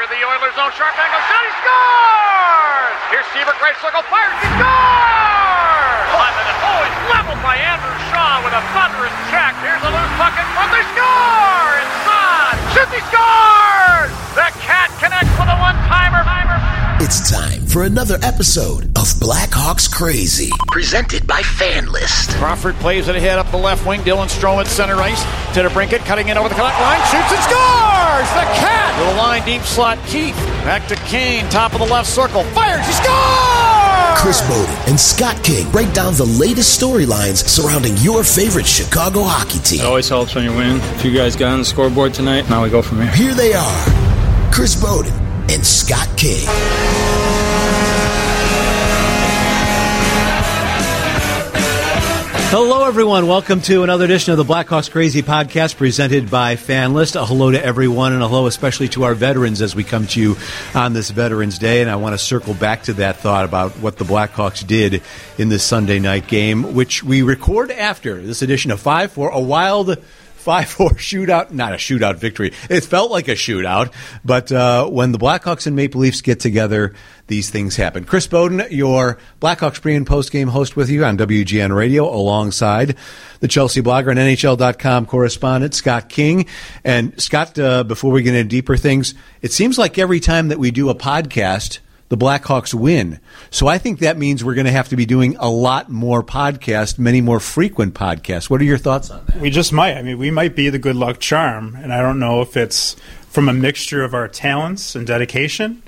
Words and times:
Under 0.00 0.16
the 0.16 0.24
Oilers' 0.24 0.56
own 0.56 0.72
sharp 0.80 0.96
angle 0.96 1.20
shot, 1.28 1.44
he 1.44 1.52
scores! 1.60 2.96
Here's 3.12 3.28
Seabrook, 3.36 3.60
right 3.60 3.76
circle, 3.84 4.00
fires, 4.08 4.32
he 4.40 4.48
scores! 4.56 6.08
On 6.16 6.32
the 6.40 6.40
net. 6.40 6.56
Oh, 6.56 6.88
it's 6.88 7.00
leveled 7.12 7.42
by 7.44 7.60
Andrew 7.60 7.92
Shaw 8.08 8.40
with 8.40 8.56
a 8.56 8.64
thunderous 8.72 9.12
check. 9.28 9.52
Here's 9.60 9.84
a 9.84 9.92
loose 9.92 10.14
puck 10.16 10.32
in 10.40 10.48
front, 10.56 10.72
they 10.72 10.88
score! 10.96 11.68
Inside! 11.84 12.56
Shoots, 12.72 12.96
he 12.96 13.02
scores! 13.12 14.12
The 14.40 14.48
Cat 14.64 14.88
connects 15.04 15.36
with 15.36 15.52
a 15.52 15.58
one-timer. 15.60 16.24
It's 17.04 17.28
time 17.28 17.66
for 17.66 17.82
another 17.82 18.16
episode 18.22 18.84
of 18.96 19.04
Blackhawks 19.20 19.90
Crazy, 19.90 20.48
presented 20.68 21.26
by 21.26 21.42
FanLyst. 21.42 22.32
Crawford 22.38 22.76
plays 22.76 23.08
it 23.08 23.16
ahead 23.16 23.38
up 23.38 23.50
the 23.50 23.58
left 23.58 23.84
wing. 23.84 24.00
Dylan 24.00 24.32
Strome 24.32 24.60
at 24.60 24.66
center 24.66 24.96
ice. 24.96 25.22
To 25.52 25.60
DeBrincat, 25.60 26.06
cutting 26.06 26.28
in 26.28 26.38
over 26.38 26.48
the 26.48 26.54
cut 26.54 26.72
line, 26.80 27.00
shoots 27.12 27.32
and 27.36 27.42
scores! 27.44 27.99
There's 28.20 28.32
the 28.34 28.52
Cat! 28.52 28.98
To 28.98 29.14
the 29.14 29.16
line, 29.16 29.42
deep 29.46 29.62
slot, 29.62 29.98
Keith. 30.06 30.36
Back 30.62 30.86
to 30.88 30.96
Kane, 31.08 31.48
top 31.48 31.72
of 31.72 31.78
the 31.78 31.86
left 31.86 32.06
circle, 32.06 32.44
fires, 32.52 32.84
he 32.84 32.92
scores! 32.92 34.20
Chris 34.20 34.46
Bowden 34.46 34.74
and 34.88 35.00
Scott 35.00 35.42
King 35.42 35.70
break 35.70 35.90
down 35.94 36.12
the 36.16 36.26
latest 36.26 36.78
storylines 36.78 37.48
surrounding 37.48 37.96
your 37.96 38.22
favorite 38.22 38.66
Chicago 38.66 39.22
hockey 39.22 39.58
team. 39.60 39.80
It 39.80 39.86
always 39.86 40.06
helps 40.06 40.34
when 40.34 40.44
you 40.44 40.54
win. 40.54 40.76
If 40.96 41.04
you 41.06 41.16
guys 41.16 41.34
got 41.34 41.54
on 41.54 41.60
the 41.60 41.64
scoreboard 41.64 42.12
tonight, 42.12 42.50
now 42.50 42.62
we 42.62 42.68
go 42.68 42.82
from 42.82 43.00
here. 43.00 43.10
Here 43.12 43.32
they 43.32 43.54
are 43.54 44.52
Chris 44.52 44.78
Bowden 44.78 45.14
and 45.48 45.64
Scott 45.64 46.06
King. 46.18 46.44
Hello, 52.50 52.84
everyone. 52.84 53.28
Welcome 53.28 53.60
to 53.62 53.84
another 53.84 54.06
edition 54.06 54.32
of 54.32 54.36
the 54.36 54.52
Blackhawks 54.52 54.90
Crazy 54.90 55.22
podcast 55.22 55.76
presented 55.76 56.32
by 56.32 56.56
FanLyst. 56.56 57.14
A 57.14 57.24
hello 57.24 57.52
to 57.52 57.64
everyone 57.64 58.12
and 58.12 58.24
a 58.24 58.28
hello 58.28 58.46
especially 58.46 58.88
to 58.88 59.04
our 59.04 59.14
veterans 59.14 59.62
as 59.62 59.76
we 59.76 59.84
come 59.84 60.08
to 60.08 60.20
you 60.20 60.36
on 60.74 60.92
this 60.92 61.10
Veterans 61.10 61.60
Day. 61.60 61.80
And 61.80 61.88
I 61.88 61.94
want 61.94 62.14
to 62.14 62.18
circle 62.18 62.54
back 62.54 62.82
to 62.82 62.94
that 62.94 63.18
thought 63.18 63.44
about 63.44 63.78
what 63.78 63.98
the 63.98 64.04
Blackhawks 64.04 64.66
did 64.66 65.00
in 65.38 65.48
this 65.48 65.62
Sunday 65.62 66.00
night 66.00 66.26
game, 66.26 66.74
which 66.74 67.04
we 67.04 67.22
record 67.22 67.70
after 67.70 68.20
this 68.20 68.42
edition 68.42 68.72
of 68.72 68.80
5 68.80 69.12
for 69.12 69.28
a 69.28 69.40
wild 69.40 69.96
5 70.40 70.68
4 70.68 70.90
shootout, 70.92 71.50
not 71.52 71.72
a 71.72 71.76
shootout 71.76 72.16
victory. 72.16 72.52
It 72.68 72.84
felt 72.84 73.10
like 73.10 73.28
a 73.28 73.32
shootout, 73.32 73.92
but 74.24 74.50
uh, 74.50 74.86
when 74.86 75.12
the 75.12 75.18
Blackhawks 75.18 75.66
and 75.66 75.76
Maple 75.76 76.00
Leafs 76.00 76.22
get 76.22 76.40
together, 76.40 76.94
these 77.26 77.50
things 77.50 77.76
happen. 77.76 78.04
Chris 78.04 78.26
Bowden, 78.26 78.64
your 78.70 79.18
Blackhawks 79.40 79.80
pre 79.80 79.94
and 79.94 80.06
post 80.06 80.32
game 80.32 80.48
host 80.48 80.76
with 80.76 80.88
you 80.88 81.04
on 81.04 81.18
WGN 81.18 81.74
Radio, 81.74 82.08
alongside 82.08 82.96
the 83.40 83.48
Chelsea 83.48 83.82
blogger 83.82 84.10
and 84.10 84.18
NHL.com 84.18 85.06
correspondent, 85.06 85.74
Scott 85.74 86.08
King. 86.08 86.46
And 86.84 87.20
Scott, 87.20 87.58
uh, 87.58 87.84
before 87.84 88.10
we 88.10 88.22
get 88.22 88.34
into 88.34 88.48
deeper 88.48 88.76
things, 88.76 89.14
it 89.42 89.52
seems 89.52 89.78
like 89.78 89.98
every 89.98 90.20
time 90.20 90.48
that 90.48 90.58
we 90.58 90.70
do 90.70 90.88
a 90.88 90.94
podcast, 90.94 91.80
the 92.10 92.16
Blackhawks 92.16 92.74
win. 92.74 93.20
So 93.50 93.68
I 93.68 93.78
think 93.78 94.00
that 94.00 94.18
means 94.18 94.44
we're 94.44 94.54
going 94.54 94.66
to 94.66 94.72
have 94.72 94.90
to 94.90 94.96
be 94.96 95.06
doing 95.06 95.36
a 95.38 95.48
lot 95.48 95.88
more 95.88 96.22
podcasts, 96.22 96.98
many 96.98 97.20
more 97.20 97.40
frequent 97.40 97.94
podcasts. 97.94 98.50
What 98.50 98.60
are 98.60 98.64
your 98.64 98.78
thoughts 98.78 99.10
on 99.10 99.24
that? 99.26 99.36
We 99.36 99.48
just 99.48 99.72
might. 99.72 99.96
I 99.96 100.02
mean, 100.02 100.18
we 100.18 100.30
might 100.30 100.54
be 100.54 100.68
the 100.70 100.78
good 100.78 100.96
luck 100.96 101.20
charm, 101.20 101.76
and 101.76 101.92
I 101.92 102.02
don't 102.02 102.18
know 102.18 102.42
if 102.42 102.56
it's 102.56 102.96
from 103.28 103.48
a 103.48 103.52
mixture 103.52 104.02
of 104.02 104.12
our 104.12 104.26
talents 104.26 104.96
and 104.96 105.06
dedication 105.06 105.82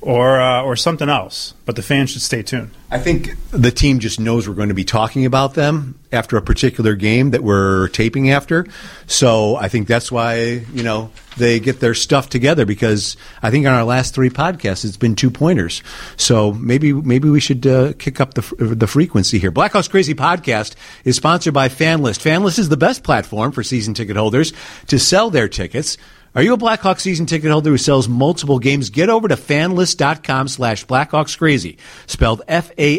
or 0.00 0.40
uh, 0.40 0.62
or 0.62 0.76
something 0.76 1.08
else. 1.08 1.54
But 1.64 1.76
the 1.76 1.82
fans 1.82 2.10
should 2.10 2.22
stay 2.22 2.42
tuned. 2.42 2.70
I 2.90 2.98
think 2.98 3.30
the 3.50 3.72
team 3.72 3.98
just 3.98 4.20
knows 4.20 4.48
we're 4.48 4.54
going 4.54 4.68
to 4.68 4.74
be 4.74 4.84
talking 4.84 5.26
about 5.26 5.54
them 5.54 5.98
after 6.12 6.36
a 6.36 6.42
particular 6.42 6.94
game 6.94 7.32
that 7.32 7.42
we're 7.42 7.88
taping 7.88 8.30
after. 8.30 8.66
So 9.06 9.56
I 9.56 9.68
think 9.68 9.88
that's 9.88 10.12
why 10.12 10.64
you 10.72 10.82
know 10.82 11.10
they 11.36 11.58
get 11.58 11.80
their 11.80 11.94
stuff 11.94 12.28
together 12.28 12.64
because 12.64 13.16
I 13.42 13.50
think 13.50 13.66
on 13.66 13.74
our 13.74 13.84
last 13.84 14.14
three 14.14 14.30
podcasts 14.30 14.84
it's 14.84 14.96
been 14.96 15.16
two 15.16 15.30
pointers. 15.30 15.82
So 16.16 16.52
maybe 16.52 16.92
maybe 16.92 17.28
we 17.28 17.40
should 17.40 17.66
uh, 17.66 17.92
kick 17.98 18.20
up 18.20 18.34
the 18.34 18.42
the 18.58 18.86
frequency 18.86 19.38
here. 19.38 19.50
Blackhawks 19.50 19.90
Crazy 19.90 20.14
podcast 20.14 20.76
is 21.04 21.16
sponsored 21.16 21.54
by 21.54 21.68
FanLyst. 21.68 22.20
FanLyst 22.20 22.58
is 22.58 22.68
the 22.68 22.76
best 22.76 23.02
platform 23.02 23.50
for 23.50 23.62
season 23.62 23.94
ticket 23.94 24.16
holders 24.16 24.52
to 24.86 24.98
sell 24.98 25.30
their 25.30 25.48
tickets. 25.48 25.96
Are 26.36 26.42
you 26.42 26.52
a 26.52 26.58
Blackhawks 26.58 27.00
season 27.00 27.24
ticket 27.24 27.50
holder 27.50 27.70
who 27.70 27.78
sells 27.78 28.10
multiple 28.10 28.58
games? 28.58 28.90
Get 28.90 29.08
over 29.08 29.26
to 29.26 29.36
fanlyst.com 29.36 30.48
slash 30.48 30.84
Blackhawks 30.84 31.38
Crazy, 31.38 31.78
spelled 32.06 32.42
F-A-N-L-Y-S-T 32.46 32.98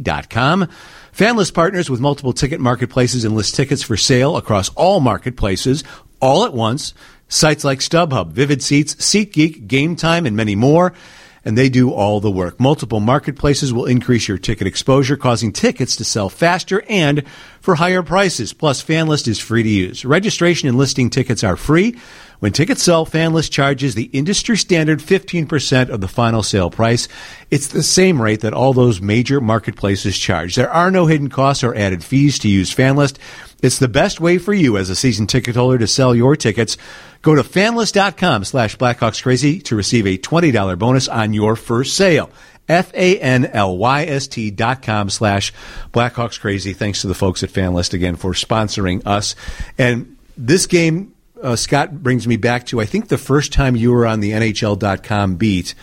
dot 0.00 0.28
com. 0.28 0.68
FanLyst 1.16 1.54
partners 1.54 1.88
with 1.88 2.00
multiple 2.00 2.32
ticket 2.32 2.58
marketplaces 2.58 3.24
and 3.24 3.36
lists 3.36 3.56
tickets 3.56 3.84
for 3.84 3.96
sale 3.96 4.36
across 4.36 4.70
all 4.70 4.98
marketplaces 4.98 5.84
all 6.18 6.44
at 6.44 6.52
once. 6.52 6.94
Sites 7.28 7.62
like 7.62 7.78
StubHub, 7.78 8.32
Vivid 8.32 8.60
Seats, 8.60 8.96
SeatGeek, 8.96 9.68
Game 9.68 9.94
Time, 9.94 10.26
and 10.26 10.36
many 10.36 10.56
more 10.56 10.94
and 11.44 11.56
they 11.56 11.68
do 11.68 11.90
all 11.90 12.20
the 12.20 12.30
work. 12.30 12.58
Multiple 12.60 13.00
marketplaces 13.00 13.72
will 13.72 13.86
increase 13.86 14.28
your 14.28 14.38
ticket 14.38 14.66
exposure, 14.66 15.16
causing 15.16 15.52
tickets 15.52 15.96
to 15.96 16.04
sell 16.04 16.28
faster 16.28 16.82
and 16.88 17.24
for 17.60 17.76
higher 17.76 18.02
prices. 18.02 18.52
Plus, 18.52 18.82
FanLyst 18.82 19.28
is 19.28 19.38
free 19.38 19.62
to 19.62 19.68
use. 19.68 20.04
Registration 20.04 20.68
and 20.68 20.78
listing 20.78 21.10
tickets 21.10 21.44
are 21.44 21.56
free. 21.56 21.96
When 22.40 22.52
tickets 22.52 22.84
sell, 22.84 23.04
FanLyst 23.04 23.50
charges 23.50 23.94
the 23.94 24.10
industry 24.12 24.56
standard 24.56 25.00
15% 25.00 25.88
of 25.88 26.00
the 26.00 26.06
final 26.06 26.44
sale 26.44 26.70
price. 26.70 27.08
It's 27.50 27.66
the 27.68 27.82
same 27.82 28.22
rate 28.22 28.42
that 28.42 28.54
all 28.54 28.72
those 28.72 29.00
major 29.00 29.40
marketplaces 29.40 30.16
charge. 30.16 30.54
There 30.54 30.70
are 30.70 30.92
no 30.92 31.06
hidden 31.06 31.30
costs 31.30 31.64
or 31.64 31.74
added 31.74 32.04
fees 32.04 32.38
to 32.40 32.48
use 32.48 32.72
FanLyst. 32.72 33.18
It's 33.60 33.78
the 33.78 33.88
best 33.88 34.20
way 34.20 34.38
for 34.38 34.54
you 34.54 34.76
as 34.76 34.88
a 34.88 34.94
season 34.94 35.26
ticket 35.26 35.56
holder 35.56 35.78
to 35.78 35.86
sell 35.86 36.14
your 36.14 36.36
tickets. 36.36 36.76
Go 37.22 37.34
to 37.34 37.42
fanlyst.com 37.42 38.44
slash 38.44 38.76
blackhawkscrazy 38.76 39.64
to 39.64 39.74
receive 39.76 40.06
a 40.06 40.16
$20 40.16 40.78
bonus 40.78 41.08
on 41.08 41.32
your 41.32 41.56
first 41.56 41.96
sale. 41.96 42.30
F-A-N-L-Y-S-T 42.68 44.50
dot 44.50 44.82
com 44.82 45.10
slash 45.10 45.52
Blackhawks 45.92 46.38
Crazy. 46.38 46.74
Thanks 46.74 47.00
to 47.00 47.06
the 47.06 47.14
folks 47.14 47.42
at 47.42 47.50
FanLyst 47.50 47.94
again 47.94 48.16
for 48.16 48.32
sponsoring 48.32 49.02
us. 49.06 49.34
And 49.78 50.16
this 50.36 50.66
game, 50.66 51.14
uh, 51.42 51.56
Scott 51.56 52.02
brings 52.02 52.28
me 52.28 52.36
back 52.36 52.66
to, 52.66 52.80
I 52.80 52.84
think 52.84 53.08
the 53.08 53.18
first 53.18 53.52
time 53.52 53.74
you 53.74 53.90
were 53.90 54.06
on 54.06 54.20
the 54.20 54.32
NHL.com 54.32 55.36
beat, 55.36 55.74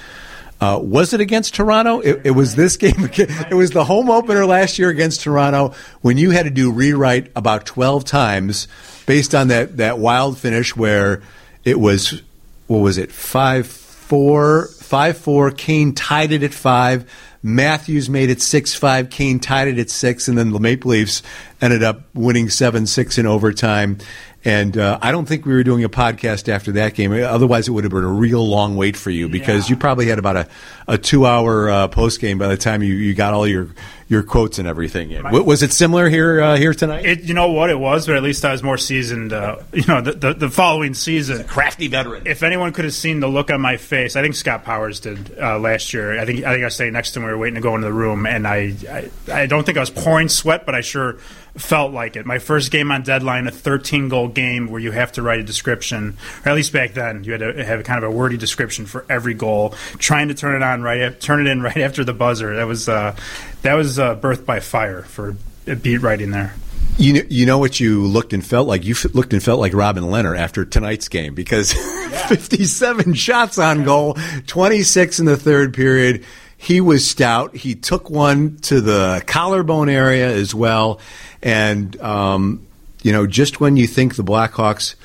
uh, 0.62 0.80
was 0.82 1.14
it 1.14 1.20
against 1.20 1.56
Toronto? 1.56 2.00
It, 2.00 2.22
it, 2.26 2.32
was 2.32 2.56
this 2.56 2.78
game. 2.78 2.94
It 3.18 3.54
was 3.54 3.72
the 3.72 3.84
home 3.84 4.10
opener 4.10 4.46
last 4.46 4.80
year 4.80 4.90
against 4.90 5.22
Toronto 5.22 5.74
when 6.02 6.18
you 6.18 6.32
had 6.32 6.44
to 6.44 6.50
do 6.50 6.72
rewrite 6.72 7.32
about 7.36 7.66
12 7.66 8.06
times 8.06 8.68
based 9.06 9.36
on 9.36 9.50
that, 9.50 9.78
that 9.78 10.00
wild 10.00 10.38
finish 10.38 10.76
where 10.76 11.22
it 11.64 11.80
was, 11.80 12.22
what 12.68 12.80
was 12.80 12.98
it, 12.98 13.12
5 13.12 13.68
4, 14.06 14.68
5 14.68 15.18
4. 15.18 15.52
Kane 15.52 15.94
tied 15.94 16.32
it 16.32 16.44
at 16.44 16.54
5. 16.54 17.12
Matthews 17.42 18.10
made 18.10 18.30
it 18.30 18.42
6 18.42 18.76
5. 18.76 19.10
Kane 19.10 19.40
tied 19.40 19.68
it 19.68 19.80
at 19.80 19.90
6. 19.90 20.28
And 20.28 20.38
then 20.38 20.52
the 20.52 20.60
Maple 20.60 20.92
Leafs 20.92 21.24
ended 21.62 21.84
up 21.84 22.04
winning 22.14 22.50
7 22.50 22.86
6 22.86 23.18
in 23.18 23.26
overtime. 23.26 23.98
And 24.46 24.78
uh, 24.78 25.00
I 25.02 25.12
don't 25.12 25.26
think 25.26 25.48
we 25.48 25.54
were 25.54 25.64
doing 25.64 25.84
a 25.84 25.90
podcast 25.90 26.50
after 26.50 26.74
that 26.74 26.94
game. 26.94 27.12
Otherwise, 27.12 27.68
it 27.68 27.72
would 27.72 27.84
have 27.84 27.92
been 27.92 28.04
a 28.04 28.08
real 28.08 28.48
long 28.48 28.76
wait 28.76 28.96
for 28.96 29.10
you 29.10 29.28
because 29.28 29.68
yeah. 29.68 29.74
you 29.74 29.80
probably 29.80 30.06
had 30.06 30.20
about 30.20 30.38
a, 30.38 30.48
a 30.88 31.00
two 31.00 31.26
hour 31.26 31.68
uh, 31.68 31.88
post 31.88 32.22
game 32.22 32.38
by 32.38 32.48
the 32.48 32.58
time 32.58 32.84
you, 32.84 32.94
you 32.94 33.16
got 33.16 33.34
all 33.34 33.48
your 33.48 33.70
your 34.08 34.22
quotes 34.22 34.60
and 34.60 34.68
everything 34.68 35.10
in. 35.10 35.24
was 35.32 35.64
it 35.64 35.74
similar 35.74 36.10
here 36.10 36.40
uh, 36.40 36.58
here 36.58 36.76
tonight? 36.76 37.06
It, 37.06 37.24
you 37.24 37.34
know 37.34 37.52
what 37.52 37.72
it 37.72 37.80
was, 37.80 38.06
but 38.06 38.16
at 38.16 38.22
least 38.22 38.46
I 38.46 38.52
was 38.52 38.62
more 38.62 38.78
seasoned. 38.78 39.34
Uh, 39.34 39.58
you 39.74 39.84
know, 39.88 40.02
the, 40.02 40.12
the, 40.12 40.34
the 40.36 40.50
following 40.50 40.94
season, 40.94 41.44
crafty 41.48 41.88
veteran. 41.88 42.28
If 42.28 42.44
anyone 42.44 42.72
could 42.72 42.86
have 42.86 42.94
seen 42.94 43.20
the 43.20 43.28
look 43.28 43.50
on 43.50 43.62
my 43.62 43.78
face, 43.78 44.16
I 44.16 44.22
think 44.22 44.36
Scott 44.36 44.64
Powers 44.64 45.00
did 45.00 45.40
uh, 45.40 45.58
last 45.58 45.92
year. 45.92 46.20
I 46.20 46.26
think 46.26 46.46
I 46.46 46.52
think 46.52 46.62
I 46.62 46.66
was 46.66 46.76
staying 46.76 46.94
next 46.94 47.14
to 47.14 47.20
him. 47.20 47.26
We 47.26 47.32
were 47.32 47.38
waiting 47.40 47.56
to 47.56 47.62
go 47.62 47.74
into 47.74 47.88
the 47.88 47.94
room, 47.94 48.28
and 48.28 48.48
I, 48.48 48.76
I 48.92 49.10
I 49.34 49.46
don't 49.48 49.66
think 49.66 49.80
I 49.80 49.82
was 49.82 49.90
pouring 49.90 50.30
sweat, 50.30 50.68
but 50.68 50.76
I 50.76 50.82
sure 50.82 51.18
felt 51.58 51.94
like 51.94 52.16
it. 52.16 52.26
My 52.26 52.40
first 52.40 52.72
game 52.72 52.92
on 52.92 53.04
deadline, 53.04 53.48
a 53.48 53.52
13 53.52 54.10
goal 54.10 54.28
game 54.28 54.68
where 54.68 54.82
you 54.82 54.92
have 54.92 55.14
to 55.14 55.22
write 55.22 55.40
a 55.40 55.44
description, 55.44 56.18
or 56.46 56.50
at 56.50 56.56
least 56.56 56.74
back 56.74 56.94
then, 56.94 57.24
you 57.24 57.32
had 57.34 57.42
to 57.42 57.66
have 57.66 57.84
kind 57.84 58.04
of 58.04 58.12
a 58.12 58.14
wordy 58.16 58.38
description 58.38 58.86
for 58.86 59.06
every 59.10 59.34
goal. 59.34 59.74
Trying 59.98 60.28
to 60.28 60.34
turn 60.34 60.56
it 60.56 60.64
on 60.64 60.82
right, 60.82 61.20
turn 61.20 61.46
it 61.46 61.50
in 61.50 61.62
right 61.64 61.78
after 61.78 62.04
the 62.04 62.14
buzzer. 62.14 62.56
That 62.56 62.68
was 62.68 62.90
uh, 62.90 63.16
that 63.62 63.74
was 63.74 64.00
uh, 64.00 64.16
birth 64.16 64.46
by 64.46 64.60
fire 64.60 65.04
for 65.04 65.36
beat 65.82 65.98
writing 65.98 66.32
there. 66.32 66.54
You 66.98 67.14
know, 67.14 67.22
you 67.30 67.46
know 67.46 67.58
what 67.58 67.80
you 67.80 68.06
looked 68.06 68.32
and 68.32 68.46
felt 68.46 68.68
like? 68.68 68.86
You 68.86 68.96
looked 69.14 69.34
and 69.34 69.44
felt 69.44 69.60
like 69.60 69.74
Robin 69.74 70.06
Lehner 70.06 70.38
after 70.38 70.64
tonight's 70.64 71.10
game 71.10 71.36
because 71.36 71.74
yeah. 72.10 72.28
57 72.28 73.14
shots 73.16 73.58
on 73.58 73.84
goal, 73.84 74.18
26 74.48 75.20
in 75.20 75.26
the 75.26 75.36
third 75.36 75.74
period. 75.74 76.24
He 76.58 76.80
was 76.80 77.08
stout. 77.08 77.56
He 77.56 77.76
took 77.76 78.10
one 78.10 78.58
to 78.60 78.80
the 78.80 79.22
collarbone 79.28 79.90
area 79.90 80.30
as 80.30 80.56
well. 80.56 81.02
And, 81.46 82.02
um, 82.02 82.66
you 83.04 83.14
know, 83.14 83.28
just 83.28 83.62
when 83.62 83.78
you 83.78 83.88
think 83.88 84.16
the 84.16 84.24
Blackhawks 84.24 84.96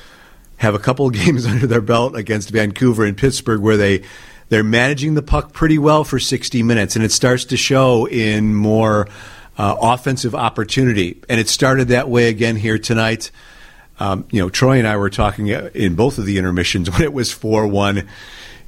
have 0.57 0.75
a 0.75 0.79
couple 0.79 1.07
of 1.07 1.13
games 1.25 1.45
under 1.45 1.67
their 1.67 1.81
belt 1.81 2.15
against 2.17 2.49
Vancouver 2.49 3.05
and 3.05 3.15
Pittsburgh 3.15 3.61
where 3.61 3.77
they 3.77 4.03
they're 4.49 4.63
managing 4.65 5.13
the 5.13 5.21
puck 5.21 5.53
pretty 5.53 5.77
well 5.77 6.03
for 6.03 6.19
60 6.19 6.61
minutes, 6.61 6.97
and 6.97 7.05
it 7.05 7.13
starts 7.13 7.45
to 7.45 7.55
show 7.55 8.05
in 8.05 8.53
more 8.53 9.07
uh, 9.57 9.77
offensive 9.81 10.35
opportunity. 10.35 11.21
And 11.29 11.39
it 11.39 11.47
started 11.47 11.87
that 11.87 12.09
way 12.09 12.27
again 12.27 12.57
here 12.57 12.77
tonight. 12.77 13.31
um, 13.97 14.25
you 14.29 14.41
know, 14.41 14.49
Troy 14.49 14.77
and 14.79 14.87
I 14.87 14.97
were 14.97 15.09
talking 15.09 15.47
in 15.47 15.95
both 15.95 16.17
of 16.17 16.25
the 16.25 16.37
intermissions 16.37 16.89
when 16.91 17.01
it 17.01 17.13
was 17.13 17.31
4 17.31 17.65
1. 17.67 18.09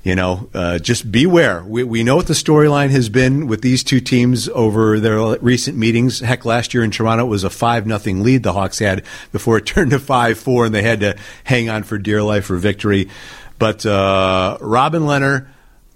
You 0.04 0.16
know, 0.16 0.50
uh, 0.54 0.80
just 0.80 1.10
beware. 1.10 1.64
We, 1.64 1.86
we 1.86 2.04
know 2.04 2.18
what 2.18 2.28
the 2.28 2.34
storyline 2.34 2.90
has 2.90 3.08
been 3.08 3.48
with 3.48 3.62
these 3.62 3.86
two 3.86 4.02
teams 4.02 4.50
over 4.50 5.00
their 5.00 5.18
recent 5.40 5.78
meetings. 5.78 6.20
Heck, 6.20 6.44
last 6.44 6.74
year 6.74 6.84
in 6.84 6.92
Toronto, 6.92 7.26
it 7.26 7.30
was 7.30 7.46
a 7.46 7.50
5 7.50 7.88
nothing 7.88 8.22
lead 8.22 8.44
the 8.44 8.52
Hawks 8.52 8.80
had 8.80 9.04
before 9.32 9.58
it 9.58 9.66
turned 9.66 9.92
to 9.92 10.00
5 10.00 10.38
4, 10.38 10.66
and 10.66 10.76
they 10.76 10.82
had 10.82 11.00
to 11.00 11.16
hang 11.46 11.70
on 11.70 11.84
for 11.84 11.98
dear 11.98 12.22
life 12.22 12.46
for 12.46 12.58
victory. 12.58 13.10
But 13.60 13.86
uh, 13.86 14.58
Robin 14.60 15.04
Lehner, 15.04 15.48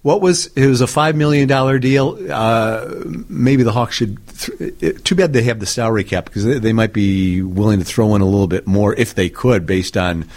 what 0.02 0.22
was 0.22 0.48
it 0.48 0.68
was 0.68 0.82
a 0.82 0.88
five 0.88 1.16
million 1.16 1.48
dollar 1.48 1.80
deal. 1.80 2.18
Uh, 2.32 3.04
maybe 3.28 3.64
the 3.64 3.72
Hawks 3.72 3.96
should. 3.96 4.18
Th- 4.28 5.04
too 5.04 5.16
bad 5.16 5.34
they 5.34 5.44
have 5.44 5.60
the 5.60 5.66
salary 5.66 6.04
cap 6.04 6.26
because 6.26 6.46
they, 6.46 6.60
they, 6.60 6.74
might 6.74 6.94
be 6.94 7.42
willing 7.42 7.80
to 7.80 7.86
throw 7.86 8.16
in 8.16 8.22
a 8.22 8.26
little 8.26 8.48
bit 8.48 8.68
more 8.68 8.94
if 8.94 9.16
they 9.16 9.30
could, 9.30 9.66
based 9.66 9.98
on 9.98 10.30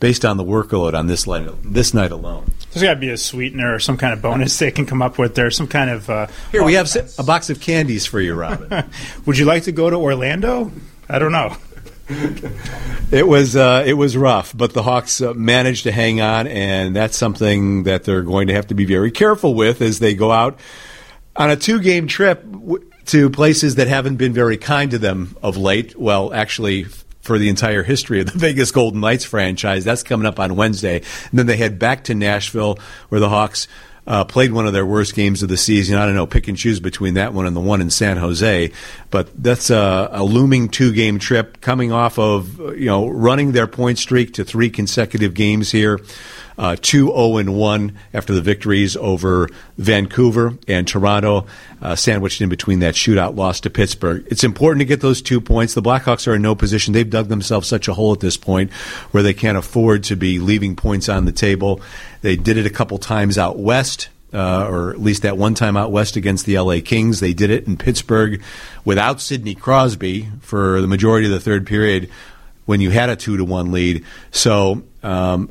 based 0.00 0.24
on 0.24 0.36
the 0.36 0.44
workload 0.44 0.94
on 0.94 1.08
this 1.08 1.26
night 1.26 1.50
this 1.64 1.92
night 1.92 2.12
alone. 2.12 2.52
There's 2.72 2.84
got 2.84 2.94
to 2.94 3.00
be 3.00 3.10
a 3.10 3.16
sweetener 3.16 3.74
or 3.74 3.80
some 3.80 3.96
kind 3.96 4.12
of 4.12 4.22
bonus 4.22 4.58
they 4.58 4.70
can 4.70 4.86
come 4.86 5.02
up 5.02 5.18
with. 5.18 5.34
There's 5.34 5.56
some 5.56 5.68
kind 5.68 5.90
of 5.90 6.08
uh, 6.08 6.28
here 6.52 6.62
we 6.62 6.74
have 6.74 6.88
a 7.18 7.22
box 7.22 7.50
of 7.50 7.60
candies 7.60 8.06
for 8.06 8.20
you, 8.20 8.34
Robin. 8.34 8.84
Would 9.26 9.38
you 9.38 9.44
like 9.44 9.64
to 9.64 9.72
go 9.72 9.90
to 9.90 9.96
Orlando? 9.96 10.70
I 11.08 11.18
don't 11.18 11.32
know 11.32 11.56
it 12.08 13.26
was 13.26 13.54
uh, 13.54 13.84
it 13.86 13.92
was 13.92 14.16
rough, 14.16 14.56
but 14.56 14.72
the 14.72 14.82
Hawks 14.82 15.20
uh, 15.20 15.34
managed 15.34 15.82
to 15.82 15.92
hang 15.92 16.20
on, 16.20 16.46
and 16.46 16.96
that's 16.96 17.16
something 17.16 17.82
that 17.82 18.04
they're 18.04 18.22
going 18.22 18.48
to 18.48 18.54
have 18.54 18.68
to 18.68 18.74
be 18.74 18.86
very 18.86 19.10
careful 19.10 19.54
with 19.54 19.82
as 19.82 19.98
they 19.98 20.14
go 20.14 20.32
out 20.32 20.58
on 21.36 21.50
a 21.50 21.56
two 21.56 21.80
game 21.80 22.06
trip 22.06 22.44
to 23.06 23.28
places 23.28 23.74
that 23.74 23.88
haven't 23.88 24.16
been 24.16 24.32
very 24.32 24.56
kind 24.56 24.90
to 24.92 24.98
them 24.98 25.36
of 25.42 25.56
late. 25.56 25.98
Well, 25.98 26.32
actually. 26.32 26.86
For 27.20 27.38
the 27.38 27.50
entire 27.50 27.82
history 27.82 28.20
of 28.20 28.32
the 28.32 28.38
Vegas 28.38 28.70
Golden 28.70 29.00
Knights 29.00 29.24
franchise, 29.24 29.84
that's 29.84 30.02
coming 30.02 30.24
up 30.24 30.40
on 30.40 30.56
Wednesday. 30.56 31.02
And 31.28 31.38
then 31.38 31.44
they 31.44 31.58
head 31.58 31.78
back 31.78 32.04
to 32.04 32.14
Nashville, 32.14 32.78
where 33.10 33.20
the 33.20 33.28
Hawks 33.28 33.68
uh, 34.08 34.24
played 34.24 34.52
one 34.52 34.66
of 34.66 34.72
their 34.72 34.86
worst 34.86 35.14
games 35.14 35.42
of 35.42 35.50
the 35.50 35.56
season. 35.58 35.98
I 35.98 36.06
don't 36.06 36.14
know, 36.14 36.26
pick 36.26 36.48
and 36.48 36.56
choose 36.56 36.80
between 36.80 37.14
that 37.14 37.34
one 37.34 37.46
and 37.46 37.54
the 37.54 37.60
one 37.60 37.82
in 37.82 37.90
San 37.90 38.16
Jose, 38.16 38.72
but 39.10 39.28
that's 39.40 39.68
a, 39.68 40.08
a 40.10 40.24
looming 40.24 40.70
two 40.70 40.92
game 40.92 41.18
trip 41.18 41.60
coming 41.60 41.92
off 41.92 42.18
of 42.18 42.58
you 42.58 42.86
know 42.86 43.06
running 43.06 43.52
their 43.52 43.66
point 43.66 43.98
streak 43.98 44.32
to 44.34 44.44
three 44.44 44.70
consecutive 44.70 45.34
games 45.34 45.70
here. 45.70 46.00
Uh, 46.58 46.74
2 46.82 47.06
0 47.06 47.52
1 47.52 47.98
after 48.12 48.34
the 48.34 48.42
victories 48.42 48.96
over 48.96 49.48
Vancouver 49.76 50.58
and 50.66 50.88
Toronto, 50.88 51.46
uh, 51.80 51.94
sandwiched 51.94 52.40
in 52.40 52.48
between 52.48 52.80
that 52.80 52.96
shootout 52.96 53.36
loss 53.36 53.60
to 53.60 53.70
Pittsburgh. 53.70 54.26
It's 54.28 54.42
important 54.42 54.80
to 54.80 54.84
get 54.84 55.00
those 55.00 55.22
two 55.22 55.40
points. 55.40 55.74
The 55.74 55.82
Blackhawks 55.82 56.26
are 56.26 56.34
in 56.34 56.42
no 56.42 56.56
position. 56.56 56.94
They've 56.94 57.08
dug 57.08 57.28
themselves 57.28 57.68
such 57.68 57.86
a 57.86 57.94
hole 57.94 58.12
at 58.12 58.18
this 58.18 58.36
point 58.36 58.72
where 59.12 59.22
they 59.22 59.34
can't 59.34 59.56
afford 59.56 60.02
to 60.04 60.16
be 60.16 60.40
leaving 60.40 60.74
points 60.74 61.08
on 61.08 61.26
the 61.26 61.32
table. 61.32 61.80
They 62.22 62.34
did 62.34 62.56
it 62.56 62.66
a 62.66 62.70
couple 62.70 62.98
times 62.98 63.38
out 63.38 63.58
west. 63.58 64.08
Uh, 64.30 64.66
or 64.68 64.90
at 64.90 65.00
least 65.00 65.22
that 65.22 65.38
one 65.38 65.54
time 65.54 65.74
out 65.74 65.90
west 65.90 66.14
against 66.16 66.44
the 66.44 66.58
LA 66.58 66.80
Kings. 66.84 67.18
They 67.18 67.32
did 67.32 67.48
it 67.48 67.66
in 67.66 67.78
Pittsburgh 67.78 68.42
without 68.84 69.22
Sidney 69.22 69.54
Crosby 69.54 70.28
for 70.42 70.82
the 70.82 70.86
majority 70.86 71.26
of 71.26 71.32
the 71.32 71.40
third 71.40 71.66
period 71.66 72.10
when 72.66 72.82
you 72.82 72.90
had 72.90 73.08
a 73.08 73.16
two 73.16 73.38
to 73.38 73.44
one 73.46 73.72
lead. 73.72 74.04
So 74.30 74.82
um, 75.02 75.48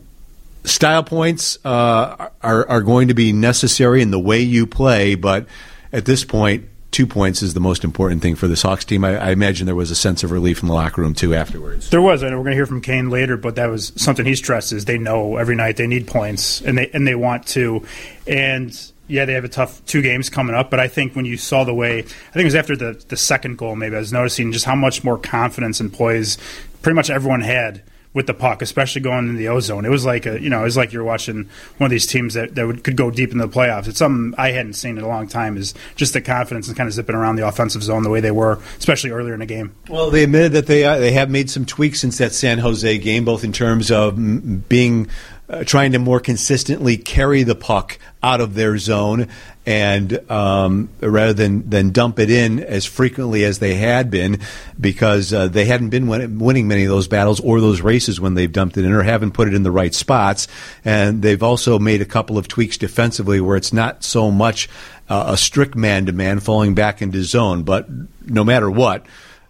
style 0.67 1.03
points 1.03 1.57
uh, 1.65 2.29
are 2.41 2.67
are 2.69 2.81
going 2.81 3.07
to 3.07 3.13
be 3.13 3.33
necessary 3.33 4.01
in 4.01 4.11
the 4.11 4.19
way 4.19 4.39
you 4.39 4.67
play, 4.67 5.15
but 5.15 5.47
at 5.91 6.05
this 6.05 6.23
point, 6.23 6.65
two 6.91 7.07
points 7.07 7.41
is 7.41 7.53
the 7.53 7.59
most 7.59 7.83
important 7.83 8.21
thing 8.21 8.35
for 8.35 8.47
this 8.47 8.61
Hawks 8.61 8.85
team. 8.85 9.03
I, 9.03 9.17
I, 9.17 9.31
imagine 9.31 9.65
there 9.65 9.75
was 9.75 9.91
a 9.91 9.95
sense 9.95 10.23
of 10.23 10.31
relief 10.31 10.61
in 10.61 10.67
the 10.67 10.73
locker 10.73 11.01
room 11.01 11.13
too 11.13 11.35
afterwards. 11.35 11.89
There 11.89 12.01
was, 12.01 12.23
and 12.23 12.31
we're 12.31 12.43
going 12.43 12.51
to 12.51 12.57
hear 12.57 12.65
from 12.65 12.81
Kane 12.81 13.09
later. 13.09 13.37
But 13.37 13.55
that 13.55 13.67
was 13.67 13.93
something 13.95 14.25
he 14.25 14.35
stresses. 14.35 14.85
They 14.85 14.97
know 14.97 15.37
every 15.37 15.55
night 15.55 15.77
they 15.77 15.87
need 15.87 16.07
points, 16.07 16.61
and 16.61 16.77
they 16.77 16.89
and 16.89 17.07
they 17.07 17.15
want 17.15 17.47
to. 17.47 17.85
And 18.25 18.91
yeah, 19.07 19.25
they 19.25 19.33
have 19.33 19.45
a 19.45 19.49
tough 19.49 19.85
two 19.85 20.01
games 20.01 20.29
coming 20.29 20.55
up. 20.55 20.69
But 20.69 20.79
I 20.79 20.87
think 20.87 21.15
when 21.15 21.25
you 21.25 21.37
saw 21.37 21.63
the 21.63 21.73
way, 21.73 21.99
I 21.99 22.01
think 22.01 22.41
it 22.41 22.45
was 22.45 22.55
after 22.55 22.75
the 22.75 23.03
the 23.07 23.17
second 23.17 23.57
goal, 23.57 23.75
maybe 23.75 23.95
I 23.95 23.99
was 23.99 24.13
noticing 24.13 24.51
just 24.51 24.65
how 24.65 24.75
much 24.75 25.03
more 25.03 25.17
confidence 25.17 25.79
and 25.79 25.91
poise 25.93 26.37
pretty 26.81 26.95
much 26.95 27.09
everyone 27.09 27.41
had 27.41 27.83
with 28.13 28.27
the 28.27 28.33
puck, 28.33 28.61
especially 28.61 29.01
going 29.01 29.29
in 29.29 29.35
the 29.35 29.47
ozone. 29.47 29.85
It 29.85 29.89
was 29.89 30.05
like 30.05 30.25
a, 30.25 30.41
you 30.41 30.49
know, 30.49 30.61
it 30.61 30.65
was 30.65 30.77
like 30.77 30.91
you're 30.91 31.03
watching 31.03 31.49
one 31.77 31.85
of 31.85 31.91
these 31.91 32.07
teams 32.07 32.33
that, 32.33 32.55
that 32.55 32.65
would, 32.65 32.83
could 32.83 32.95
go 32.95 33.11
deep 33.11 33.31
in 33.31 33.37
the 33.37 33.47
playoffs. 33.47 33.87
It's 33.87 33.99
something 33.99 34.33
I 34.37 34.51
hadn't 34.51 34.73
seen 34.73 34.97
in 34.97 35.03
a 35.03 35.07
long 35.07 35.27
time. 35.27 35.57
Is 35.57 35.73
just 35.95 36.13
the 36.13 36.21
confidence 36.21 36.67
and 36.67 36.75
kind 36.75 36.87
of 36.87 36.93
zipping 36.93 37.15
around 37.15 37.35
the 37.35 37.47
offensive 37.47 37.83
zone 37.83 38.03
the 38.03 38.09
way 38.09 38.19
they 38.19 38.31
were, 38.31 38.59
especially 38.77 39.11
earlier 39.11 39.33
in 39.33 39.39
the 39.39 39.45
game. 39.45 39.75
Well, 39.89 40.09
they 40.09 40.23
admitted 40.23 40.53
that 40.53 40.67
they 40.67 40.83
uh, 40.83 40.97
they 40.97 41.11
have 41.11 41.29
made 41.29 41.49
some 41.49 41.65
tweaks 41.65 42.01
since 42.01 42.17
that 42.17 42.33
San 42.33 42.59
Jose 42.59 42.97
game, 42.97 43.25
both 43.25 43.43
in 43.43 43.53
terms 43.53 43.91
of 43.91 44.67
being 44.67 45.09
uh, 45.49 45.63
trying 45.63 45.93
to 45.93 45.99
more 45.99 46.19
consistently 46.19 46.97
carry 46.97 47.43
the 47.43 47.55
puck 47.55 47.99
out 48.21 48.41
of 48.41 48.53
their 48.53 48.77
zone 48.77 49.27
and 49.65 50.31
um, 50.31 50.89
rather 51.01 51.33
than, 51.33 51.69
than 51.69 51.91
dump 51.91 52.19
it 52.19 52.29
in 52.29 52.61
as 52.61 52.85
frequently 52.85 53.43
as 53.43 53.59
they 53.59 53.75
had 53.75 54.09
been 54.09 54.39
because 54.79 55.33
uh, 55.33 55.47
they 55.49 55.65
hadn't 55.65 55.89
been 55.89 56.07
win- 56.07 56.39
winning 56.39 56.67
many 56.67 56.85
of 56.85 56.89
those 56.89 57.07
battles 57.07 57.41
or 57.41 57.59
those 57.59 57.81
races 57.81 58.19
when 58.19 58.33
they've 58.33 58.51
dumped 58.51 58.77
it 58.77 58.85
in 58.85 58.93
or 58.93 59.03
haven't 59.03 59.33
put 59.33 59.47
it 59.47 59.53
in 59.53 59.63
the 59.63 59.71
right 59.71 59.93
spots. 59.93 60.47
And 60.85 61.21
they've 61.21 61.43
also 61.43 61.79
made 61.79 62.01
a 62.01 62.05
couple 62.05 62.37
of 62.37 62.47
tweaks 62.47 62.77
defensively 62.77 63.41
where 63.41 63.57
it's 63.57 63.73
not 63.73 64.05
so 64.05 64.31
much 64.31 64.69
uh, 65.09 65.25
a 65.27 65.37
strict 65.37 65.75
man 65.75 66.05
to 66.05 66.13
man 66.13 66.39
falling 66.39 66.73
back 66.73 67.01
into 67.01 67.23
zone, 67.23 67.63
but 67.63 67.87
no 68.25 68.43
matter 68.43 68.69
what, 68.71 69.05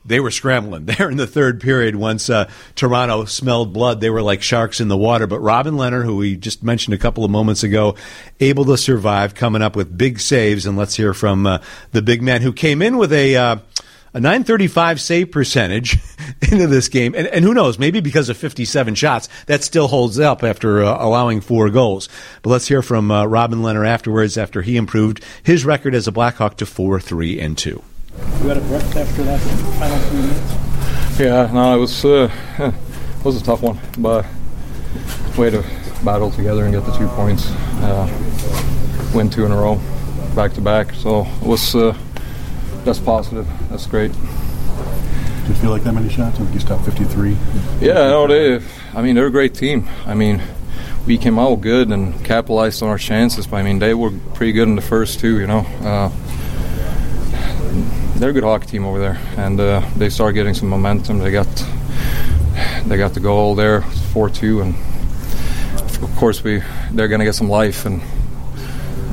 they 0.08 0.20
were 0.20 0.32
scrambling 0.32 0.86
there 0.86 1.10
in 1.10 1.18
the 1.18 1.28
third 1.28 1.62
period 1.62 1.96
once 1.96 2.30
uh, 2.30 2.50
Toronto 2.76 3.26
smelled 3.26 3.74
blood. 3.74 4.02
They 4.02 4.10
were 4.10 4.22
like 4.22 4.42
sharks 4.42 4.80
in 4.80 4.88
the 4.88 4.98
water. 4.98 5.28
But 5.28 5.40
Robin 5.40 5.76
Lehner, 5.76 6.04
who 6.04 6.18
we 6.18 6.36
just 6.36 6.64
mentioned 6.64 6.94
a 6.94 6.98
couple 6.98 7.24
of 7.24 7.32
moments 7.32 7.64
ago, 7.64 7.96
able 8.40 8.66
to 8.66 8.78
survive, 8.78 9.36
coming 9.36 9.62
up 9.62 9.76
with 9.76 9.98
big 9.98 10.20
saves. 10.20 10.66
And 10.66 10.78
let's 10.78 10.96
hear 10.96 11.14
from 11.14 11.46
uh, 11.46 11.60
the 11.92 12.02
big 12.02 12.22
man 12.22 12.42
who 12.42 12.54
came 12.54 12.82
in 12.82 12.98
with 12.98 13.14
a. 13.14 13.36
Uh, 13.36 13.58
a 14.14 14.20
935 14.20 15.00
save 15.00 15.32
percentage 15.32 15.98
into 16.42 16.66
this 16.66 16.88
game. 16.88 17.14
And, 17.14 17.28
and, 17.28 17.44
who 17.44 17.54
knows, 17.54 17.78
maybe 17.78 18.00
because 18.00 18.30
of 18.30 18.38
57 18.38 18.96
shots, 18.96 19.30
that 19.46 19.64
still 19.64 19.90
holds 19.90 20.18
up 20.18 20.44
after 20.44 20.82
uh, 20.82 20.98
allowing 21.00 21.40
four 21.40 21.70
goals. 21.70 22.10
But 22.42 22.52
let's 22.52 22.68
hear 22.68 22.82
from 22.82 23.12
uh, 23.12 23.26
Robin 23.26 23.60
Lehner 23.60 23.86
afterwards 23.86 24.36
after 24.38 24.64
he 24.64 24.76
improved 24.76 25.24
his 25.44 25.66
record 25.66 25.94
as 25.94 26.08
a 26.08 26.12
Blackhawk 26.12 26.58
to 26.58 26.66
4 26.66 27.00
3 27.00 27.40
and 27.40 27.58
2. 27.58 27.84
You 28.42 28.50
had 28.50 28.58
a 28.58 28.62
breath 28.62 28.96
after 28.96 29.24
that 29.24 29.40
final 29.80 29.98
three 30.10 30.22
minutes? 30.22 31.20
Yeah, 31.20 31.50
no, 31.52 31.76
it 31.76 31.80
was 31.80 32.06
uh, 32.06 32.30
it 32.60 33.26
was 33.26 33.42
a 33.42 33.44
tough 33.44 33.62
one, 33.62 33.80
but 33.98 34.26
we 35.38 35.46
had 35.46 35.54
to 35.54 35.66
battle 36.06 36.30
together 36.32 36.64
and 36.64 36.74
get 36.74 36.86
the 36.86 36.92
two 36.92 37.08
points, 37.10 37.50
uh, 37.82 38.08
win 39.14 39.30
two 39.30 39.46
in 39.46 39.52
a 39.52 39.56
row, 39.56 39.80
back 40.36 40.54
to 40.54 40.62
back. 40.62 40.94
So 40.94 41.22
it 41.42 41.48
was 41.48 41.76
uh, 41.76 41.98
that's 42.86 43.00
positive. 43.00 43.48
That's 43.70 43.88
great. 43.88 44.12
Did 44.14 45.50
you 45.50 45.56
feel 45.56 45.70
like 45.72 45.84
that 45.84 45.94
many 45.94 46.10
shots? 46.10 46.36
I 46.36 46.44
think 46.44 46.54
you 46.54 46.60
stopped 46.60 46.86
53. 46.86 47.36
Yeah, 47.82 47.94
no, 47.94 48.28
they. 48.28 48.64
I 48.94 49.02
mean, 49.02 49.16
they're 49.16 49.28
a 49.28 49.32
great 49.32 49.54
team. 49.56 49.88
I 50.06 50.14
mean, 50.14 50.42
we 51.06 51.18
came 51.18 51.40
out 51.40 51.62
good 51.62 51.90
and 51.90 52.24
capitalized 52.24 52.84
on 52.84 52.90
our 52.90 52.98
chances. 52.98 53.48
But 53.48 53.58
I 53.58 53.64
mean, 53.64 53.80
they 53.80 53.94
were 53.94 54.12
pretty 54.34 54.52
good 54.52 54.68
in 54.68 54.76
the 54.76 54.82
first 54.82 55.20
two. 55.20 55.40
You 55.40 55.48
know. 55.48 55.60
Uh, 55.82 56.12
they're 58.18 58.32
a 58.32 58.34
good 58.34 58.44
hockey 58.44 58.66
team 58.66 58.86
over 58.86 59.00
there, 59.00 59.20
and 59.38 59.60
uh, 59.60 59.82
they 59.96 60.10
start 60.10 60.34
getting 60.34 60.54
some 60.54 60.70
momentum. 60.70 61.20
They 61.20 61.32
got 61.32 61.48
they 62.86 62.98
got 62.98 63.14
the 63.14 63.20
goal 63.20 63.56
there, 63.56 63.82
four 64.12 64.30
two, 64.30 64.62
and 64.62 64.74
of 66.02 66.16
course 66.18 66.44
we 66.44 66.64
they're 66.92 67.08
going 67.08 67.20
to 67.20 67.26
get 67.26 67.36
some 67.36 67.50
life 67.50 67.86
and 67.86 68.02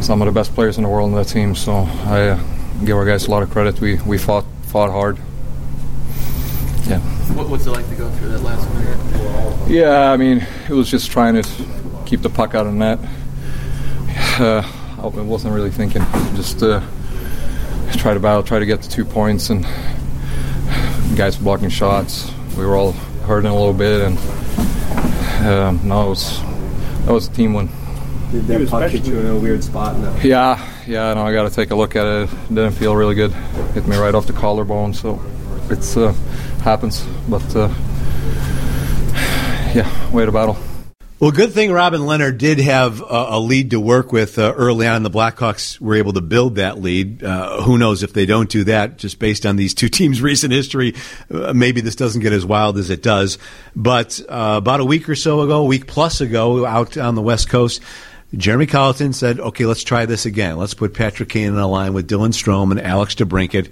some 0.01 0.23
of 0.23 0.27
the 0.27 0.33
best 0.33 0.55
players 0.55 0.79
in 0.79 0.85
the 0.85 0.89
world 0.89 1.11
in 1.11 1.17
that 1.17 1.29
team. 1.29 1.55
So 1.55 1.73
I 1.73 2.29
uh, 2.29 2.41
give 2.85 2.97
our 2.97 3.05
guys 3.05 3.27
a 3.27 3.31
lot 3.31 3.43
of 3.43 3.51
credit. 3.51 3.81
We 3.81 3.97
we 4.03 4.17
fought 4.17 4.47
fought 4.67 4.91
hard. 4.91 5.19
Yeah. 6.87 7.01
What, 7.35 7.49
what's 7.49 7.67
it 7.67 7.71
like 7.71 7.89
to 7.89 7.95
go 7.95 8.11
through 8.11 8.31
that 8.31 8.43
last 8.43 8.69
minute? 8.75 9.71
Yeah, 9.71 10.11
I 10.11 10.17
mean 10.17 10.47
it 10.69 10.73
was 10.73 10.91
just 10.91 11.11
trying 11.11 11.43
to 11.43 11.49
keep 12.07 12.23
the 12.23 12.31
puck 12.31 12.55
out 12.55 12.67
of 12.67 12.75
net. 12.75 12.99
Uh, 14.35 14.69
I 14.99 15.07
wasn't 15.07 15.55
really 15.55 15.71
thinking, 15.71 16.03
just. 16.35 16.61
Uh, 16.61 16.81
try 17.93 18.15
to 18.15 18.21
battle, 18.21 18.43
try 18.43 18.59
to 18.59 18.67
get 18.67 18.83
the 18.83 18.89
two 18.89 19.05
points, 19.05 19.51
and 19.51 19.65
guys 21.17 21.39
were 21.39 21.45
blocking 21.45 21.69
shots. 21.69 22.31
We 22.57 22.67
were 22.67 22.77
all 22.77 22.93
hurting 23.27 23.51
a 23.51 23.55
little 23.55 23.73
bit, 23.73 24.03
and 24.03 24.19
um, 25.47 25.89
no, 25.89 26.07
it 26.07 26.09
was 26.11 26.41
that 27.05 27.13
was 27.13 27.29
a 27.29 27.33
team 27.33 27.55
win. 27.55 27.69
Did 28.31 28.47
that 28.47 28.69
puck 28.69 28.91
hit 28.91 29.07
you 29.07 29.19
in 29.21 29.27
a 29.27 29.37
weird 29.37 29.63
spot? 29.63 29.97
No? 29.97 30.17
Yeah, 30.23 30.59
yeah. 30.87 31.15
No, 31.15 31.25
I 31.25 31.33
got 31.33 31.49
to 31.49 31.55
take 31.55 31.71
a 31.71 31.75
look 31.75 31.95
at 31.95 32.05
it. 32.05 32.29
it. 32.29 32.49
Didn't 32.49 32.73
feel 32.73 32.97
really 32.97 33.15
good. 33.15 33.33
Hit 33.75 33.87
me 33.87 33.97
right 33.97 34.15
off 34.15 34.27
the 34.27 34.33
collarbone, 34.33 34.93
so 34.93 35.23
it's 35.71 35.97
uh, 35.97 36.13
happens. 36.63 37.07
But 37.29 37.45
uh, 37.55 37.69
yeah, 39.75 40.11
way 40.11 40.25
to 40.25 40.33
battle. 40.33 40.57
Well, 41.25 41.33
good 41.33 41.55
thing 41.55 41.73
Robin 41.73 42.03
Lehner 42.03 42.37
did 42.37 42.59
have 42.59 43.01
a, 43.01 43.05
a 43.31 43.41
lead 43.41 43.71
to 43.71 43.81
work 43.81 44.13
with 44.13 44.39
uh, 44.39 44.53
early 44.55 44.87
on. 44.87 45.05
The 45.05 45.11
Blackhawks 45.11 45.81
were 45.81 45.95
able 45.95 46.13
to 46.13 46.21
build 46.21 46.57
that 46.57 46.79
lead. 46.83 47.25
Uh, 47.25 47.63
who 47.63 47.79
knows 47.79 48.03
if 48.03 48.13
they 48.13 48.27
don't 48.27 48.51
do 48.51 48.65
that, 48.65 48.99
just 48.99 49.19
based 49.19 49.47
on 49.47 49.57
these 49.57 49.73
two 49.73 49.89
teams' 49.89 50.21
recent 50.21 50.53
history, 50.53 50.93
uh, 51.31 51.55
maybe 51.55 51.81
this 51.81 51.97
doesn't 51.97 52.21
get 52.21 52.35
as 52.35 52.45
wild 52.45 52.77
as 52.77 52.91
it 52.91 53.03
does. 53.03 53.39
But 53.75 54.21
uh, 54.29 54.57
about 54.59 54.81
a 54.81 54.85
week 54.85 55.09
or 55.09 55.15
so 55.15 55.41
ago, 55.41 55.63
a 55.63 55.65
week 55.65 55.87
plus 55.87 56.21
ago, 56.21 56.67
out 56.67 56.99
on 56.99 57.15
the 57.15 57.23
West 57.23 57.49
Coast, 57.49 57.81
Jeremy 58.37 58.67
Colliton 58.67 59.15
said, 59.15 59.41
okay, 59.41 59.65
let's 59.65 59.83
try 59.83 60.05
this 60.05 60.27
again. 60.27 60.59
Let's 60.59 60.75
put 60.75 60.93
Patrick 60.93 61.31
Kane 61.31 61.49
in 61.49 61.57
a 61.57 61.67
line 61.67 61.95
with 61.95 62.07
Dylan 62.07 62.35
Strome 62.35 62.71
and 62.71 62.81
Alex 62.83 63.15
DeBrincat 63.15 63.71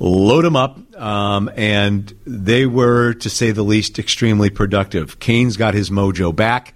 load 0.00 0.44
them 0.44 0.56
up, 0.56 0.78
um, 0.96 1.50
and 1.54 2.12
they 2.26 2.66
were, 2.66 3.14
to 3.14 3.30
say 3.30 3.50
the 3.50 3.62
least, 3.62 3.98
extremely 3.98 4.50
productive. 4.50 5.20
Kane's 5.20 5.56
got 5.56 5.74
his 5.74 5.90
mojo 5.90 6.34
back. 6.34 6.74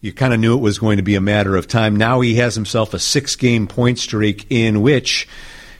You 0.00 0.12
kind 0.12 0.34
of 0.34 0.40
knew 0.40 0.54
it 0.56 0.60
was 0.60 0.78
going 0.78 0.98
to 0.98 1.02
be 1.02 1.14
a 1.14 1.20
matter 1.20 1.56
of 1.56 1.66
time. 1.66 1.96
Now 1.96 2.20
he 2.20 2.34
has 2.34 2.54
himself 2.54 2.92
a 2.92 2.98
six 2.98 3.36
game 3.36 3.66
point 3.66 3.98
streak 3.98 4.46
in 4.50 4.82
which 4.82 5.26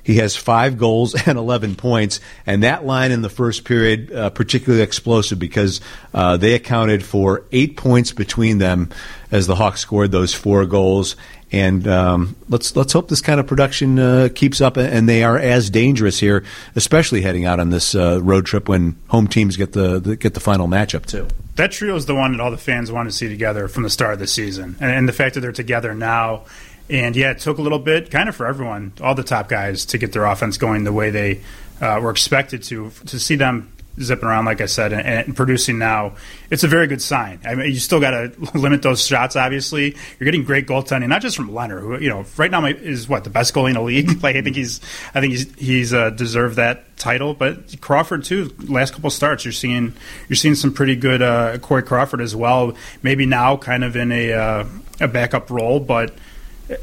he 0.05 0.17
has 0.17 0.37
five 0.37 0.79
goals 0.79 1.15
and 1.27 1.37
11 1.37 1.75
points. 1.75 2.21
And 2.47 2.63
that 2.63 2.87
line 2.87 3.11
in 3.11 3.23
the 3.23 3.29
first 3.29 3.65
period, 3.65 4.13
uh, 4.13 4.31
particularly 4.31 4.83
explosive 4.83 5.39
because 5.39 5.81
uh, 6.13 6.37
they 6.37 6.55
accounted 6.55 7.05
for 7.05 7.45
eight 7.51 7.77
points 7.77 8.13
between 8.13 8.59
them 8.59 8.91
as 9.35 9.49
the 9.49 9.57
Hawks 9.57 9.81
scored 9.81 10.13
those 10.13 10.33
four 10.33 10.65
goals. 10.65 11.17
And 11.51 11.87
um, 11.89 12.37
let's 12.49 12.75
let's 12.77 12.93
hope 12.93 13.09
this 13.09 13.21
kind 13.21 13.41
of 13.41 13.47
production 13.47 13.99
uh, 13.99 14.29
keeps 14.35 14.61
up, 14.61 14.77
and 14.77 15.09
they 15.09 15.25
are 15.25 15.37
as 15.37 15.71
dangerous 15.71 16.19
here, 16.21 16.45
especially 16.75 17.21
heading 17.21 17.45
out 17.45 17.61
on 17.61 17.71
this 17.71 17.95
uh, 17.95 18.21
road 18.23 18.47
trip 18.47 18.69
when 18.69 18.97
home 19.09 19.27
teams 19.27 19.57
get 19.57 19.73
the, 19.73 19.99
the, 20.01 20.17
get 20.17 20.35
the 20.35 20.41
final 20.41 20.69
matchup 20.69 21.05
too. 21.05 21.29
That 21.57 21.73
trio 21.73 21.97
is 21.97 22.07
the 22.07 22.15
one 22.15 22.33
that 22.33 22.41
all 22.41 22.51
the 22.51 22.57
fans 22.57 22.91
want 22.91 23.09
to 23.09 23.15
see 23.15 23.29
together 23.29 23.69
from 23.69 23.83
the 23.83 23.91
start 23.91 24.15
of 24.15 24.19
the 24.21 24.27
season, 24.27 24.77
and, 24.81 24.91
and 24.91 25.09
the 25.09 25.13
fact 25.13 25.35
that 25.35 25.41
they're 25.41 25.53
together 25.53 25.95
now. 25.95 26.45
And 26.89 27.17
yeah, 27.17 27.31
it 27.31 27.39
took 27.39 27.59
a 27.59 27.63
little 27.63 27.79
bit, 27.79 28.11
kind 28.11 28.29
of 28.29 28.37
for 28.37 28.47
everyone, 28.47 28.93
all 29.01 29.15
the 29.15 29.23
top 29.23 29.49
guys, 29.49 29.87
to 29.87 29.99
get 29.99 30.13
their 30.13 30.25
offense 30.25 30.59
going 30.59 30.85
the 30.85 30.93
way 30.93 31.11
they 31.11 31.41
uh, 31.81 31.99
were 32.03 32.11
expected 32.11 32.63
to. 32.65 32.91
To 33.07 33.19
see 33.19 33.37
them 33.37 33.73
zipping 34.01 34.29
around, 34.29 34.45
like 34.45 34.61
I 34.61 34.67
said, 34.67 34.93
and, 34.93 35.03
and, 35.07 35.37
producing 35.37 35.79
now, 35.79 36.15
it's 36.51 36.65
a 36.65 36.69
very 36.69 36.87
good 36.87 37.01
sign. 37.01 37.41
I 37.45 37.55
mean, 37.55 37.67
you 37.67 37.79
still 37.79 38.01
got 38.01 38.11
to 38.11 38.33
limit 38.59 38.83
those 38.83 39.05
shots. 39.05 39.37
Obviously, 39.37 39.97
you're 40.19 40.25
getting 40.25 40.45
great 40.45 40.67
goaltending, 40.67 41.09
not 41.09 41.23
just 41.23 41.37
from 41.37 41.51
Lehner, 41.51 41.81
who 41.81 41.99
you 41.99 42.09
know 42.09 42.25
right 42.37 42.51
now 42.51 42.65
is 42.67 43.09
what 43.09 43.25
the 43.25 43.31
best 43.31 43.55
goalie 43.55 43.69
in 43.69 43.75
the 43.75 43.83
league. 43.83 44.09
like 44.23 44.37
I 44.37 44.43
think 44.43 44.57
he's, 44.57 44.81
I 45.15 45.21
think 45.21 45.33
he's 45.33 45.55
he's 45.55 45.95
uh, 45.95 46.11
deserved 46.11 46.57
that 46.57 46.97
title. 46.97 47.35
But 47.35 47.81
Crawford 47.81 48.25
too. 48.25 48.55
Last 48.69 48.95
couple 48.95 49.11
starts, 49.11 49.45
you're 49.45 49.53
seeing 49.53 49.93
you're 50.29 50.37
seeing 50.37 50.55
some 50.55 50.73
pretty 50.73 50.97
good 50.97 51.23
uh, 51.23 51.59
Corey 51.59 51.83
Crawford 51.83 52.21
as 52.21 52.35
well. 52.35 52.75
Maybe 53.03 53.27
now 53.27 53.57
kind 53.57 53.85
of 53.85 53.97
in 53.97 54.11
a 54.13 54.33
uh, 54.33 54.65
a 55.01 55.09
backup 55.09 55.51
role, 55.51 55.81
but. 55.81 56.15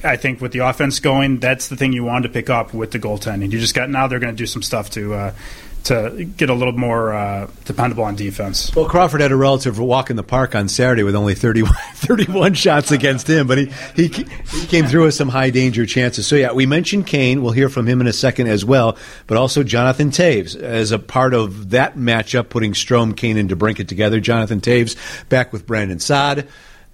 I 0.03 0.15
think 0.15 0.41
with 0.41 0.51
the 0.51 0.59
offense 0.59 0.99
going, 0.99 1.39
that's 1.39 1.69
the 1.69 1.75
thing 1.75 1.91
you 1.91 2.03
wanted 2.03 2.27
to 2.27 2.33
pick 2.33 2.51
up 2.51 2.71
with 2.71 2.91
the 2.91 2.99
goaltending. 2.99 3.51
You 3.51 3.59
just 3.59 3.73
got 3.73 3.89
now 3.89 4.05
they're 4.05 4.19
going 4.19 4.31
to 4.31 4.37
do 4.37 4.45
some 4.45 4.61
stuff 4.61 4.91
to 4.91 5.15
uh, 5.15 5.33
to 5.85 6.25
get 6.37 6.49
a 6.49 6.53
little 6.53 6.77
more 6.77 7.13
uh, 7.13 7.49
dependable 7.65 8.03
on 8.03 8.15
defense. 8.15 8.73
Well, 8.75 8.87
Crawford 8.87 9.21
had 9.21 9.31
a 9.31 9.35
relative 9.35 9.79
walk 9.79 10.09
in 10.09 10.15
the 10.15 10.23
park 10.23 10.55
on 10.55 10.67
Saturday 10.67 11.03
with 11.03 11.15
only 11.15 11.35
31, 11.35 11.73
31 11.95 12.53
shots 12.53 12.91
against 12.91 13.27
him, 13.29 13.47
but 13.47 13.57
he, 13.57 13.71
he, 13.95 14.07
he 14.07 14.65
came 14.67 14.85
through 14.85 15.05
with 15.05 15.13
some 15.13 15.29
high 15.29 15.49
danger 15.49 15.85
chances. 15.85 16.27
So, 16.27 16.35
yeah, 16.35 16.51
we 16.51 16.65
mentioned 16.65 17.07
Kane. 17.07 17.41
We'll 17.41 17.53
hear 17.53 17.69
from 17.69 17.87
him 17.87 18.01
in 18.01 18.07
a 18.07 18.13
second 18.13 18.47
as 18.47 18.63
well, 18.63 18.97
but 19.27 19.37
also 19.37 19.63
Jonathan 19.63 20.11
Toews 20.11 20.55
as 20.55 20.91
a 20.91 20.99
part 20.99 21.33
of 21.33 21.71
that 21.71 21.95
matchup, 21.95 22.49
putting 22.49 22.73
Strome, 22.73 23.15
Kane, 23.15 23.37
and 23.37 23.49
DeBrincat 23.49 23.87
together. 23.87 24.19
Jonathan 24.19 24.61
Toews 24.61 24.95
back 25.29 25.51
with 25.51 25.65
Brandon 25.65 25.99
Saad. 25.99 26.47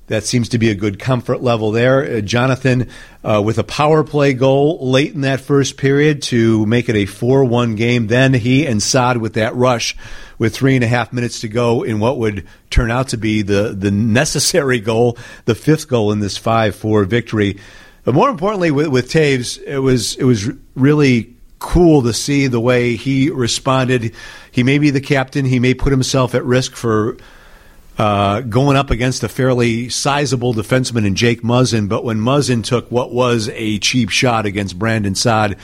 That 0.07 0.23
seems 0.23 0.49
to 0.49 0.57
be 0.57 0.69
a 0.69 0.75
good 0.75 0.99
comfort 0.99 1.43
level 1.43 1.71
there. 1.71 2.17
Uh, 2.17 2.21
Jonathan 2.21 2.89
uh, 3.25 3.41
with 3.43 3.57
a 3.57 3.63
power 3.63 4.05
play 4.05 4.33
goal 4.33 4.89
late 4.89 5.13
in 5.13 5.21
that 5.21 5.41
first 5.41 5.75
period 5.75 6.21
to 6.23 6.65
make 6.65 6.87
it 6.87 6.95
a 6.95 7.05
4 7.05 7.43
1 7.43 7.75
game. 7.75 8.07
Then 8.07 8.33
he 8.33 8.65
and 8.65 8.81
Saad 8.81 9.17
with 9.17 9.33
that 9.33 9.53
rush 9.55 9.97
with 10.37 10.55
three 10.55 10.75
and 10.75 10.83
a 10.83 10.87
half 10.87 11.11
minutes 11.11 11.41
to 11.41 11.49
go 11.49 11.83
in 11.83 11.99
what 11.99 12.17
would 12.19 12.47
turn 12.69 12.89
out 12.89 13.09
to 13.09 13.17
be 13.17 13.41
the, 13.41 13.75
the 13.77 13.91
necessary 13.91 14.79
goal, 14.79 15.17
the 15.43 15.55
fifth 15.55 15.89
goal 15.89 16.13
in 16.13 16.21
this 16.21 16.37
5 16.37 16.73
4 16.73 17.03
victory. 17.03 17.59
But 18.05 18.15
more 18.15 18.29
importantly, 18.29 18.71
with, 18.71 18.87
with 18.87 19.11
Toews, 19.11 19.61
it 19.61 19.79
was, 19.79 20.15
it 20.15 20.23
was 20.23 20.49
really 20.75 21.35
cool 21.59 22.03
to 22.03 22.13
see 22.13 22.47
the 22.47 22.61
way 22.61 22.95
he 22.95 23.29
responded. 23.29 24.13
He 24.51 24.63
may 24.63 24.77
be 24.77 24.89
the 24.89 25.01
captain, 25.01 25.43
he 25.43 25.59
may 25.59 25.73
put 25.73 25.91
himself 25.91 26.33
at 26.33 26.45
risk 26.45 26.77
for 26.77 27.17
uh, 27.97 28.41
going 28.41 28.77
up 28.77 28.91
against 28.91 29.23
a 29.23 29.29
fairly 29.29 29.89
sizable 29.89 30.53
defenseman 30.53 31.05
in 31.05 31.15
Jake 31.15 31.41
Muzzin. 31.41 31.89
But 31.89 32.03
when 32.03 32.19
Muzzin 32.19 32.63
took 32.63 32.91
what 32.91 33.11
was 33.11 33.49
a 33.53 33.79
cheap 33.79 34.09
shot 34.09 34.45
against 34.45 34.77
Brandon 34.77 35.15
Saad, 35.15 35.57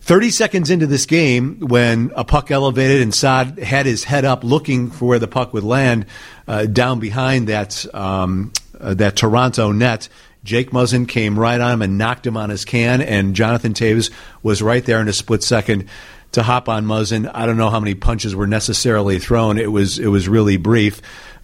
30 0.00 0.30
seconds 0.30 0.70
into 0.70 0.88
this 0.88 1.06
game, 1.06 1.60
when 1.60 2.10
a 2.16 2.24
puck 2.24 2.50
elevated 2.50 3.02
and 3.02 3.14
Saad 3.14 3.58
had 3.60 3.86
his 3.86 4.02
head 4.02 4.24
up 4.24 4.42
looking 4.42 4.90
for 4.90 5.06
where 5.06 5.18
the 5.20 5.28
puck 5.28 5.52
would 5.52 5.62
land 5.62 6.06
uh, 6.48 6.66
down 6.66 6.98
behind 6.98 7.48
that, 7.48 7.86
um, 7.94 8.52
uh, 8.80 8.94
that 8.94 9.14
Toronto 9.14 9.70
net, 9.70 10.08
Jake 10.42 10.72
Muzzin 10.72 11.06
came 11.06 11.38
right 11.38 11.60
on 11.60 11.74
him 11.74 11.82
and 11.82 11.98
knocked 11.98 12.26
him 12.26 12.36
on 12.36 12.50
his 12.50 12.64
can, 12.64 13.00
and 13.00 13.36
Jonathan 13.36 13.74
Taves 13.74 14.10
was 14.42 14.60
right 14.60 14.84
there 14.84 15.00
in 15.00 15.06
a 15.06 15.12
split 15.12 15.44
second 15.44 15.88
to 16.32 16.42
hop 16.42 16.68
on 16.68 16.84
Muzzin. 16.84 17.30
I 17.32 17.46
don't 17.46 17.56
know 17.56 17.70
how 17.70 17.78
many 17.78 17.94
punches 17.94 18.34
were 18.34 18.46
necessarily 18.46 19.18
thrown. 19.18 19.58
It 19.58 19.70
was 19.70 19.98
it 19.98 20.08
was 20.08 20.28
really 20.28 20.56
brief. 20.56 21.00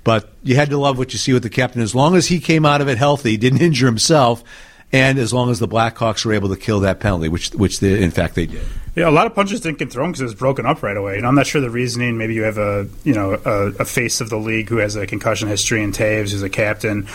But 0.08 0.26
you 0.42 0.54
had 0.54 0.70
to 0.70 0.78
love 0.78 0.96
what 0.96 1.12
you 1.12 1.18
see 1.18 1.34
with 1.34 1.42
the 1.42 1.50
captain. 1.50 1.82
As 1.82 1.94
long 1.94 2.16
as 2.16 2.28
he 2.28 2.40
came 2.40 2.64
out 2.64 2.80
of 2.80 2.88
it 2.88 2.96
healthy, 2.96 3.36
didn't 3.36 3.60
injure 3.68 3.84
himself, 3.84 4.42
and 4.90 5.18
as 5.18 5.34
long 5.34 5.50
as 5.50 5.58
the 5.58 5.68
Blackhawks 5.68 6.24
were 6.24 6.32
able 6.32 6.48
to 6.48 6.56
kill 6.56 6.80
that 6.80 6.98
penalty, 6.98 7.28
which 7.28 7.50
which 7.50 7.80
they, 7.80 8.02
in 8.02 8.10
fact 8.10 8.34
they 8.34 8.46
did. 8.46 8.62
Yeah, 8.94 9.10
a 9.10 9.12
lot 9.12 9.26
of 9.26 9.34
punches 9.34 9.60
didn't 9.60 9.76
get 9.76 9.92
thrown 9.92 10.08
because 10.10 10.22
it 10.22 10.24
was 10.24 10.34
broken 10.34 10.64
up 10.64 10.82
right 10.82 10.96
away. 10.96 11.18
And 11.18 11.26
I'm 11.26 11.34
not 11.34 11.46
sure 11.46 11.60
the 11.60 11.68
reasoning. 11.68 12.16
Maybe 12.16 12.32
you 12.32 12.44
have 12.44 12.56
a 12.56 12.88
you 13.04 13.12
know 13.12 13.34
a, 13.44 13.66
a 13.82 13.84
face 13.84 14.22
of 14.22 14.30
the 14.30 14.38
league 14.38 14.70
who 14.70 14.78
has 14.78 14.96
a 14.96 15.06
concussion 15.06 15.46
history 15.46 15.84
and 15.84 15.92
Toews, 15.92 16.30
who's 16.30 16.42
a 16.42 16.48
captain. 16.48 17.06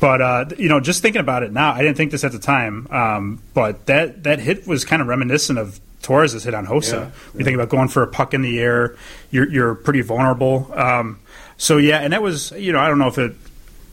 But 0.00 0.20
uh, 0.20 0.46
you 0.58 0.68
know, 0.68 0.80
just 0.80 1.02
thinking 1.02 1.20
about 1.20 1.44
it 1.44 1.52
now, 1.52 1.72
I 1.72 1.82
didn't 1.82 1.98
think 1.98 2.10
this 2.10 2.24
at 2.24 2.32
the 2.32 2.40
time. 2.40 2.88
Um, 2.90 3.40
but 3.54 3.86
that 3.86 4.24
that 4.24 4.40
hit 4.40 4.66
was 4.66 4.84
kind 4.84 5.00
of 5.00 5.06
reminiscent 5.06 5.56
of 5.56 5.78
Torres' 6.02 6.42
hit 6.42 6.54
on 6.54 6.66
Hossa. 6.66 6.94
Yeah, 6.94 7.10
you 7.38 7.44
think 7.44 7.54
about 7.54 7.68
going 7.68 7.86
for 7.86 8.02
a 8.02 8.08
puck 8.08 8.34
in 8.34 8.42
the 8.42 8.58
air, 8.58 8.96
you're 9.30 9.48
you're 9.48 9.76
pretty 9.76 10.00
vulnerable. 10.00 10.68
Um, 10.74 11.20
so 11.60 11.76
yeah, 11.76 11.98
and 11.98 12.14
that 12.14 12.22
was 12.22 12.52
you 12.52 12.72
know 12.72 12.80
I 12.80 12.88
don't 12.88 12.98
know 12.98 13.08
if 13.08 13.18
it. 13.18 13.34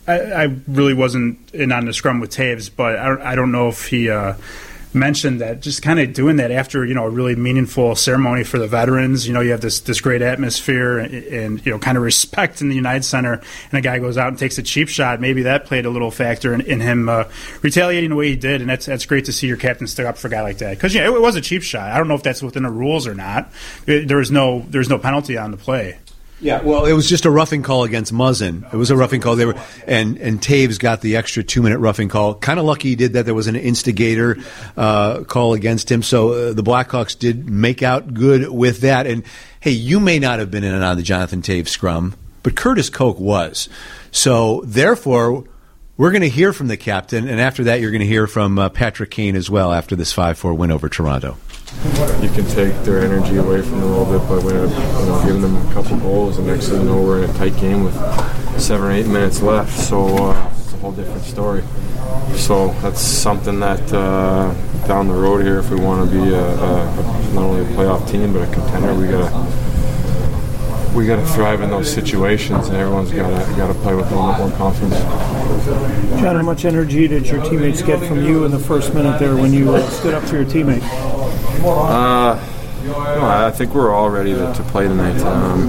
I, 0.08 0.22
I 0.22 0.44
really 0.70 0.94
wasn't 0.94 1.54
in 1.54 1.74
on 1.74 1.84
the 1.84 1.94
scrum 1.94 2.22
with 2.22 2.32
Toews, 2.32 2.72
but 2.74 2.96
I 2.96 3.08
don't, 3.10 3.22
I 3.22 3.36
don't 3.36 3.52
know 3.52 3.68
if 3.68 3.88
he 3.88 4.10
uh, 4.10 4.36
mentioned 4.94 5.42
that 5.42 5.60
just 5.60 5.82
kind 5.82 6.00
of 6.00 6.14
doing 6.14 6.38
that 6.38 6.50
after 6.50 6.86
you 6.86 6.94
know 6.94 7.04
a 7.04 7.10
really 7.10 7.36
meaningful 7.36 7.94
ceremony 7.94 8.46
for 8.46 8.58
the 8.58 8.70
veterans. 8.70 9.28
You 9.28 9.34
know, 9.34 9.42
you 9.42 9.52
have 9.52 9.60
this 9.60 9.82
this 9.82 10.00
great 10.00 10.22
atmosphere 10.22 11.00
and, 11.00 11.14
and, 11.14 11.66
you 11.66 11.74
know 11.74 11.78
kind 11.78 11.98
of 11.98 12.06
respect 12.06 12.62
in 12.62 12.70
the 12.70 12.76
United 12.76 13.04
Center, 13.04 13.34
and 13.34 13.74
a 13.74 13.82
guy 13.82 14.00
goes 14.00 14.18
out 14.18 14.30
and 14.30 14.40
takes 14.40 14.58
a 14.58 14.64
cheap 14.64 14.88
shot. 14.88 15.20
Maybe 15.20 15.42
that 15.42 15.66
played 15.66 15.86
a 15.86 15.90
little 15.90 16.10
factor 16.10 16.54
in, 16.54 16.62
in 16.62 16.80
him 16.80 17.10
uh, 17.10 17.26
retaliating 17.64 18.12
the 18.12 18.16
way 18.16 18.30
he 18.30 18.38
did, 18.38 18.62
and 18.62 18.70
that's 18.70 18.86
that's 18.86 19.06
great 19.06 19.26
to 19.26 19.34
see 19.34 19.48
your 19.48 19.58
captain 19.58 19.88
stick 19.88 20.06
up 20.06 20.18
for 20.18 20.30
a 20.30 20.32
guy 20.32 20.42
like 20.42 20.60
that 20.60 20.78
because 20.78 20.96
yeah, 20.96 21.06
it, 21.06 21.14
it 21.14 21.22
was 21.22 21.36
a 21.36 21.42
cheap 21.42 21.64
shot. 21.64 21.92
I 21.92 21.98
don't 21.98 22.08
know 22.08 22.16
if 22.16 22.24
that's 22.24 22.42
within 22.42 22.64
the 22.64 22.72
rules 22.72 23.08
or 23.08 23.14
not. 23.14 23.52
It, 23.86 24.08
there 24.08 24.18
was 24.18 24.32
no 24.32 24.66
there's 24.70 24.88
no 24.88 24.98
penalty 24.98 25.38
on 25.38 25.52
the 25.52 25.58
play. 25.58 25.98
Yeah, 26.40 26.62
well, 26.62 26.86
it 26.86 26.94
was 26.94 27.10
just 27.10 27.26
a 27.26 27.32
roughing 27.32 27.64
call 27.64 27.84
against 27.84 28.14
Muzzin. 28.14 28.72
It 28.72 28.78
was 28.78 28.92
a 28.92 28.96
roughing 28.96 29.22
call. 29.22 29.36
They 29.36 29.46
were 29.46 29.60
and 29.88 30.18
and 30.20 30.40
Toews 30.40 30.78
got 30.78 31.02
the 31.02 31.16
extra 31.16 31.44
two 31.44 31.64
minute 31.64 31.80
roughing 31.80 32.10
call. 32.10 32.36
Kind 32.36 32.60
of 32.60 32.66
lucky 32.66 32.90
he 32.90 32.96
did 32.96 33.14
that. 33.14 33.26
There 33.26 33.34
was 33.34 33.48
an 33.48 33.56
instigator 33.56 34.38
uh, 34.76 35.24
call 35.24 35.54
against 35.54 35.92
him, 35.92 36.04
so 36.04 36.32
uh, 36.34 36.54
the 36.54 36.62
Blackhawks 36.62 37.18
did 37.18 37.50
make 37.50 37.82
out 37.82 38.14
good 38.14 38.50
with 38.50 38.82
that. 38.82 39.08
And 39.08 39.24
hey, 39.62 39.72
you 39.72 40.00
may 40.00 40.20
not 40.20 40.38
have 40.38 40.52
been 40.52 40.64
in 40.64 40.76
and 40.76 40.84
on 40.84 40.96
the 40.98 41.04
Jonathan 41.04 41.42
Toews 41.42 41.70
scrum, 41.70 42.14
but 42.44 42.56
Curtis 42.56 42.92
Koch 42.92 43.18
was. 43.18 43.68
So 44.12 44.62
therefore, 44.64 45.44
we're 45.98 46.12
going 46.12 46.22
to 46.22 46.30
hear 46.30 46.54
from 46.54 46.68
the 46.68 46.78
captain, 46.78 47.28
and 47.28 47.42
after 47.42 47.66
that, 47.66 47.82
you're 47.82 47.92
going 47.92 48.02
to 48.02 48.08
hear 48.08 48.28
from 48.28 48.58
uh, 48.58 48.70
Patrick 48.70 49.12
Kane 49.12 49.36
as 49.36 49.50
well 49.50 49.74
after 49.74 49.96
this 49.96 50.14
five 50.14 50.38
four 50.38 50.54
win 50.54 50.72
over 50.72 50.88
Toronto 50.88 51.38
you 52.22 52.30
can 52.30 52.46
take 52.48 52.74
their 52.84 53.04
energy 53.04 53.38
away 53.38 53.62
from 53.62 53.80
them 53.80 53.92
a 53.92 53.98
little 53.98 54.20
bit 54.20 54.28
by 54.28 54.36
you 54.38 55.06
know, 55.06 55.22
giving 55.26 55.42
them 55.42 55.56
a 55.56 55.74
couple 55.74 55.98
goals, 55.98 56.38
and 56.38 56.48
next 56.48 56.70
thing 56.70 56.82
you 56.82 56.86
know, 56.86 57.02
we're 57.02 57.24
in 57.24 57.30
a 57.30 57.34
tight 57.34 57.56
game 57.58 57.84
with 57.84 57.94
seven 58.60 58.88
or 58.88 58.92
eight 58.92 59.06
minutes 59.06 59.42
left. 59.42 59.78
So 59.78 60.08
uh, 60.08 60.54
it's 60.58 60.74
a 60.74 60.78
whole 60.78 60.92
different 60.92 61.24
story. 61.24 61.64
So 62.36 62.70
that's 62.82 63.02
something 63.02 63.60
that 63.60 63.94
uh, 63.94 64.54
down 64.88 65.08
the 65.08 65.14
road 65.14 65.44
here, 65.44 65.60
if 65.60 65.70
we 65.70 65.80
want 65.80 66.10
to 66.10 66.16
be 66.16 66.34
a, 66.34 66.40
a, 66.40 67.34
not 67.34 67.44
only 67.44 67.62
a 67.62 67.76
playoff 67.76 68.10
team 68.10 68.34
but 68.34 68.48
a 68.48 68.52
contender, 68.52 68.96
we 68.96 69.08
gotta 69.08 69.30
we 70.98 71.06
got 71.06 71.18
to 71.18 71.34
thrive 71.34 71.62
in 71.62 71.70
those 71.70 71.94
situations, 71.94 72.68
and 72.68 72.76
everyone's 72.76 73.12
got 73.12 73.30
to 73.30 73.56
got 73.56 73.68
to 73.68 73.74
play 73.76 73.94
with 73.94 74.12
a 74.12 74.16
little 74.16 74.32
bit 74.32 74.40
more 74.40 74.58
confidence. 74.58 75.00
John, 76.20 76.36
how 76.36 76.42
much 76.42 76.66
energy 76.66 77.08
did 77.08 77.28
your 77.28 77.44
teammates 77.44 77.84
get 77.84 78.00
from 78.08 78.26
you 78.26 78.46
in 78.46 78.52
the 78.52 78.58
first 78.58 78.96
minute 78.96 79.20
there 79.20 79.36
when 79.36 79.54
you 79.54 79.80
stood 79.92 80.16
up 80.16 80.24
for 80.24 80.38
your 80.38 80.46
teammate? 80.46 80.82
Uh, 81.64 82.44
no, 82.84 83.26
I 83.26 83.52
think 83.52 83.76
we're 83.76 83.94
all 83.94 84.10
ready 84.10 84.34
to, 84.34 84.52
to 84.52 84.64
play 84.64 84.88
tonight. 84.88 85.20
Um, 85.22 85.68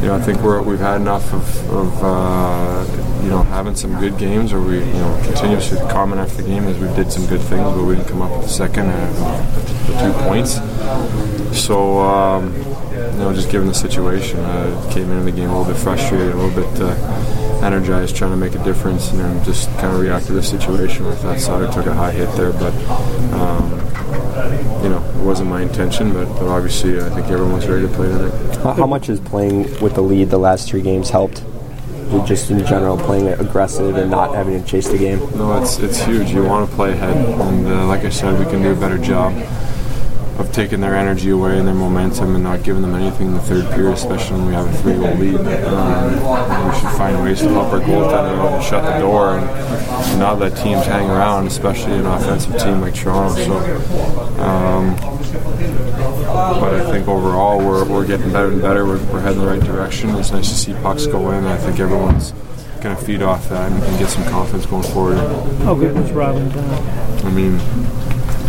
you 0.00 0.08
know, 0.08 0.14
I 0.14 0.20
think 0.22 0.40
we're, 0.40 0.62
we've 0.62 0.78
had 0.78 1.00
enough 1.00 1.32
of, 1.34 1.70
of 1.70 2.02
uh, 2.02 3.22
you 3.22 3.28
know, 3.28 3.42
having 3.42 3.74
some 3.74 3.98
good 4.00 4.16
games, 4.16 4.50
or 4.52 4.62
we, 4.62 4.78
you 4.78 4.92
know, 4.94 5.20
continuously 5.24 5.78
comment 5.90 6.20
after 6.22 6.42
the 6.42 6.48
game 6.48 6.64
as 6.68 6.78
we 6.78 6.88
did 6.94 7.12
some 7.12 7.26
good 7.26 7.40
things, 7.42 7.64
but 7.64 7.84
we 7.84 7.96
didn't 7.96 8.08
come 8.08 8.22
up 8.22 8.30
with 8.30 8.42
the 8.42 8.48
second 8.48 8.86
uh, 8.86 9.86
the 9.86 9.92
two 10.00 10.12
points. 10.24 10.54
So, 11.60 11.98
um, 11.98 12.54
you 13.12 13.18
know, 13.18 13.32
just 13.32 13.50
given 13.50 13.68
the 13.68 13.74
situation, 13.74 14.40
uh, 14.40 14.90
came 14.92 15.10
into 15.10 15.24
the 15.24 15.32
game 15.32 15.50
a 15.50 15.58
little 15.58 15.72
bit 15.72 15.80
frustrated, 15.82 16.32
a 16.32 16.36
little 16.36 16.50
bit 16.50 16.80
uh, 16.80 17.64
energized, 17.64 18.16
trying 18.16 18.30
to 18.32 18.36
make 18.36 18.54
a 18.54 18.62
difference, 18.64 19.10
and 19.10 19.20
then 19.20 19.44
just 19.44 19.68
kind 19.78 19.94
of 19.94 20.00
react 20.00 20.26
to 20.26 20.32
the 20.32 20.42
situation. 20.42 21.06
I 21.06 21.14
thought 21.16 21.38
Sutter 21.38 21.72
took 21.72 21.86
a 21.86 21.94
high 21.94 22.12
hit 22.12 22.30
there, 22.36 22.52
but. 22.52 22.74
Um, 23.32 23.86
you 24.82 24.90
know, 24.90 25.02
it 25.02 25.24
wasn't 25.24 25.50
my 25.50 25.62
intention, 25.62 26.12
but, 26.12 26.26
but 26.34 26.46
obviously 26.48 27.00
I 27.00 27.08
think 27.08 27.26
everyone 27.26 27.54
was 27.54 27.66
ready 27.66 27.88
to 27.88 27.92
play 27.94 28.08
tonight. 28.08 28.56
How, 28.58 28.72
how 28.74 28.86
much 28.86 29.06
has 29.06 29.18
playing 29.18 29.62
with 29.80 29.94
the 29.94 30.02
lead 30.02 30.30
the 30.30 30.38
last 30.38 30.68
three 30.68 30.82
games 30.82 31.10
helped? 31.10 31.42
Just 32.24 32.50
in 32.52 32.64
general, 32.64 32.96
playing 32.96 33.26
aggressive 33.28 33.96
and 33.96 34.10
not 34.10 34.34
having 34.34 34.62
to 34.62 34.68
chase 34.68 34.86
the 34.86 34.98
game. 34.98 35.18
No, 35.36 35.60
it's 35.60 35.78
it's 35.78 36.00
huge. 36.04 36.30
You 36.30 36.44
want 36.44 36.70
to 36.70 36.76
play 36.76 36.92
ahead, 36.92 37.16
and 37.16 37.66
uh, 37.66 37.86
like 37.88 38.04
I 38.04 38.10
said, 38.10 38.38
we 38.38 38.44
can 38.44 38.62
do 38.62 38.70
a 38.70 38.76
better 38.76 38.96
job 38.96 39.32
of 40.38 40.52
taking 40.52 40.80
their 40.80 40.94
energy 40.94 41.30
away 41.30 41.58
and 41.58 41.66
their 41.66 41.74
momentum 41.74 42.34
and 42.34 42.44
not 42.44 42.62
giving 42.62 42.82
them 42.82 42.94
anything 42.94 43.28
in 43.28 43.34
the 43.34 43.40
third 43.40 43.68
period, 43.72 43.94
especially 43.94 44.38
when 44.38 44.46
we 44.48 44.52
have 44.52 44.66
a 44.66 44.76
three-goal 44.78 45.14
lead. 45.14 45.64
Um, 45.64 46.68
we 46.68 46.78
should 46.78 46.90
find 46.98 47.22
ways 47.22 47.40
to 47.40 47.48
help 47.48 47.72
our 47.72 47.80
goaltender 47.80 48.54
and 48.54 48.64
shut 48.64 48.84
the 48.84 48.98
door 48.98 49.38
and 49.38 50.20
not 50.20 50.38
let 50.38 50.56
teams 50.56 50.84
hang 50.84 51.08
around, 51.08 51.46
especially 51.46 51.92
an 51.92 52.06
offensive 52.06 52.58
team 52.60 52.80
like 52.80 52.94
Toronto. 52.94 53.34
So, 53.44 53.56
um, 54.42 54.94
but 56.60 56.74
I 56.74 56.90
think 56.90 57.08
overall 57.08 57.58
we're, 57.58 57.88
we're 57.88 58.06
getting 58.06 58.30
better 58.30 58.52
and 58.52 58.60
better. 58.60 58.84
We're, 58.84 59.02
we're 59.12 59.20
heading 59.20 59.40
the 59.40 59.46
right 59.46 59.62
direction. 59.62 60.10
It's 60.16 60.32
nice 60.32 60.48
to 60.48 60.54
see 60.54 60.74
pucks 60.74 61.06
go 61.06 61.30
in. 61.30 61.44
I 61.44 61.56
think 61.56 61.80
everyone's 61.80 62.32
going 62.82 62.94
to 62.94 63.02
feed 63.02 63.22
off 63.22 63.48
that 63.48 63.72
and, 63.72 63.82
and, 63.82 63.98
get 63.98 64.08
some 64.08 64.24
confidence 64.24 64.66
going 64.66 64.82
forward. 64.82 65.16
How 65.64 65.74
good 65.74 65.94
was 65.96 66.12
Robin 66.12 66.52
I 66.52 67.30
mean, 67.30 67.58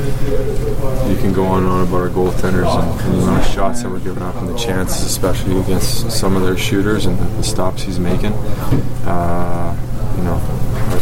you 0.08 1.18
can 1.18 1.34
go 1.34 1.46
on 1.46 1.64
and 1.64 1.72
on 1.72 1.88
about 1.88 1.98
our 1.98 2.10
goaltenders 2.10 2.74
and, 2.74 3.02
and 3.02 3.14
the 3.14 3.24
amount 3.24 3.46
of 3.46 3.52
shots 3.52 3.84
that 3.84 3.90
we're 3.90 4.00
giving 4.00 4.24
up 4.24 4.36
and 4.36 4.48
the 4.48 4.58
chances, 4.58 5.04
especially 5.04 5.60
against 5.60 6.12
some 6.12 6.36
of 6.36 6.42
their 6.44 6.58
shooters 6.58 7.06
and 7.06 7.18
the 7.18 7.44
stops 7.44 7.84
he's 7.84 8.00
making. 8.00 8.34
Uh, 9.06 9.76
you 10.18 10.24
know, 10.24 10.34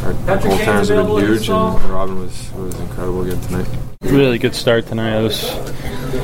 our, 0.04 0.14
our 0.30 0.38
goaltenders 0.40 0.96
have 0.96 1.08
been 1.08 1.26
huge, 1.26 1.50
and 1.50 1.84
Robin 1.86 2.20
was 2.20 2.52
was 2.54 2.80
incredible 2.80 3.22
again 3.24 3.42
tonight. 3.42 3.68
Really 4.02 4.38
good 4.38 4.56
start 4.56 4.88
tonight. 4.88 5.20
It 5.20 5.24
was 5.24 5.44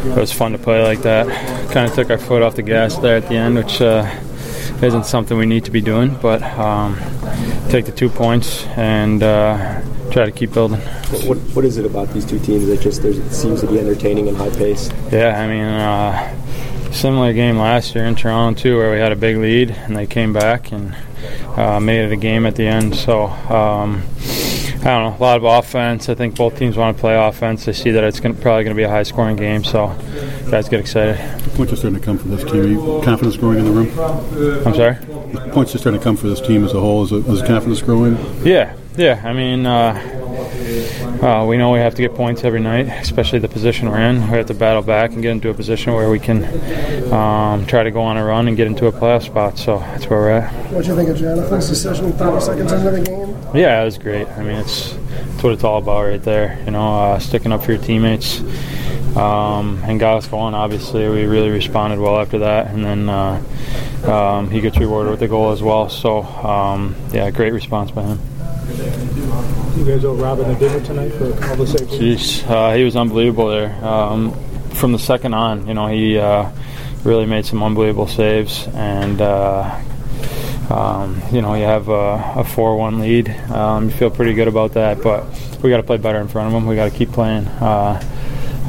it 0.05 0.17
was 0.17 0.31
fun 0.31 0.51
to 0.51 0.57
play 0.57 0.83
like 0.83 1.01
that. 1.03 1.27
Kind 1.71 1.87
of 1.87 1.95
took 1.95 2.09
our 2.09 2.17
foot 2.17 2.41
off 2.41 2.55
the 2.55 2.63
gas 2.63 2.97
there 2.97 3.17
at 3.17 3.27
the 3.27 3.35
end, 3.35 3.55
which. 3.55 3.81
Uh, 3.81 4.09
isn't 4.83 5.05
something 5.05 5.37
we 5.37 5.45
need 5.45 5.65
to 5.65 5.69
be 5.71 5.81
doing, 5.81 6.17
but 6.23 6.41
um, 6.41 6.95
take 7.69 7.85
the 7.85 7.91
two 7.91 8.09
points 8.09 8.65
and 8.77 9.21
uh, 9.21 9.79
try 10.11 10.25
to 10.25 10.31
keep 10.31 10.53
building. 10.53 10.79
What, 11.27 11.37
what 11.55 11.65
is 11.65 11.77
it 11.77 11.85
about 11.85 12.13
these 12.13 12.25
two 12.25 12.39
teams 12.39 12.67
that 12.67 12.81
just 12.81 13.03
it 13.03 13.31
seems 13.31 13.61
to 13.61 13.67
be 13.67 13.79
entertaining 13.79 14.27
and 14.27 14.37
high 14.37 14.49
pace? 14.49 14.89
Yeah, 15.11 15.39
I 15.39 15.47
mean, 15.47 15.63
uh, 15.63 16.91
similar 16.91 17.33
game 17.33 17.57
last 17.57 17.95
year 17.95 18.05
in 18.05 18.15
Toronto 18.15 18.59
too, 18.59 18.77
where 18.77 18.91
we 18.91 18.99
had 18.99 19.11
a 19.11 19.15
big 19.15 19.37
lead 19.37 19.71
and 19.71 19.95
they 19.95 20.07
came 20.07 20.33
back 20.33 20.71
and 20.71 20.95
uh, 21.55 21.79
made 21.79 22.05
it 22.05 22.11
a 22.11 22.17
game 22.17 22.45
at 22.45 22.55
the 22.55 22.67
end. 22.67 22.95
So. 22.95 23.25
Um, 23.25 24.03
I 24.81 24.85
don't 24.85 25.11
know, 25.11 25.15
a 25.15 25.23
lot 25.23 25.37
of 25.37 25.43
offense. 25.43 26.09
I 26.09 26.15
think 26.15 26.35
both 26.35 26.57
teams 26.57 26.75
want 26.75 26.97
to 26.97 26.99
play 26.99 27.15
offense. 27.15 27.65
They 27.65 27.73
see 27.73 27.91
that 27.91 28.03
it's 28.03 28.19
gonna, 28.19 28.33
probably 28.33 28.63
going 28.63 28.75
to 28.75 28.79
be 28.79 28.81
a 28.81 28.89
high 28.89 29.03
scoring 29.03 29.35
game, 29.35 29.63
so 29.63 29.95
guys 30.49 30.69
get 30.69 30.79
excited. 30.79 31.19
Points 31.53 31.71
are 31.71 31.75
starting 31.75 31.99
to 31.99 32.03
come 32.03 32.17
for 32.17 32.27
this 32.29 32.43
team. 32.43 32.77
confidence 33.03 33.37
growing 33.37 33.59
in 33.59 33.65
the 33.65 33.71
room? 33.71 34.65
I'm 34.65 34.73
sorry? 34.73 34.95
Points 35.51 35.75
are 35.75 35.77
starting 35.77 35.99
to 35.99 36.03
come 36.03 36.17
for 36.17 36.29
this 36.29 36.41
team 36.41 36.65
as 36.65 36.73
a 36.73 36.79
whole. 36.79 37.03
Is, 37.03 37.11
is 37.11 37.43
confidence 37.43 37.83
growing? 37.83 38.17
Yeah, 38.43 38.75
yeah. 38.95 39.21
I 39.23 39.33
mean, 39.33 39.65
uh, 39.65 40.21
uh, 41.21 41.45
we 41.45 41.57
know 41.57 41.71
we 41.71 41.79
have 41.79 41.95
to 41.95 42.01
get 42.01 42.15
points 42.15 42.43
every 42.43 42.59
night, 42.59 42.87
especially 42.87 43.39
the 43.39 43.47
position 43.47 43.89
we're 43.89 43.99
in. 43.99 44.21
We 44.21 44.37
have 44.37 44.47
to 44.47 44.53
battle 44.53 44.81
back 44.81 45.11
and 45.11 45.21
get 45.21 45.31
into 45.31 45.49
a 45.49 45.53
position 45.53 45.93
where 45.93 46.09
we 46.09 46.19
can 46.19 46.43
um, 47.13 47.65
try 47.65 47.83
to 47.83 47.91
go 47.91 48.01
on 48.01 48.17
a 48.17 48.25
run 48.25 48.47
and 48.47 48.57
get 48.57 48.67
into 48.67 48.87
a 48.87 48.91
playoff 48.91 49.23
spot. 49.23 49.57
So 49.57 49.79
that's 49.79 50.09
where 50.09 50.19
we're 50.19 50.31
at. 50.31 50.71
What 50.71 50.83
do 50.83 50.89
you 50.89 50.95
think 50.95 51.09
of 51.09 51.17
Jonathan's 51.17 51.69
decision 51.69 52.11
30 52.13 52.41
seconds 52.41 52.71
into 52.71 52.91
the 52.91 53.01
game? 53.01 53.55
Yeah, 53.55 53.81
it 53.81 53.85
was 53.85 53.97
great. 53.97 54.27
I 54.29 54.43
mean, 54.43 54.57
it's, 54.57 54.93
it's 54.93 55.43
what 55.43 55.53
it's 55.53 55.63
all 55.63 55.77
about 55.77 56.05
right 56.05 56.21
there. 56.21 56.59
You 56.65 56.71
know, 56.71 56.99
uh, 57.01 57.19
sticking 57.19 57.51
up 57.51 57.63
for 57.63 57.73
your 57.73 57.81
teammates. 57.81 58.41
Um, 59.15 59.83
and 59.83 59.99
got 59.99 60.19
us 60.19 60.27
going. 60.27 60.53
Obviously, 60.53 61.09
we 61.09 61.25
really 61.25 61.49
responded 61.49 61.99
well 61.99 62.17
after 62.17 62.39
that, 62.39 62.67
and 62.67 62.85
then 62.85 63.09
uh, 63.09 63.43
um, 64.05 64.49
he 64.49 64.61
gets 64.61 64.77
rewarded 64.77 65.11
with 65.11 65.21
a 65.21 65.27
goal 65.27 65.51
as 65.51 65.61
well. 65.61 65.89
So, 65.89 66.23
um, 66.23 66.95
yeah, 67.11 67.29
great 67.29 67.51
response 67.51 67.91
by 67.91 68.03
him. 68.03 68.19
You 69.77 69.85
guys 69.85 70.05
owe 70.05 70.15
Robin 70.15 70.49
a 70.49 70.59
dinner 70.59 70.83
tonight 70.85 71.09
for 71.09 71.25
all 71.25 71.55
the 71.55 71.67
saves. 71.67 71.91
Jeez, 71.91 72.49
uh, 72.49 72.75
he 72.75 72.83
was 72.83 72.95
unbelievable 72.95 73.49
there. 73.49 73.73
Um, 73.83 74.31
from 74.71 74.91
the 74.91 74.99
second 74.99 75.33
on, 75.33 75.67
you 75.67 75.73
know, 75.73 75.87
he 75.87 76.17
uh, 76.17 76.51
really 77.03 77.25
made 77.25 77.45
some 77.45 77.61
unbelievable 77.61 78.07
saves, 78.07 78.67
and 78.73 79.21
uh, 79.21 79.81
um, 80.69 81.21
you 81.31 81.41
know, 81.41 81.55
you 81.55 81.63
have 81.63 81.89
a, 81.89 82.33
a 82.37 82.43
four-one 82.43 82.99
lead. 82.99 83.29
Um, 83.51 83.85
you 83.85 83.91
feel 83.91 84.09
pretty 84.09 84.33
good 84.33 84.47
about 84.47 84.73
that, 84.73 85.01
but 85.01 85.25
we 85.61 85.69
got 85.69 85.77
to 85.77 85.83
play 85.83 85.97
better 85.97 86.19
in 86.19 86.27
front 86.27 86.47
of 86.47 86.53
them. 86.53 86.65
We 86.65 86.75
got 86.75 86.91
to 86.91 86.97
keep 86.97 87.11
playing. 87.11 87.47
Uh, 87.47 88.01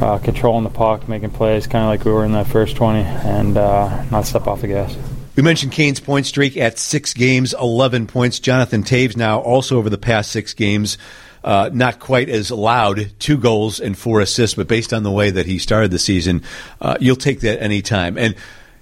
uh, 0.00 0.18
controlling 0.18 0.64
the 0.64 0.70
puck, 0.70 1.08
making 1.08 1.30
plays, 1.30 1.68
kind 1.68 1.84
of 1.84 1.88
like 1.88 2.04
we 2.04 2.10
were 2.10 2.24
in 2.24 2.32
that 2.32 2.48
first 2.48 2.74
20, 2.74 3.00
and 3.00 3.56
uh, 3.56 4.04
not 4.06 4.26
step 4.26 4.48
off 4.48 4.60
the 4.60 4.66
gas. 4.66 4.96
We 5.34 5.42
mentioned 5.42 5.72
Kane's 5.72 5.98
point 5.98 6.26
streak 6.26 6.58
at 6.58 6.78
six 6.78 7.14
games, 7.14 7.54
11 7.54 8.06
points. 8.06 8.38
Jonathan 8.38 8.82
Toews 8.82 9.16
now 9.16 9.40
also 9.40 9.78
over 9.78 9.88
the 9.88 9.96
past 9.96 10.30
six 10.30 10.52
games, 10.52 10.98
uh, 11.42 11.70
not 11.72 11.98
quite 11.98 12.28
as 12.28 12.50
loud, 12.50 13.10
two 13.18 13.38
goals 13.38 13.80
and 13.80 13.96
four 13.96 14.20
assists, 14.20 14.56
but 14.56 14.68
based 14.68 14.92
on 14.92 15.04
the 15.04 15.10
way 15.10 15.30
that 15.30 15.46
he 15.46 15.58
started 15.58 15.90
the 15.90 15.98
season, 15.98 16.42
uh, 16.82 16.98
you'll 17.00 17.16
take 17.16 17.40
that 17.40 17.62
any 17.62 17.80
time. 17.80 18.18
And 18.18 18.34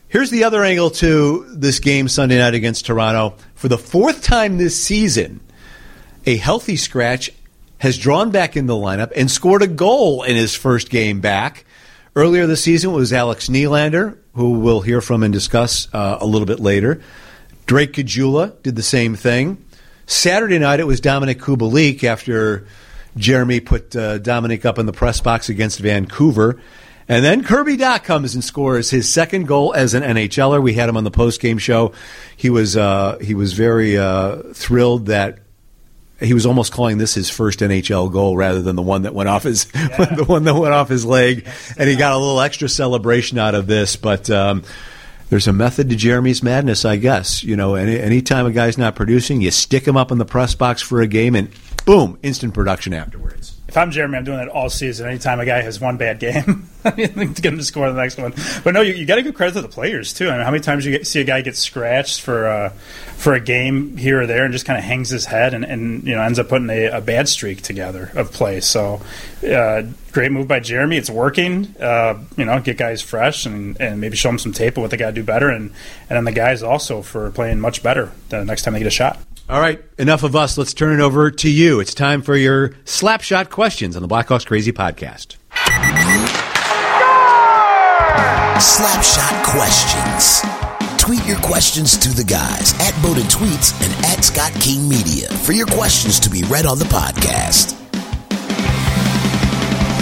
here's 0.09 0.31
the 0.31 0.43
other 0.43 0.65
angle 0.65 0.91
to 0.91 1.47
this 1.51 1.79
game 1.79 2.09
Sunday 2.09 2.39
night 2.39 2.55
against 2.55 2.85
Toronto. 2.85 3.37
For 3.55 3.69
the 3.69 3.79
fourth 3.79 4.25
time 4.25 4.59
this 4.59 4.83
season, 4.83 5.39
a 6.27 6.37
healthy 6.37 6.77
scratch 6.77 7.31
has 7.79 7.97
drawn 7.97 8.33
back 8.33 8.57
in 8.57 8.67
the 8.67 8.75
lineup 8.75 9.13
and 9.15 9.31
scored 9.31 9.63
a 9.63 9.69
goal 9.69 10.25
in 10.25 10.35
his 10.35 10.57
first 10.57 10.91
game 10.91 11.21
back. 11.21 11.65
Earlier 12.17 12.49
this 12.49 12.65
season 12.65 12.91
it 12.91 12.95
was 12.95 13.13
Alex 13.13 13.49
Nylander, 13.49 14.19
who 14.35 14.61
we'll 14.61 14.81
hear 14.81 15.01
from 15.01 15.23
and 15.23 15.33
discuss 15.33 15.89
uh, 15.93 16.19
a 16.21 16.27
little 16.27 16.47
bit 16.47 16.61
later. 16.61 17.01
Drake 17.67 17.93
Caggiula 17.93 18.61
did 18.63 18.77
the 18.77 18.83
same 18.83 19.15
thing. 19.15 19.65
Saturday 20.07 20.59
night 20.59 20.81
it 20.81 20.87
was 20.87 21.01
Dominik 21.01 21.37
Kubalik 21.37 22.03
after 22.05 22.67
Jeremy 23.17 23.61
put 23.61 23.95
uh, 23.95 24.19
Dominic 24.19 24.65
up 24.65 24.79
in 24.79 24.87
the 24.87 24.93
press 24.93 25.21
box 25.21 25.49
against 25.49 25.79
Vancouver. 25.79 26.61
And 27.09 27.25
then 27.25 27.43
Kirby 27.43 27.77
Dach 27.77 28.05
comes 28.05 28.35
and 28.35 28.45
scores 28.45 28.91
his 28.91 29.13
second 29.13 29.49
goal 29.49 29.75
as 29.75 29.95
an 29.95 30.05
NHLer. 30.05 30.63
We 30.63 30.75
had 30.75 30.89
him 30.89 30.97
on 30.97 31.03
the 31.03 31.11
post 31.11 31.41
game 31.41 31.59
show. 31.59 31.93
He 32.37 32.51
was 32.51 32.77
uh, 32.77 33.19
he 33.21 33.35
was 33.35 33.53
very 33.53 33.99
uh, 33.99 34.43
thrilled 34.55 35.07
that 35.07 35.41
he 36.21 36.35
was 36.35 36.47
almost 36.47 36.73
calling 36.73 36.99
this 36.99 37.15
his 37.15 37.31
first 37.31 37.61
NHL 37.61 38.13
goal 38.13 38.37
rather 38.37 38.63
than 38.63 38.77
the 38.77 38.83
one 38.83 39.03
that 39.03 39.15
went 39.15 39.29
off 39.29 39.45
his 39.45 39.67
yeah. 39.75 40.15
the 40.15 40.25
one 40.25 40.45
that 40.45 40.55
went 40.55 40.75
off 40.75 40.89
his 40.89 41.05
leg, 41.05 41.47
and 41.77 41.89
he 41.89 41.97
got 41.97 42.13
a 42.13 42.19
little 42.19 42.41
extra 42.41 42.69
celebration 42.69 43.39
out 43.39 43.55
of 43.55 43.67
this. 43.67 43.97
But 43.97 44.29
um, 44.31 44.63
there's 45.29 45.49
a 45.49 45.53
method 45.53 45.91
to 45.91 45.97
Jeremy's 45.97 46.43
madness, 46.43 46.85
I 46.85 46.97
guess. 46.97 47.43
You 47.43 47.57
know, 47.57 47.75
any 47.75 47.99
anytime 47.99 48.47
a 48.47 48.53
guy's 48.53 48.79
not 48.79 48.97
producing, 48.97 49.41
you 49.41 49.51
stick 49.51 49.87
him 49.87 49.97
up 49.97 50.11
in 50.11 50.19
the 50.19 50.25
press 50.25 50.55
box 50.55 50.83
for 50.83 51.01
a 51.01 51.07
game, 51.07 51.35
and 51.35 51.51
boom, 51.85 52.19
instant 52.23 52.55
production 52.55 52.93
afterwards 52.93 53.60
if 53.71 53.77
I'm 53.77 53.93
Jeremy, 53.93 54.19
I'm 54.19 54.25
doing 54.25 54.39
that 54.39 54.49
all 54.49 54.69
season. 54.69 55.07
Anytime 55.07 55.39
a 55.39 55.47
guy 55.47 55.63
has 55.63 55.81
one 55.81 55.97
bad 55.97 56.19
game, 56.19 56.69
I 56.85 56.93
mean, 56.97 57.35
to 57.35 57.41
get 57.41 57.53
him 57.53 57.59
to 57.59 57.65
score 57.65 57.89
the 57.89 58.01
next 58.01 58.19
one. 58.19 58.35
But 58.65 58.75
no, 58.75 58.81
you, 58.81 58.95
you 58.95 59.07
got 59.07 59.15
to 59.15 59.23
give 59.23 59.33
credit 59.35 59.53
to 59.53 59.63
the 59.63 59.69
players 59.69 60.13
too. 60.13 60.29
I 60.29 60.33
mean, 60.33 60.45
how 60.45 60.51
many 60.51 60.61
times 60.61 60.85
you 60.85 60.91
get, 60.91 61.07
see 61.07 61.21
a 61.21 61.25
guy 61.25 61.41
get 61.43 61.57
scratched 61.57 62.21
for 62.21 62.49
uh, 62.49 62.71
for 63.17 63.35
a 63.35 63.39
game 63.39 63.97
here 63.97 64.23
or 64.23 64.27
there, 64.27 64.45
and 64.45 64.53
just 64.53 64.67
kind 64.67 64.77
of 64.77 64.85
hangs 64.85 65.09
his 65.09 65.25
head, 65.25 65.55
and, 65.55 65.65
and 65.65 66.03
you 66.03 66.17
know 66.17 66.23
ends 66.23 66.41
up 66.41 66.49
putting 66.49 66.69
a, 66.69 66.87
a 66.87 67.01
bad 67.01 67.29
streak 67.29 67.63
together 67.63 68.11
of 68.17 68.33
play. 68.33 68.61
So, 68.61 69.01
uh, 69.49 69.83
great 70.11 70.33
move 70.33 70.49
by 70.49 70.59
Jeremy. 70.59 70.97
It's 70.97 71.09
working. 71.09 71.73
Uh, 71.79 72.25
you 72.37 72.47
know, 72.47 72.59
get 72.59 72.77
guys 72.77 73.03
fresh 73.03 73.47
and, 73.47 73.81
and 73.81 74.01
maybe 74.01 74.17
show 74.17 74.31
them 74.31 74.41
some 74.41 74.53
tape 74.53 74.79
of 74.79 74.81
what 74.81 74.91
they 74.91 74.97
got 74.97 75.11
to 75.11 75.13
do 75.13 75.23
better, 75.23 75.49
and 75.49 75.71
and 76.09 76.17
then 76.17 76.25
the 76.25 76.33
guys 76.33 76.65
also 76.65 77.03
for 77.03 77.31
playing 77.31 77.61
much 77.61 77.85
better 77.85 78.11
the 78.31 78.45
next 78.45 78.65
time 78.65 78.75
they 78.75 78.81
get 78.81 78.89
a 78.89 78.91
shot. 78.91 79.21
All 79.51 79.61
right, 79.61 79.83
enough 79.99 80.23
of 80.23 80.37
us. 80.37 80.57
Let's 80.57 80.73
turn 80.73 80.95
it 80.95 81.03
over 81.03 81.29
to 81.29 81.51
you. 81.51 81.81
It's 81.81 81.93
time 81.93 82.23
for 82.23 82.37
your 82.37 82.69
slapshot 82.85 83.51
questions 83.51 83.97
on 83.97 84.03
the 84.03 84.07
Blackhawks 84.07 84.47
Crazy 84.47 84.71
podcast. 84.71 85.35
Slapshot 88.61 89.45
questions. 89.45 90.43
Tweet 91.03 91.27
your 91.27 91.39
questions 91.39 91.97
to 91.99 92.11
the 92.11 92.23
guys 92.23 92.75
at 92.79 92.95
Bowden 93.03 93.25
Tweets 93.25 93.75
and 93.83 94.05
at 94.07 94.23
Scott 94.23 94.53
King 94.61 94.89
Media 94.89 95.29
for 95.29 95.51
your 95.51 95.67
questions 95.67 96.21
to 96.21 96.31
be 96.31 96.45
read 96.45 96.65
on 96.65 96.79
the 96.79 96.85
podcast. 96.85 97.90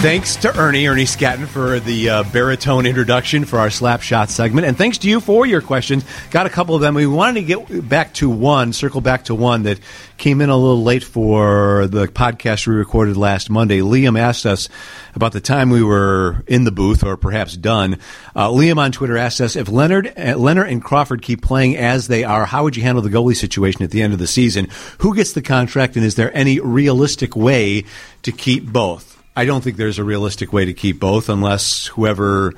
Thanks 0.01 0.37
to 0.37 0.57
Ernie, 0.57 0.87
Ernie 0.87 1.03
Scatton, 1.03 1.45
for 1.45 1.81
the 1.81 2.09
uh, 2.09 2.23
baritone 2.23 2.85
introduction 2.85 3.43
for 3.43 3.59
our 3.59 3.69
slap 3.69 4.01
shot 4.01 4.29
segment. 4.29 4.65
And 4.65 4.77
thanks 4.77 4.99
to 4.99 5.09
you 5.09 5.19
for 5.19 5.45
your 5.45 5.59
questions. 5.59 6.05
Got 6.31 6.45
a 6.45 6.49
couple 6.49 6.73
of 6.73 6.79
them. 6.79 6.95
We 6.95 7.05
wanted 7.05 7.41
to 7.41 7.45
get 7.45 7.89
back 7.89 8.13
to 8.13 8.29
one, 8.29 8.71
circle 8.71 9.01
back 9.01 9.25
to 9.25 9.35
one 9.35 9.63
that 9.63 9.81
came 10.15 10.39
in 10.39 10.49
a 10.49 10.55
little 10.55 10.83
late 10.83 11.03
for 11.03 11.85
the 11.87 12.07
podcast 12.07 12.65
we 12.65 12.75
recorded 12.75 13.17
last 13.17 13.49
Monday. 13.49 13.79
Liam 13.79 14.17
asked 14.17 14.45
us 14.45 14.69
about 15.15 15.33
the 15.33 15.41
time 15.41 15.69
we 15.69 15.83
were 15.83 16.45
in 16.47 16.63
the 16.63 16.71
booth 16.71 17.03
or 17.03 17.17
perhaps 17.17 17.57
done. 17.57 17.99
Uh, 18.33 18.47
Liam 18.47 18.77
on 18.77 18.93
Twitter 18.93 19.17
asked 19.17 19.41
us 19.41 19.57
if 19.57 19.67
Lehner, 19.67 20.07
uh, 20.07 20.35
Lehner 20.35 20.65
and 20.65 20.81
Crawford 20.81 21.21
keep 21.21 21.41
playing 21.41 21.75
as 21.75 22.07
they 22.07 22.23
are, 22.23 22.45
how 22.45 22.63
would 22.63 22.77
you 22.77 22.83
handle 22.83 23.01
the 23.01 23.09
goalie 23.09 23.35
situation 23.35 23.83
at 23.83 23.91
the 23.91 24.01
end 24.01 24.13
of 24.13 24.19
the 24.19 24.27
season? 24.27 24.69
Who 24.99 25.13
gets 25.13 25.33
the 25.33 25.41
contract 25.41 25.97
and 25.97 26.05
is 26.05 26.15
there 26.15 26.33
any 26.33 26.61
realistic 26.61 27.35
way 27.35 27.83
to 28.21 28.31
keep 28.31 28.65
both? 28.65 29.18
I 29.35 29.45
don't 29.45 29.63
think 29.63 29.77
there's 29.77 29.99
a 29.99 30.03
realistic 30.03 30.51
way 30.51 30.65
to 30.65 30.73
keep 30.73 30.99
both 30.99 31.29
unless 31.29 31.87
whoever 31.87 32.53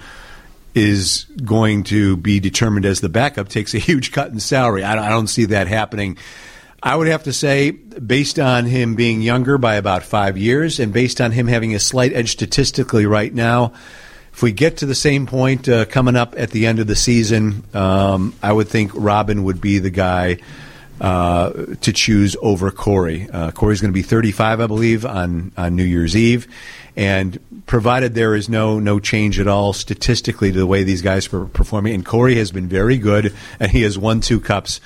is 0.73 1.25
going 1.43 1.83
to 1.83 2.17
be 2.17 2.39
determined 2.39 2.85
as 2.85 3.01
the 3.01 3.09
backup 3.09 3.49
takes 3.49 3.73
a 3.73 3.77
huge 3.77 4.11
cut 4.11 4.31
in 4.31 4.39
salary. 4.39 4.83
I 4.83 5.09
don't, 5.09 5.27
see 5.27 5.45
that 5.45 5.67
happening. 5.67 6.17
I 6.81 6.95
would 6.95 7.07
have 7.07 7.23
to 7.23 7.33
say, 7.33 7.71
based 7.71 8.39
on 8.39 8.65
him 8.65 8.95
being 8.95 9.21
younger 9.21 9.57
by 9.57 9.75
about 9.75 10.03
five 10.03 10.37
years 10.37 10.79
and 10.79 10.91
based 10.91 11.21
on 11.21 11.31
him 11.31 11.47
having 11.47 11.75
a 11.75 11.79
slight 11.79 12.13
edge 12.13 12.31
statistically 12.31 13.05
right 13.05 13.33
now, 13.33 13.73
if 14.33 14.41
we 14.41 14.51
get 14.51 14.77
to 14.77 14.85
the 14.85 14.95
same 14.95 15.27
point 15.27 15.67
uh, 15.67 15.85
coming 15.85 16.15
up 16.15 16.33
at 16.37 16.51
the 16.51 16.65
end 16.65 16.79
of 16.79 16.87
the 16.87 16.95
season, 16.95 17.63
um, 17.73 18.33
I 18.41 18.51
would 18.51 18.69
think 18.69 18.91
Robin 18.95 19.43
would 19.43 19.61
be 19.61 19.79
the 19.79 19.89
guy 19.89 20.37
uh, 21.01 21.51
to 21.81 21.91
choose 21.91 22.37
over 22.43 22.69
Corey. 22.69 23.27
Uh, 23.33 23.49
Corey's 23.49 23.81
going 23.81 23.91
to 23.91 23.93
be 23.93 24.03
35, 24.03 24.61
I 24.61 24.67
believe, 24.67 25.03
on, 25.03 25.51
on 25.57 25.75
New 25.75 25.83
Year's 25.83 26.15
Eve. 26.15 26.47
And 26.95 27.39
provided 27.65 28.13
there 28.13 28.35
is 28.35 28.49
no 28.49 28.77
no 28.79 28.99
change 28.99 29.39
at 29.39 29.47
all 29.47 29.73
statistically 29.73 30.51
to 30.51 30.59
the 30.59 30.67
way 30.67 30.83
these 30.83 31.01
guys 31.01 31.33
are 31.33 31.45
performing, 31.45 31.95
and 31.95 32.05
Corey 32.05 32.35
has 32.35 32.51
been 32.51 32.67
very 32.67 32.97
good, 32.97 33.33
and 33.59 33.71
he 33.71 33.81
has 33.81 33.97
won 33.97 34.19
two 34.19 34.39
cups. 34.41 34.81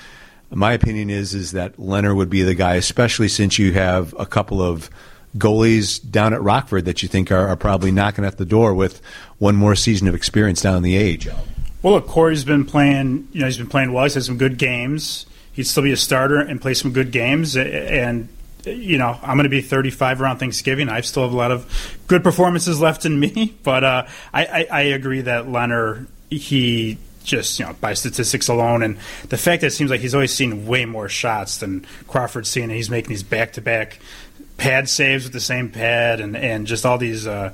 My 0.51 0.71
opinion 0.73 1.09
is 1.09 1.33
is 1.33 1.51
that 1.53 1.75
Lehner 1.77 2.15
would 2.15 2.29
be 2.29 2.43
the 2.43 2.53
guy, 2.53 2.75
especially 2.75 3.27
since 3.27 3.57
you 3.57 3.73
have 3.73 4.13
a 4.19 4.25
couple 4.27 4.61
of 4.61 4.89
goalies 5.35 5.99
down 6.09 6.33
at 6.33 6.41
Rockford 6.43 6.85
that 6.85 7.01
you 7.01 7.09
think 7.09 7.31
are, 7.31 7.47
are 7.47 7.57
probably 7.57 7.91
knocking 7.91 8.23
at 8.23 8.37
the 8.37 8.45
door 8.45 8.73
with 8.73 9.01
one 9.39 9.55
more 9.55 9.75
season 9.75 10.07
of 10.07 10.13
experience 10.13 10.61
down 10.61 10.77
in 10.77 10.83
the 10.83 10.97
AHL. 10.97 11.45
Well, 11.81 11.93
look, 11.95 12.07
Corey's 12.07 12.45
been 12.45 12.65
playing. 12.65 13.27
You 13.33 13.41
know, 13.41 13.47
he's 13.47 13.57
been 13.57 13.67
playing 13.67 13.91
well. 13.91 14.03
He's 14.03 14.13
had 14.13 14.23
some 14.23 14.37
good 14.37 14.59
games 14.59 15.25
he'd 15.55 15.65
still 15.65 15.83
be 15.83 15.91
a 15.91 15.97
starter 15.97 16.39
and 16.39 16.61
play 16.61 16.73
some 16.73 16.91
good 16.91 17.11
games. 17.11 17.57
And 17.57 18.29
you 18.65 18.97
know, 18.97 19.17
I'm 19.21 19.37
going 19.37 19.43
to 19.43 19.49
be 19.49 19.61
35 19.61 20.21
around 20.21 20.37
Thanksgiving. 20.37 20.89
I 20.89 21.01
still 21.01 21.23
have 21.23 21.33
a 21.33 21.37
lot 21.37 21.51
of 21.51 21.99
good 22.07 22.23
performances 22.23 22.81
left 22.81 23.05
in 23.05 23.19
me, 23.19 23.55
but 23.63 23.83
uh, 23.83 24.07
I, 24.33 24.45
I, 24.45 24.67
I 24.71 24.81
agree 24.81 25.21
that 25.21 25.45
Lehner 25.45 26.07
he 26.29 26.97
just 27.23 27.59
you 27.59 27.65
know 27.65 27.73
by 27.81 27.93
statistics 27.93 28.47
alone 28.49 28.83
and 28.83 28.97
the 29.29 29.37
fact 29.37 29.61
that 29.61 29.67
it 29.67 29.71
seems 29.71 29.89
like 29.89 29.99
he's 29.99 30.13
always 30.13 30.33
seen 30.33 30.67
way 30.67 30.85
more 30.85 31.09
shots 31.09 31.57
than 31.57 31.85
Crawford's 32.07 32.49
seen, 32.49 32.65
and 32.65 32.73
he's 32.73 32.89
making 32.89 33.09
these 33.09 33.23
back 33.23 33.53
to 33.53 33.61
back 33.61 33.99
pad 34.57 34.87
saves 34.89 35.25
with 35.25 35.33
the 35.33 35.39
same 35.39 35.69
pad 35.69 36.19
and 36.19 36.35
and 36.35 36.67
just 36.67 36.85
all 36.85 36.97
these 36.97 37.25
uh, 37.27 37.51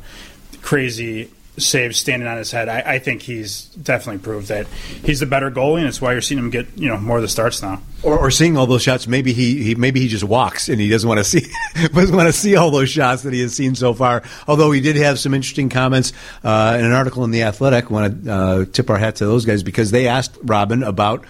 crazy 0.62 1.30
saves 1.58 1.98
standing 1.98 2.28
on 2.28 2.38
his 2.38 2.52
head. 2.52 2.70
I, 2.70 2.94
I, 2.94 3.00
think 3.00 3.22
he's 3.22 3.66
definitely 3.66 4.22
proved 4.22 4.48
that 4.48 4.68
he's 5.04 5.20
the 5.20 5.26
better 5.26 5.52
goalie, 5.52 5.80
and 5.80 5.88
it's 5.88 6.02
why 6.02 6.14
you're 6.14 6.22
seeing 6.22 6.40
him 6.40 6.50
get 6.50 6.68
you 6.78 6.88
know 6.88 6.98
more 6.98 7.18
of 7.18 7.22
the 7.22 7.28
starts 7.28 7.62
now. 7.62 7.82
Or, 8.04 8.18
or 8.18 8.32
seeing 8.32 8.58
all 8.58 8.66
those 8.66 8.82
shots, 8.82 9.06
maybe 9.06 9.34
he, 9.34 9.62
he, 9.64 9.76
maybe 9.76 10.00
he 10.00 10.08
just 10.08 10.24
walks 10.24 10.70
and 10.70 10.80
he 10.80 10.90
doesn't 10.90 11.08
want 11.08 11.20
to 11.20 11.24
see 11.24 11.52
doesn't 11.94 12.16
want 12.16 12.28
to 12.28 12.34
see 12.34 12.56
all 12.56 12.72
those 12.72 12.90
shots 12.90 13.24
that 13.24 13.34
he 13.34 13.42
has 13.42 13.56
seen 13.56 13.76
so 13.76 13.94
far. 13.94 14.24
Although 14.48 14.72
he 14.72 14.82
did 14.82 14.96
have 14.96 15.20
some 15.20 15.34
interesting 15.34 15.70
comments 15.70 16.14
uh, 16.44 16.78
in 16.80 16.86
an 16.86 16.94
article 16.94 17.24
in 17.26 17.32
the 17.32 17.44
Athletic. 17.44 17.90
Want 17.90 18.24
to 18.24 18.34
uh, 18.34 18.66
tip 18.66 18.90
our 18.90 18.98
hat 18.98 19.18
to 19.18 19.26
those 19.26 19.46
guys 19.46 19.62
because 19.62 19.92
they 19.92 20.08
asked 20.08 20.38
Robin 20.44 20.84
about 20.84 21.26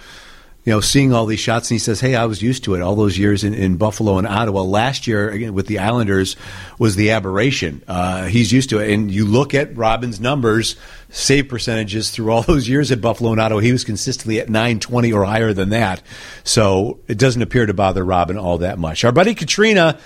you 0.64 0.72
know, 0.72 0.80
seeing 0.80 1.12
all 1.12 1.26
these 1.26 1.40
shots, 1.40 1.70
and 1.70 1.74
he 1.74 1.78
says, 1.80 2.00
"Hey, 2.00 2.14
I 2.14 2.26
was 2.26 2.40
used 2.40 2.64
to 2.64 2.74
it 2.74 2.82
all 2.82 2.94
those 2.94 3.18
years 3.18 3.42
in, 3.42 3.52
in 3.52 3.76
Buffalo 3.76 4.18
and 4.18 4.26
Ottawa. 4.26 4.62
Last 4.62 5.08
year, 5.08 5.28
again 5.28 5.54
with 5.54 5.66
the 5.66 5.80
Islanders, 5.80 6.36
was 6.78 6.94
the 6.94 7.10
aberration. 7.10 7.82
Uh, 7.88 8.26
he's 8.26 8.52
used 8.52 8.70
to 8.70 8.78
it, 8.78 8.92
and 8.92 9.10
you 9.10 9.24
look 9.24 9.54
at 9.54 9.76
Robin's 9.76 10.20
numbers, 10.20 10.76
save 11.10 11.48
percentages 11.48 12.10
through 12.10 12.30
all 12.30 12.42
those 12.46 12.68
years 12.68 12.92
at 12.92 13.00
Buffalo 13.00 13.32
and 13.32 13.40
Ottawa. 13.40 13.60
He 13.60 13.72
was 13.72 13.82
consistently 13.82 14.38
at 14.38 14.48
nine 14.48 14.78
twenty 14.78 15.12
or 15.12 15.24
higher 15.24 15.52
than 15.52 15.70
that. 15.70 16.00
So 16.44 17.00
it 17.08 17.18
doesn't 17.18 17.42
appear 17.42 17.66
to 17.66 17.74
bother 17.74 18.04
Robin 18.04 18.38
all 18.38 18.58
that 18.58 18.78
much. 18.78 19.04
Our 19.04 19.12
buddy 19.12 19.34
Katrina." 19.34 19.98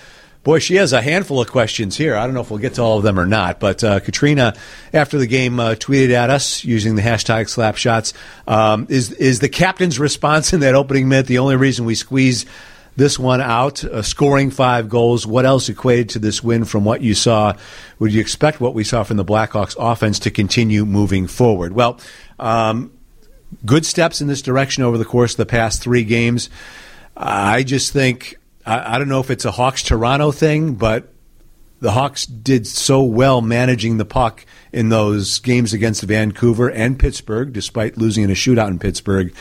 Boy, 0.46 0.60
she 0.60 0.76
has 0.76 0.92
a 0.92 1.02
handful 1.02 1.40
of 1.40 1.50
questions 1.50 1.96
here. 1.96 2.14
I 2.14 2.24
don't 2.24 2.32
know 2.32 2.40
if 2.40 2.50
we'll 2.50 2.60
get 2.60 2.74
to 2.74 2.82
all 2.82 2.98
of 2.98 3.02
them 3.02 3.18
or 3.18 3.26
not. 3.26 3.58
But 3.58 3.82
uh, 3.82 3.98
Katrina, 3.98 4.54
after 4.92 5.18
the 5.18 5.26
game, 5.26 5.58
uh, 5.58 5.70
tweeted 5.70 6.12
at 6.12 6.30
us 6.30 6.62
using 6.62 6.94
the 6.94 7.02
hashtag 7.02 7.46
Slapshots. 7.46 8.12
Um, 8.46 8.86
is 8.88 9.10
is 9.10 9.40
the 9.40 9.48
captain's 9.48 9.98
response 9.98 10.52
in 10.52 10.60
that 10.60 10.76
opening 10.76 11.08
minute 11.08 11.26
the 11.26 11.38
only 11.38 11.56
reason 11.56 11.84
we 11.84 11.96
squeeze 11.96 12.46
this 12.94 13.18
one 13.18 13.40
out? 13.40 13.82
Uh, 13.82 14.02
scoring 14.02 14.52
five 14.52 14.88
goals. 14.88 15.26
What 15.26 15.46
else 15.46 15.68
equated 15.68 16.10
to 16.10 16.20
this 16.20 16.44
win 16.44 16.64
from 16.64 16.84
what 16.84 17.00
you 17.00 17.14
saw? 17.14 17.56
Would 17.98 18.12
you 18.12 18.20
expect 18.20 18.60
what 18.60 18.72
we 18.72 18.84
saw 18.84 19.02
from 19.02 19.16
the 19.16 19.24
Blackhawks 19.24 19.74
offense 19.76 20.20
to 20.20 20.30
continue 20.30 20.84
moving 20.84 21.26
forward? 21.26 21.72
Well, 21.72 21.98
um, 22.38 22.92
good 23.64 23.84
steps 23.84 24.20
in 24.20 24.28
this 24.28 24.42
direction 24.42 24.84
over 24.84 24.96
the 24.96 25.04
course 25.04 25.32
of 25.32 25.38
the 25.38 25.46
past 25.46 25.82
three 25.82 26.04
games. 26.04 26.50
I 27.16 27.64
just 27.64 27.92
think 27.92 28.36
I, 28.66 28.94
I 28.94 28.98
don't 28.98 29.08
know 29.08 29.20
if 29.20 29.30
it's 29.30 29.44
a 29.44 29.52
Hawks 29.52 29.82
Toronto 29.82 30.32
thing, 30.32 30.74
but 30.74 31.12
the 31.80 31.92
Hawks 31.92 32.26
did 32.26 32.66
so 32.66 33.02
well 33.02 33.40
managing 33.40 33.98
the 33.98 34.04
puck 34.04 34.44
in 34.72 34.88
those 34.88 35.38
games 35.38 35.72
against 35.72 36.02
Vancouver 36.02 36.70
and 36.70 36.98
Pittsburgh, 36.98 37.52
despite 37.52 37.96
losing 37.96 38.24
in 38.24 38.30
a 38.30 38.34
shootout 38.34 38.68
in 38.68 38.78
Pittsburgh. 38.78 39.34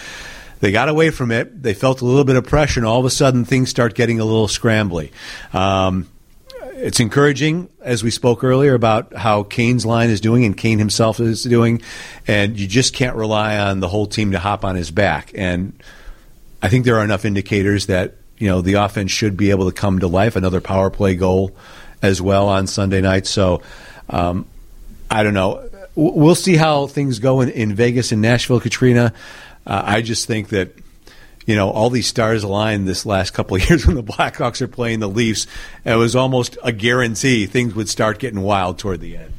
They 0.59 0.71
got 0.71 0.89
away 0.89 1.09
from 1.09 1.31
it. 1.31 1.61
They 1.63 1.73
felt 1.73 2.01
a 2.01 2.05
little 2.05 2.23
bit 2.23 2.35
of 2.35 2.45
pressure, 2.45 2.79
and 2.79 2.87
all 2.87 2.99
of 2.99 3.05
a 3.05 3.09
sudden 3.09 3.45
things 3.45 3.69
start 3.69 3.95
getting 3.95 4.19
a 4.19 4.25
little 4.25 4.47
scrambly. 4.47 5.11
Um, 5.53 6.09
it's 6.75 6.99
encouraging, 6.99 7.69
as 7.81 8.03
we 8.03 8.11
spoke 8.11 8.43
earlier, 8.43 8.73
about 8.73 9.15
how 9.15 9.43
Kane's 9.43 9.85
line 9.85 10.09
is 10.09 10.19
doing 10.19 10.43
and 10.43 10.57
Kane 10.57 10.77
himself 10.77 11.19
is 11.19 11.43
doing, 11.43 11.81
and 12.27 12.59
you 12.59 12.67
just 12.67 12.93
can't 12.93 13.15
rely 13.15 13.57
on 13.57 13.79
the 13.79 13.87
whole 13.87 14.07
team 14.07 14.31
to 14.31 14.39
hop 14.39 14.65
on 14.65 14.75
his 14.75 14.91
back. 14.91 15.31
And 15.35 15.81
I 16.61 16.67
think 16.67 16.83
there 16.83 16.97
are 16.97 17.03
enough 17.03 17.25
indicators 17.25 17.85
that 17.87 18.15
you 18.37 18.47
know 18.47 18.61
the 18.61 18.73
offense 18.75 19.11
should 19.11 19.37
be 19.37 19.51
able 19.51 19.69
to 19.69 19.75
come 19.75 19.99
to 19.99 20.07
life. 20.07 20.35
Another 20.35 20.61
power 20.61 20.89
play 20.89 21.15
goal 21.15 21.55
as 22.01 22.21
well 22.21 22.47
on 22.47 22.67
Sunday 22.67 23.01
night. 23.01 23.27
So 23.27 23.61
um, 24.09 24.45
I 25.09 25.23
don't 25.23 25.33
know. 25.33 25.69
We'll 25.95 26.35
see 26.35 26.57
how 26.57 26.87
things 26.87 27.19
go 27.19 27.41
in, 27.41 27.49
in 27.49 27.73
Vegas 27.73 28.11
and 28.11 28.21
Nashville, 28.21 28.59
Katrina. 28.59 29.13
Uh, 29.65 29.81
I 29.85 30.01
just 30.01 30.27
think 30.27 30.49
that 30.49 30.73
you 31.45 31.55
know 31.55 31.69
all 31.69 31.89
these 31.89 32.07
stars 32.07 32.43
aligned 32.43 32.87
this 32.87 33.05
last 33.05 33.31
couple 33.31 33.55
of 33.55 33.69
years 33.69 33.85
when 33.85 33.95
the 33.95 34.03
Blackhawks 34.03 34.61
are 34.61 34.67
playing 34.67 34.99
the 34.99 35.09
Leafs. 35.09 35.47
It 35.85 35.95
was 35.95 36.15
almost 36.15 36.57
a 36.63 36.71
guarantee 36.71 37.45
things 37.45 37.75
would 37.75 37.89
start 37.89 38.19
getting 38.19 38.41
wild 38.41 38.79
toward 38.79 38.99
the 38.99 39.17
end. 39.17 39.31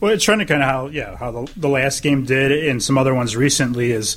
Well, 0.00 0.12
it's 0.12 0.24
trying 0.24 0.40
to 0.40 0.44
kind 0.44 0.62
of 0.62 0.68
how 0.68 0.86
yeah 0.88 1.16
how 1.16 1.30
the, 1.30 1.52
the 1.56 1.68
last 1.68 2.02
game 2.02 2.24
did 2.24 2.52
and 2.68 2.82
some 2.82 2.98
other 2.98 3.14
ones 3.14 3.36
recently 3.36 3.90
is 3.90 4.16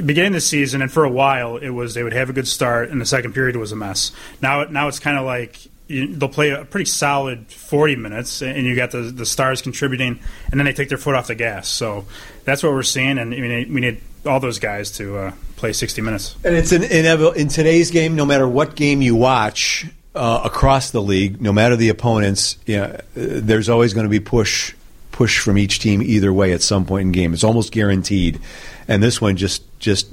beginning 0.00 0.32
the 0.32 0.40
season 0.40 0.82
and 0.82 0.90
for 0.90 1.04
a 1.04 1.10
while 1.10 1.56
it 1.56 1.70
was 1.70 1.94
they 1.94 2.02
would 2.02 2.12
have 2.12 2.30
a 2.30 2.32
good 2.32 2.48
start 2.48 2.90
and 2.90 3.00
the 3.00 3.06
second 3.06 3.34
period 3.34 3.56
was 3.56 3.72
a 3.72 3.76
mess. 3.76 4.12
Now 4.40 4.64
now 4.64 4.88
it's 4.88 4.98
kind 4.98 5.18
of 5.18 5.24
like 5.24 5.60
you, 5.88 6.14
they'll 6.14 6.28
play 6.28 6.50
a 6.50 6.64
pretty 6.64 6.86
solid 6.86 7.50
40 7.50 7.96
minutes 7.96 8.42
and 8.42 8.66
you 8.66 8.74
got 8.74 8.90
the 8.90 9.02
the 9.02 9.26
stars 9.26 9.62
contributing 9.62 10.20
and 10.50 10.58
then 10.58 10.64
they 10.64 10.72
take 10.72 10.88
their 10.88 10.98
foot 10.98 11.14
off 11.14 11.26
the 11.26 11.34
gas. 11.34 11.68
So 11.68 12.06
that's 12.44 12.62
what 12.62 12.72
we're 12.72 12.82
seeing 12.82 13.18
and 13.18 13.34
I 13.34 13.38
mean, 13.38 13.74
we 13.74 13.80
need 13.80 14.00
all 14.24 14.40
those 14.40 14.58
guys 14.58 14.92
to 14.92 15.16
uh, 15.16 15.32
play 15.56 15.72
60 15.72 16.00
minutes. 16.00 16.36
And 16.44 16.54
it's 16.54 16.72
inevitable 16.72 17.32
in 17.32 17.48
today's 17.48 17.90
game 17.90 18.14
no 18.14 18.24
matter 18.24 18.48
what 18.48 18.76
game 18.76 19.02
you 19.02 19.16
watch 19.16 19.86
uh, 20.14 20.42
across 20.44 20.90
the 20.90 21.02
league, 21.02 21.40
no 21.40 21.52
matter 21.52 21.76
the 21.76 21.88
opponents, 21.88 22.56
you 22.66 22.76
know, 22.76 23.00
there's 23.14 23.68
always 23.68 23.94
going 23.94 24.04
to 24.04 24.10
be 24.10 24.20
push 24.20 24.74
push 25.10 25.38
from 25.38 25.58
each 25.58 25.78
team 25.78 26.02
either 26.02 26.32
way 26.32 26.52
at 26.52 26.62
some 26.62 26.84
point 26.84 27.06
in 27.06 27.12
game. 27.12 27.32
It's 27.34 27.44
almost 27.44 27.70
guaranteed. 27.70 28.40
And 28.88 29.02
this 29.02 29.20
one 29.20 29.36
just 29.36 29.62
just 29.82 30.08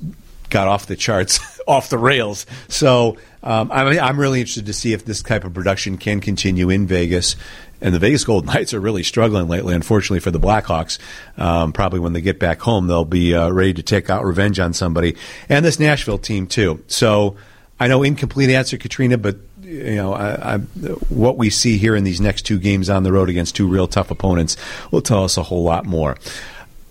got 0.49 0.67
off 0.67 0.87
the 0.87 0.95
charts, 0.95 1.39
off 1.67 1.89
the 1.89 1.97
rails. 1.97 2.45
So 2.67 3.17
um, 3.43 3.71
I'm, 3.71 3.99
I'm 3.99 4.19
really 4.19 4.41
interested 4.41 4.65
to 4.65 4.73
see 4.73 4.93
if 4.93 5.05
this 5.05 5.21
type 5.21 5.45
of 5.45 5.53
production 5.53 5.97
can 5.97 6.19
continue 6.19 6.69
in 6.69 6.87
Vegas. 6.87 7.35
And 7.81 7.95
the 7.95 7.99
Vegas 7.99 8.25
Golden 8.25 8.53
Knights 8.53 8.73
are 8.73 8.79
really 8.79 9.03
struggling 9.03 9.47
lately, 9.47 9.73
unfortunately 9.73 10.19
for 10.19 10.31
the 10.31 10.39
Blackhawks. 10.39 10.99
Um, 11.37 11.71
probably 11.71 12.01
when 12.01 12.11
they 12.11 12.19
get 12.19 12.37
back 12.37 12.59
home, 12.59 12.87
they'll 12.87 13.05
be 13.05 13.33
uh, 13.33 13.49
ready 13.49 13.73
to 13.75 13.83
take 13.83 14.09
out 14.09 14.25
revenge 14.25 14.59
on 14.59 14.73
somebody. 14.73 15.15
And 15.47 15.63
this 15.63 15.79
Nashville 15.79 16.17
team, 16.17 16.47
too. 16.47 16.83
So 16.87 17.37
I 17.79 17.87
know 17.87 18.03
incomplete 18.03 18.49
answer, 18.49 18.77
Katrina, 18.77 19.17
but 19.17 19.37
you 19.61 19.95
know, 19.95 20.13
I, 20.13 20.55
I, 20.55 20.57
what 20.57 21.37
we 21.37 21.49
see 21.51 21.77
here 21.77 21.95
in 21.95 22.03
these 22.03 22.19
next 22.19 22.41
two 22.41 22.57
games 22.57 22.89
on 22.89 23.03
the 23.03 23.13
road 23.13 23.29
against 23.29 23.55
two 23.55 23.67
real 23.67 23.87
tough 23.87 24.09
opponents 24.09 24.57
will 24.91 25.01
tell 25.01 25.23
us 25.23 25.37
a 25.37 25.43
whole 25.43 25.63
lot 25.63 25.85
more. 25.85 26.17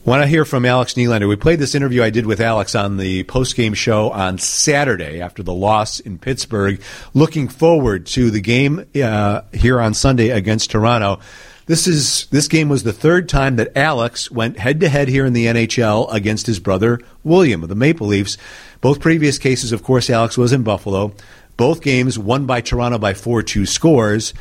Want 0.09 0.23
to 0.23 0.27
hear 0.27 0.47
from 0.47 0.65
Alex 0.65 0.95
Nylander? 0.95 1.29
We 1.29 1.37
played 1.37 1.59
this 1.59 1.75
interview 1.75 2.03
I 2.03 2.09
did 2.09 2.25
with 2.25 2.41
Alex 2.41 2.75
on 2.75 2.97
the 2.97 3.25
post-game 3.25 3.75
show 3.75 4.09
on 4.09 4.39
Saturday 4.39 5.21
after 5.21 5.43
the 5.43 5.53
loss 5.53 6.01
in 6.01 6.19
Pittsburgh. 6.19 6.81
Looking 7.13 7.47
forward 7.47 8.07
to 8.07 8.31
the 8.31 8.41
game 8.41 8.87
uh, 8.97 9.43
here 9.53 9.79
on 9.79 9.93
Sunday 9.93 10.31
against 10.31 10.71
Toronto. 10.71 11.21
This 11.67 11.87
is 11.87 12.25
this 12.31 12.49
game 12.49 12.71
was 12.71 12.85
the 12.85 12.93
third 12.95 13.29
time 13.29 13.57
that 13.57 13.77
Alex 13.77 14.31
went 14.31 14.59
head 14.59 14.81
to 14.81 14.89
head 14.89 15.09
here 15.09 15.27
in 15.27 15.35
the 15.35 15.45
NHL 15.45 16.11
against 16.11 16.47
his 16.47 16.59
brother 16.59 17.03
William 17.23 17.63
of 17.63 17.69
the 17.69 17.75
Maple 17.75 18.07
Leafs. 18.07 18.39
Both 18.81 19.01
previous 19.01 19.37
cases, 19.37 19.73
of 19.73 19.83
course, 19.83 20.09
Alex 20.09 20.39
was 20.39 20.55
in 20.55 20.63
Buffalo. 20.63 21.13
Both 21.59 21.83
games 21.83 22.19
won 22.19 22.47
by 22.47 22.63
Toronto 22.63 22.97
by 22.97 23.13
4 23.13 23.43
2 23.43 23.67
scores. 23.67 24.33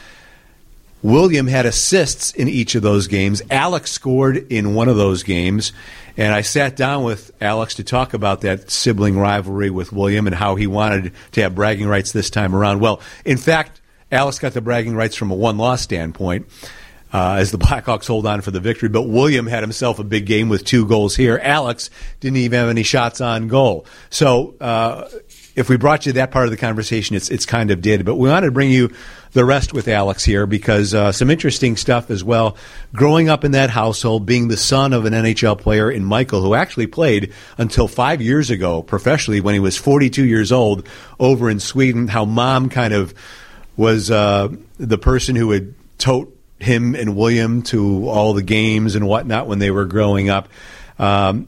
William 1.04 1.48
had 1.48 1.66
assists 1.66 2.32
in 2.32 2.48
each 2.48 2.76
of 2.76 2.82
those 2.82 3.08
games. 3.08 3.42
Alex 3.52 3.92
scored 3.92 4.52
in 4.52 4.74
one 4.74 4.90
of 4.90 4.98
those 4.98 5.24
games. 5.24 5.72
And 6.18 6.34
I 6.34 6.42
sat 6.42 6.76
down 6.76 7.04
with 7.04 7.32
Alex 7.40 7.76
to 7.76 7.84
talk 7.84 8.16
about 8.16 8.42
that 8.42 8.72
sibling 8.72 9.20
rivalry 9.20 9.70
with 9.70 9.94
William 9.94 10.26
and 10.26 10.36
how 10.36 10.56
he 10.56 10.66
wanted 10.66 11.14
to 11.34 11.44
have 11.44 11.54
bragging 11.54 11.88
rights 11.88 12.12
this 12.12 12.32
time 12.32 12.56
around. 12.56 12.80
Well, 12.80 13.02
in 13.24 13.38
fact, 13.38 13.82
Alex 14.12 14.40
got 14.40 14.54
the 14.54 14.62
bragging 14.62 14.96
rights 14.96 15.16
from 15.16 15.30
a 15.30 15.36
one 15.36 15.58
loss 15.58 15.82
standpoint. 15.82 16.48
Uh, 17.14 17.38
as 17.40 17.52
the 17.52 17.58
Blackhawks 17.58 18.08
hold 18.08 18.26
on 18.26 18.42
for 18.42 18.52
the 18.52 18.60
victory. 18.60 18.90
But 18.90 19.04
William 19.04 19.48
had 19.48 19.64
himself 19.64 19.98
a 19.98 20.04
big 20.04 20.26
game 20.26 20.50
with 20.50 20.66
two 20.66 20.86
goals 20.86 21.16
here. 21.16 21.40
Alex 21.42 21.90
didn't 22.20 22.38
even 22.38 22.60
have 22.60 22.68
any 22.68 22.84
shots 22.84 23.22
on 23.22 23.48
goal. 23.48 23.86
So 24.10 24.56
uh, 24.60 25.08
if 25.56 25.70
we 25.70 25.78
brought 25.78 26.06
you 26.06 26.12
that 26.14 26.32
part 26.32 26.46
of 26.46 26.52
the 26.52 26.58
conversation, 26.58 27.16
it's 27.16 27.30
it's 27.30 27.46
kind 27.46 27.72
of 27.72 27.82
did. 27.82 28.04
But 28.04 28.16
we 28.16 28.28
wanted 28.28 28.48
to 28.48 28.52
bring 28.52 28.72
you 28.72 28.92
the 29.34 29.46
rest 29.46 29.74
with 29.74 29.88
Alex 29.88 30.24
here 30.24 30.46
because 30.46 30.94
uh, 30.94 31.12
some 31.12 31.30
interesting 31.30 31.76
stuff 31.76 32.10
as 32.10 32.24
well. 32.24 32.58
Growing 32.94 33.30
up 33.30 33.44
in 33.44 33.52
that 33.52 33.70
household, 33.70 34.26
being 34.26 34.48
the 34.48 34.58
son 34.58 34.94
of 34.94 35.06
an 35.06 35.14
NHL 35.14 35.60
player 35.60 35.92
in 35.92 36.04
Michael, 36.04 36.42
who 36.42 36.54
actually 36.54 36.88
played 36.88 37.34
until 37.58 37.88
five 37.88 38.22
years 38.22 38.50
ago 38.50 38.82
professionally 38.82 39.42
when 39.42 39.54
he 39.54 39.60
was 39.60 39.78
42 39.78 40.26
years 40.26 40.52
old 40.52 40.88
over 41.20 41.50
in 41.50 41.60
Sweden. 41.60 42.08
How 42.08 42.26
mom 42.26 42.70
kind 42.70 42.94
of 42.94 43.14
was 43.76 44.10
uh, 44.10 44.50
the 44.78 44.98
person 44.98 45.36
who 45.36 45.48
would 45.48 45.76
tote 45.98 46.34
him 46.60 46.96
and 46.96 47.16
William 47.16 47.62
to 47.62 48.10
all 48.10 48.34
the 48.34 48.42
games 48.42 48.96
and 48.96 49.08
whatnot 49.08 49.48
when 49.48 49.60
they 49.60 49.72
were 49.72 49.86
growing 49.86 50.30
up. 50.30 50.50
Um, 50.98 51.48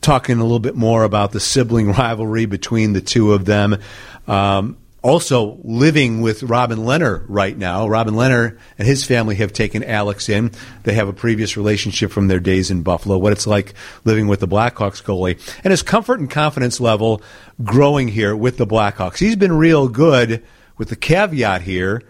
talking 0.00 0.38
a 0.38 0.42
little 0.42 0.58
bit 0.58 0.74
more 0.74 1.04
about 1.04 1.32
the 1.32 1.40
sibling 1.40 1.92
rivalry 1.92 2.46
between 2.46 2.92
the 2.92 3.00
two 3.00 3.32
of 3.32 3.44
them. 3.44 3.78
Um, 4.26 4.76
also 5.02 5.58
living 5.62 6.20
with 6.20 6.42
Robin 6.42 6.80
Lehner 6.80 7.24
right 7.28 7.56
now. 7.56 7.88
Robin 7.88 8.14
Lehner 8.14 8.58
and 8.78 8.86
his 8.86 9.04
family 9.04 9.36
have 9.36 9.52
taken 9.52 9.82
Alex 9.82 10.28
in. 10.28 10.50
They 10.82 10.94
have 10.94 11.08
a 11.08 11.12
previous 11.12 11.56
relationship 11.56 12.10
from 12.10 12.28
their 12.28 12.40
days 12.40 12.70
in 12.70 12.82
Buffalo, 12.82 13.18
what 13.18 13.32
it's 13.32 13.46
like 13.46 13.74
living 14.04 14.28
with 14.28 14.40
the 14.40 14.48
Blackhawks 14.48 15.02
goalie, 15.02 15.38
and 15.64 15.70
his 15.70 15.82
comfort 15.82 16.20
and 16.20 16.30
confidence 16.30 16.80
level 16.80 17.22
growing 17.62 18.08
here 18.08 18.36
with 18.36 18.56
the 18.56 18.66
Blackhawks. 18.66 19.18
He's 19.18 19.36
been 19.36 19.52
real 19.52 19.88
good 19.88 20.44
with 20.76 20.88
the 20.88 20.96
caveat 20.96 21.62
here 21.62 22.02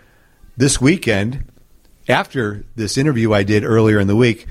this 0.56 0.80
weekend 0.80 1.44
after 2.08 2.64
this 2.74 2.98
interview 2.98 3.32
I 3.32 3.44
did 3.44 3.64
earlier 3.64 4.00
in 4.00 4.08
the 4.08 4.16
week, 4.16 4.46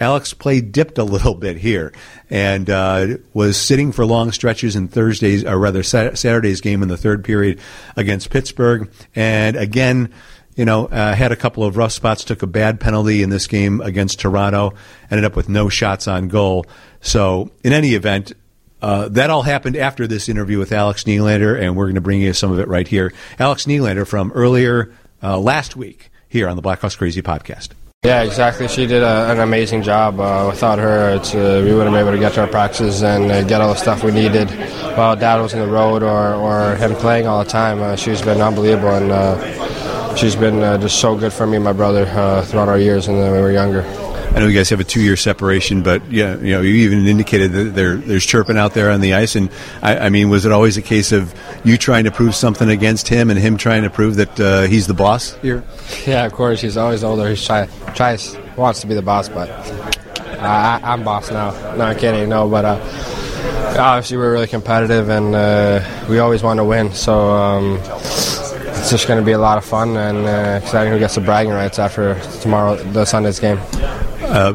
Alex 0.00 0.34
played 0.34 0.72
dipped 0.72 0.98
a 0.98 1.04
little 1.04 1.34
bit 1.34 1.56
here 1.56 1.92
and 2.30 2.68
uh, 2.70 3.16
was 3.32 3.56
sitting 3.56 3.92
for 3.92 4.06
long 4.06 4.32
stretches 4.32 4.76
in 4.76 4.88
Thursday's, 4.88 5.44
or 5.44 5.58
rather 5.58 5.82
Saturday's 5.82 6.60
game 6.60 6.82
in 6.82 6.88
the 6.88 6.96
third 6.96 7.24
period 7.24 7.60
against 7.96 8.30
Pittsburgh. 8.30 8.90
And 9.14 9.56
again, 9.56 10.12
you 10.56 10.64
know, 10.64 10.86
uh, 10.86 11.14
had 11.14 11.30
a 11.30 11.36
couple 11.36 11.62
of 11.64 11.76
rough 11.76 11.92
spots, 11.92 12.24
took 12.24 12.42
a 12.42 12.46
bad 12.46 12.80
penalty 12.80 13.22
in 13.22 13.30
this 13.30 13.46
game 13.46 13.80
against 13.80 14.18
Toronto, 14.20 14.72
ended 15.10 15.24
up 15.24 15.36
with 15.36 15.48
no 15.48 15.68
shots 15.68 16.08
on 16.08 16.26
goal. 16.26 16.66
So, 17.00 17.52
in 17.62 17.72
any 17.72 17.94
event, 17.94 18.32
uh, 18.82 19.08
that 19.10 19.30
all 19.30 19.42
happened 19.42 19.76
after 19.76 20.06
this 20.06 20.28
interview 20.28 20.58
with 20.58 20.72
Alex 20.72 21.04
Nylander, 21.04 21.60
and 21.60 21.76
we're 21.76 21.86
going 21.86 21.94
to 21.94 22.00
bring 22.00 22.20
you 22.20 22.32
some 22.32 22.50
of 22.50 22.58
it 22.58 22.66
right 22.66 22.86
here. 22.86 23.12
Alex 23.38 23.66
Nylander 23.66 24.06
from 24.06 24.32
earlier 24.32 24.92
uh, 25.22 25.38
last 25.38 25.76
week 25.76 26.10
here 26.28 26.48
on 26.48 26.56
the 26.56 26.62
Blackhawks 26.62 26.98
Crazy 26.98 27.22
podcast. 27.22 27.68
Yeah, 28.04 28.22
exactly. 28.22 28.68
She 28.68 28.86
did 28.86 29.02
a, 29.02 29.32
an 29.32 29.40
amazing 29.40 29.82
job. 29.82 30.20
Uh, 30.20 30.46
without 30.48 30.78
her, 30.78 31.18
uh, 31.18 31.62
we 31.64 31.74
wouldn't 31.74 31.92
be 31.92 31.98
able 31.98 32.12
to 32.12 32.18
get 32.18 32.32
to 32.34 32.42
our 32.42 32.46
practices 32.46 33.02
and 33.02 33.28
uh, 33.28 33.42
get 33.42 33.60
all 33.60 33.70
the 33.70 33.74
stuff 33.74 34.04
we 34.04 34.12
needed 34.12 34.48
while 34.96 35.16
Dad 35.16 35.40
was 35.40 35.52
on 35.52 35.58
the 35.58 35.66
road 35.66 36.04
or, 36.04 36.34
or 36.34 36.76
him 36.76 36.94
playing 36.94 37.26
all 37.26 37.42
the 37.42 37.50
time. 37.50 37.82
Uh, 37.82 37.96
she's 37.96 38.22
been 38.22 38.40
unbelievable, 38.40 38.94
and 38.94 39.10
uh, 39.10 40.14
she's 40.14 40.36
been 40.36 40.62
uh, 40.62 40.78
just 40.78 41.00
so 41.00 41.16
good 41.16 41.32
for 41.32 41.44
me 41.44 41.56
and 41.56 41.64
my 41.64 41.72
brother 41.72 42.04
throughout 42.44 42.68
our 42.68 42.78
years 42.78 43.08
and 43.08 43.18
when 43.18 43.32
we 43.32 43.40
were 43.40 43.50
younger. 43.50 43.82
I 44.38 44.42
know 44.42 44.46
you 44.46 44.56
guys 44.56 44.70
have 44.70 44.78
a 44.78 44.84
two-year 44.84 45.16
separation, 45.16 45.82
but 45.82 46.12
yeah, 46.12 46.36
you 46.36 46.52
know, 46.52 46.60
you 46.60 46.72
even 46.74 47.08
indicated 47.08 47.50
that 47.54 47.74
there, 47.74 47.96
there's 47.96 48.24
chirping 48.24 48.56
out 48.56 48.72
there 48.72 48.88
on 48.92 49.00
the 49.00 49.14
ice. 49.14 49.34
And 49.34 49.50
I, 49.82 49.98
I, 49.98 50.08
mean, 50.10 50.28
was 50.28 50.46
it 50.46 50.52
always 50.52 50.76
a 50.76 50.82
case 50.82 51.10
of 51.10 51.34
you 51.64 51.76
trying 51.76 52.04
to 52.04 52.12
prove 52.12 52.36
something 52.36 52.70
against 52.70 53.08
him 53.08 53.30
and 53.30 53.38
him 53.40 53.56
trying 53.56 53.82
to 53.82 53.90
prove 53.90 54.14
that 54.14 54.38
uh, 54.38 54.62
he's 54.62 54.86
the 54.86 54.94
boss 54.94 55.34
here? 55.42 55.64
Yeah, 56.06 56.24
of 56.24 56.32
course. 56.34 56.60
He's 56.60 56.76
always 56.76 57.02
older. 57.02 57.28
He's 57.28 57.44
try, 57.44 57.66
tries 57.96 58.38
wants 58.56 58.80
to 58.82 58.86
be 58.86 58.94
the 58.94 59.02
boss, 59.02 59.28
but 59.28 59.50
I, 60.40 60.78
I'm 60.84 61.02
boss 61.02 61.32
now. 61.32 61.50
No, 61.74 61.86
I'm 61.86 61.98
kidding. 61.98 62.28
No, 62.28 62.48
but 62.48 62.64
uh, 62.64 63.76
obviously 63.76 64.18
we're 64.18 64.30
really 64.30 64.46
competitive 64.46 65.08
and 65.08 65.34
uh, 65.34 66.06
we 66.08 66.20
always 66.20 66.44
want 66.44 66.58
to 66.58 66.64
win. 66.64 66.92
So. 66.92 67.32
Um, 67.32 67.80
it's 68.80 68.90
just 68.90 69.08
going 69.08 69.20
to 69.20 69.26
be 69.26 69.32
a 69.32 69.38
lot 69.38 69.58
of 69.58 69.64
fun 69.66 69.96
and 69.96 70.24
uh, 70.24 70.64
exciting 70.64 70.92
to 70.94 70.98
get 70.98 71.10
the 71.10 71.20
bragging 71.20 71.52
rights 71.52 71.78
after 71.78 72.18
tomorrow, 72.40 72.76
the 72.76 73.04
Sunday's 73.04 73.38
game. 73.38 73.58
Uh, 74.28 74.52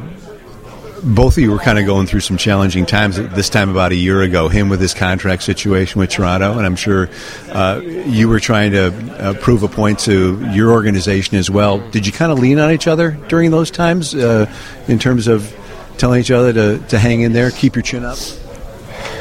both 1.04 1.38
of 1.38 1.44
you 1.44 1.52
were 1.52 1.60
kind 1.60 1.78
of 1.78 1.86
going 1.86 2.08
through 2.08 2.22
some 2.22 2.38
challenging 2.38 2.86
times 2.86 3.18
this 3.18 3.50
time 3.50 3.70
about 3.70 3.92
a 3.92 3.96
year 3.96 4.22
ago. 4.22 4.48
Him 4.48 4.70
with 4.70 4.80
his 4.80 4.94
contract 4.94 5.44
situation 5.44 6.00
with 6.00 6.10
Toronto, 6.10 6.58
and 6.58 6.66
I'm 6.66 6.78
sure 6.78 7.10
uh, 7.50 7.82
you 7.84 8.30
were 8.30 8.40
trying 8.40 8.72
to 8.72 8.88
uh, 9.20 9.34
prove 9.34 9.64
a 9.64 9.68
point 9.68 10.00
to 10.00 10.40
your 10.52 10.72
organization 10.72 11.38
as 11.38 11.50
well. 11.50 11.80
Did 11.90 12.06
you 12.06 12.14
kind 12.14 12.32
of 12.32 12.40
lean 12.40 12.60
on 12.60 12.72
each 12.72 12.88
other 12.88 13.12
during 13.28 13.52
those 13.52 13.70
times 13.70 14.16
uh, 14.16 14.52
in 14.88 15.00
terms 15.00 15.28
of 15.28 15.54
telling 15.98 16.22
each 16.22 16.32
other 16.32 16.54
to, 16.54 16.78
to 16.88 17.00
hang 17.00 17.22
in 17.22 17.34
there, 17.34 17.52
keep 17.52 17.76
your 17.76 17.84
chin 17.84 18.06
up? 18.06 18.18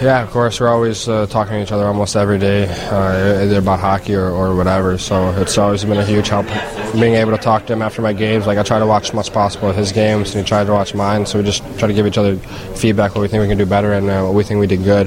Yeah, 0.03 0.25
of 0.25 0.31
course. 0.31 0.59
We're 0.59 0.69
always 0.69 1.09
uh, 1.09 1.27
talking 1.29 1.53
to 1.53 1.63
each 1.63 1.71
other 1.71 1.87
almost 1.87 2.17
every 2.17 2.37
day, 2.37 2.67
uh, 2.91 3.45
either 3.45 3.61
about 3.61 3.79
hockey 3.79 4.17
or, 4.17 4.31
or 4.31 4.57
whatever. 4.57 4.99
So 4.99 5.31
it's 5.41 5.57
always 5.57 5.85
been 5.85 5.97
a 5.97 6.05
huge 6.05 6.29
help 6.29 6.47
being 6.93 7.15
able 7.15 7.31
to 7.31 7.39
talk 7.39 7.67
to 7.67 7.73
him 7.73 7.83
after 7.83 8.03
my 8.03 8.13
games. 8.13 8.45
Like 8.45 8.59
I 8.59 8.65
try 8.65 8.81
to 8.81 8.87
watch 8.87 9.11
as 9.11 9.15
much 9.15 9.33
possible 9.33 9.71
of 9.71 9.77
his 9.77 9.93
games, 9.93 10.35
and 10.35 10.45
he 10.45 10.49
tried 10.49 10.65
to 10.65 10.73
watch 10.73 10.93
mine. 10.93 11.25
So 11.25 11.39
we 11.39 11.45
just 11.45 11.63
try 11.79 11.87
to 11.87 11.95
give 11.95 12.05
each 12.05 12.19
other 12.19 12.37
feedback 12.75 13.15
what 13.15 13.21
we 13.21 13.29
think 13.29 13.43
we 13.43 13.49
can 13.49 13.59
do 13.59 13.65
better 13.65 13.93
and 13.93 14.11
uh, 14.11 14.25
what 14.25 14.35
we 14.35 14.43
think 14.43 14.59
we 14.59 14.67
did 14.67 14.83
good. 14.83 15.07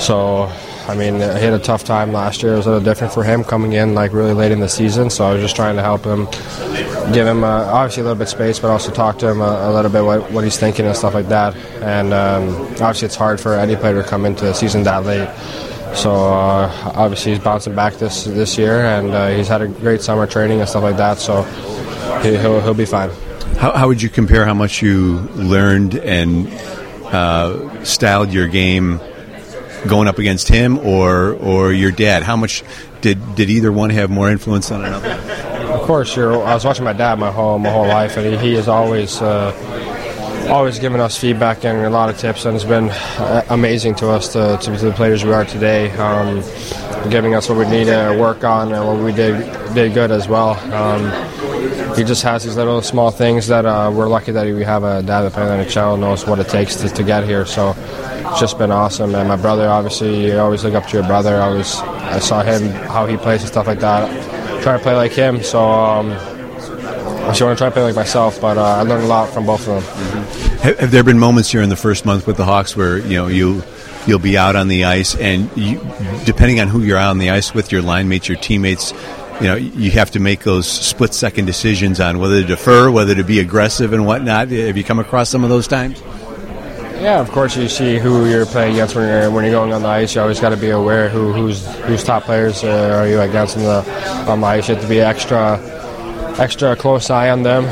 So 0.00 0.50
I 0.88 0.94
mean, 0.94 1.16
he 1.16 1.20
had 1.20 1.52
a 1.52 1.58
tough 1.58 1.84
time 1.84 2.12
last 2.12 2.42
year. 2.42 2.54
It 2.54 2.56
was 2.56 2.66
a 2.66 2.70
little 2.70 2.84
different 2.84 3.12
for 3.12 3.22
him 3.22 3.44
coming 3.44 3.74
in 3.74 3.94
like 3.94 4.14
really 4.14 4.32
late 4.32 4.52
in 4.52 4.60
the 4.60 4.70
season. 4.70 5.10
So 5.10 5.26
I 5.26 5.34
was 5.34 5.42
just 5.42 5.54
trying 5.54 5.76
to 5.76 5.82
help 5.82 6.02
him, 6.02 6.24
give 7.12 7.26
him 7.26 7.44
uh, 7.44 7.64
obviously 7.64 8.00
a 8.00 8.04
little 8.04 8.18
bit 8.18 8.28
space, 8.28 8.58
but 8.58 8.70
also 8.70 8.90
talk 8.90 9.18
to 9.18 9.28
him 9.28 9.42
a, 9.42 9.68
a 9.68 9.72
little 9.72 9.90
bit 9.90 10.02
what, 10.02 10.32
what, 10.32 10.44
he's 10.44 10.56
thinking 10.58 10.86
and 10.86 10.96
stuff 10.96 11.12
like 11.12 11.28
that. 11.28 11.54
And 11.82 12.14
um, 12.14 12.48
obviously, 12.72 13.04
it's 13.04 13.16
hard 13.16 13.38
for 13.38 13.54
any 13.54 13.76
player 13.76 14.02
to 14.02 14.08
come 14.08 14.24
into 14.24 14.46
the 14.46 14.54
season 14.54 14.82
that 14.84 15.04
late. 15.04 15.28
So 15.94 16.10
uh, 16.10 16.72
obviously, 16.94 17.32
he's 17.32 17.44
bouncing 17.44 17.74
back 17.74 17.94
this 17.94 18.24
this 18.24 18.56
year, 18.56 18.80
and 18.80 19.10
uh, 19.10 19.28
he's 19.28 19.48
had 19.48 19.60
a 19.60 19.68
great 19.68 20.00
summer 20.00 20.26
training 20.26 20.60
and 20.60 20.68
stuff 20.68 20.82
like 20.82 20.96
that. 20.96 21.18
So 21.18 21.42
he, 22.22 22.30
will 22.32 22.60
he'll 22.62 22.72
be 22.72 22.86
fine. 22.86 23.10
How, 23.58 23.72
how 23.72 23.88
would 23.88 24.00
you 24.00 24.08
compare 24.08 24.46
how 24.46 24.54
much 24.54 24.80
you 24.80 25.18
learned 25.34 25.96
and 25.96 26.48
uh, 27.12 27.84
styled 27.84 28.32
your 28.32 28.48
game? 28.48 29.00
Going 29.86 30.08
up 30.08 30.18
against 30.18 30.48
him 30.48 30.78
or 30.78 31.32
or 31.34 31.72
your 31.72 31.90
dad? 31.90 32.22
How 32.22 32.36
much 32.36 32.64
did 33.00 33.34
did 33.34 33.50
either 33.50 33.70
one 33.70 33.90
have 33.90 34.10
more 34.10 34.28
influence 34.30 34.70
on 34.70 34.84
another? 34.84 35.10
Of 35.72 35.82
course, 35.82 36.16
I 36.16 36.54
was 36.54 36.64
watching 36.64 36.84
my 36.84 36.92
dad 36.92 37.18
my 37.18 37.30
whole 37.30 37.58
my 37.58 37.70
whole 37.70 37.86
life, 37.86 38.16
and 38.16 38.26
he, 38.26 38.50
he 38.50 38.54
is 38.54 38.68
always. 38.68 39.20
Uh, 39.20 39.52
always 40.48 40.78
giving 40.78 40.98
us 40.98 41.18
feedback 41.18 41.62
and 41.66 41.84
a 41.84 41.90
lot 41.90 42.08
of 42.08 42.16
tips, 42.16 42.46
and 42.46 42.56
it's 42.56 42.64
been 42.64 42.88
uh, 42.88 43.44
amazing 43.50 43.94
to 43.94 44.08
us 44.08 44.32
to, 44.32 44.58
to, 44.62 44.74
to 44.78 44.86
the 44.86 44.92
players 44.92 45.22
we 45.22 45.30
are 45.30 45.44
today. 45.44 45.90
Um, 45.92 46.42
giving 47.10 47.34
us 47.34 47.48
what 47.48 47.58
we 47.58 47.68
need 47.68 47.84
to 47.84 48.16
work 48.18 48.44
on 48.44 48.72
and 48.72 48.86
what 48.86 48.98
we 49.02 49.12
did 49.12 49.34
did 49.74 49.94
good 49.94 50.10
as 50.10 50.28
well. 50.28 50.50
Um, 50.72 51.96
he 51.96 52.04
just 52.04 52.22
has 52.22 52.44
these 52.44 52.56
little 52.56 52.82
small 52.82 53.10
things 53.10 53.46
that 53.48 53.64
uh, 53.66 53.90
we're 53.92 54.08
lucky 54.08 54.32
that 54.32 54.46
we 54.46 54.62
have 54.64 54.84
a 54.84 55.02
dad 55.02 55.22
that 55.22 55.32
plays 55.32 55.50
in 55.50 55.58
the 55.58 55.64
NHL 55.64 55.98
knows 55.98 56.26
what 56.26 56.38
it 56.38 56.48
takes 56.48 56.76
to, 56.76 56.88
to 56.88 57.02
get 57.02 57.24
here. 57.24 57.46
So 57.46 57.74
it's 57.78 58.40
just 58.40 58.58
been 58.58 58.70
awesome. 58.70 59.14
And 59.14 59.28
my 59.28 59.36
brother, 59.36 59.68
obviously, 59.68 60.26
you 60.26 60.38
always 60.38 60.64
look 60.64 60.74
up 60.74 60.86
to 60.88 60.96
your 60.98 61.06
brother. 61.06 61.36
I 61.36 61.48
always 61.48 61.76
I 61.76 62.18
saw 62.18 62.42
him 62.42 62.68
how 62.88 63.06
he 63.06 63.16
plays 63.16 63.40
and 63.40 63.48
stuff 63.48 63.66
like 63.66 63.80
that. 63.80 64.62
Try 64.62 64.76
to 64.76 64.82
play 64.82 64.94
like 64.94 65.12
him. 65.12 65.42
So. 65.42 65.60
Um, 65.60 66.12
I 67.28 67.32
just 67.32 67.42
want 67.42 67.58
to 67.58 67.60
try 67.60 67.68
to 67.68 67.72
play 67.74 67.82
like 67.82 67.94
myself, 67.94 68.40
but 68.40 68.56
uh, 68.56 68.62
I 68.62 68.82
learned 68.84 69.04
a 69.04 69.06
lot 69.06 69.28
from 69.28 69.44
both 69.44 69.68
of 69.68 69.74
them. 69.74 69.82
Mm-hmm. 69.82 70.56
Have, 70.62 70.78
have, 70.78 70.90
there 70.90 71.04
been 71.04 71.18
moments 71.18 71.52
here 71.52 71.60
in 71.60 71.68
the 71.68 71.76
first 71.76 72.06
month 72.06 72.26
with 72.26 72.38
the 72.38 72.44
Hawks 72.46 72.74
where 72.74 72.96
you 72.96 73.16
know 73.16 73.26
you 73.26 73.62
you'll 74.06 74.18
be 74.18 74.36
out 74.38 74.56
on 74.56 74.68
the 74.68 74.84
ice, 74.84 75.14
and 75.16 75.50
you, 75.56 75.78
depending 76.24 76.60
on 76.60 76.68
who 76.68 76.82
you're 76.82 76.98
out 76.98 77.10
on 77.10 77.18
the 77.18 77.30
ice 77.30 77.54
with, 77.54 77.72
your 77.72 77.82
line 77.82 78.08
mates, 78.08 78.28
your 78.28 78.38
teammates, 78.38 78.92
you 79.40 79.46
know, 79.46 79.54
you 79.54 79.90
have 79.92 80.10
to 80.12 80.20
make 80.20 80.42
those 80.42 80.66
split 80.66 81.14
second 81.14 81.46
decisions 81.46 82.00
on 82.00 82.18
whether 82.18 82.40
to 82.40 82.46
defer, 82.46 82.90
whether 82.90 83.14
to 83.14 83.24
be 83.24 83.38
aggressive, 83.40 83.92
and 83.92 84.06
whatnot. 84.06 84.48
Have 84.48 84.76
you 84.76 84.84
come 84.84 84.98
across 84.98 85.28
some 85.28 85.44
of 85.44 85.50
those 85.50 85.68
times? 85.68 86.02
Yeah, 87.00 87.20
of 87.20 87.30
course. 87.30 87.56
You 87.56 87.68
see 87.68 87.98
who 87.98 88.28
you're 88.28 88.46
playing 88.46 88.72
against 88.72 88.96
when 88.96 89.06
you're 89.06 89.30
when 89.30 89.44
you're 89.44 89.52
going 89.52 89.72
on 89.72 89.82
the 89.82 89.88
ice. 89.88 90.16
You 90.16 90.20
always 90.20 90.40
got 90.40 90.50
to 90.50 90.56
be 90.56 90.70
aware 90.70 91.08
who 91.08 91.32
who's 91.32 91.64
who's 91.82 92.02
top 92.02 92.24
players 92.24 92.64
uh, 92.64 92.98
are 92.98 93.06
you 93.06 93.20
against 93.20 93.56
on 93.56 93.62
the 93.62 94.28
on 94.28 94.40
the 94.40 94.46
ice. 94.46 94.68
You 94.68 94.74
have 94.74 94.82
to 94.82 94.88
be 94.88 95.00
extra 95.00 95.58
extra 96.38 96.76
close 96.76 97.10
eye 97.10 97.30
on 97.30 97.42
them 97.42 97.64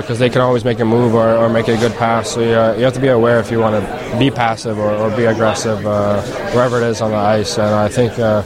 because 0.00 0.18
they 0.18 0.30
can 0.30 0.40
always 0.40 0.64
make 0.64 0.78
a 0.80 0.84
move 0.84 1.14
or, 1.14 1.28
or 1.36 1.48
make 1.48 1.68
a 1.68 1.76
good 1.76 1.92
pass. 1.94 2.30
So 2.30 2.40
you, 2.40 2.52
uh, 2.52 2.74
you 2.76 2.84
have 2.84 2.92
to 2.94 3.00
be 3.00 3.08
aware 3.08 3.38
if 3.40 3.50
you 3.50 3.58
want 3.58 3.84
to 3.84 4.18
be 4.18 4.30
passive 4.30 4.78
or, 4.78 4.90
or 4.92 5.14
be 5.16 5.24
aggressive 5.24 5.84
uh, 5.86 6.22
wherever 6.52 6.80
it 6.80 6.84
is 6.84 7.00
on 7.00 7.10
the 7.10 7.16
ice. 7.16 7.58
And 7.58 7.74
I 7.74 7.88
think 7.88 8.18
uh, 8.18 8.42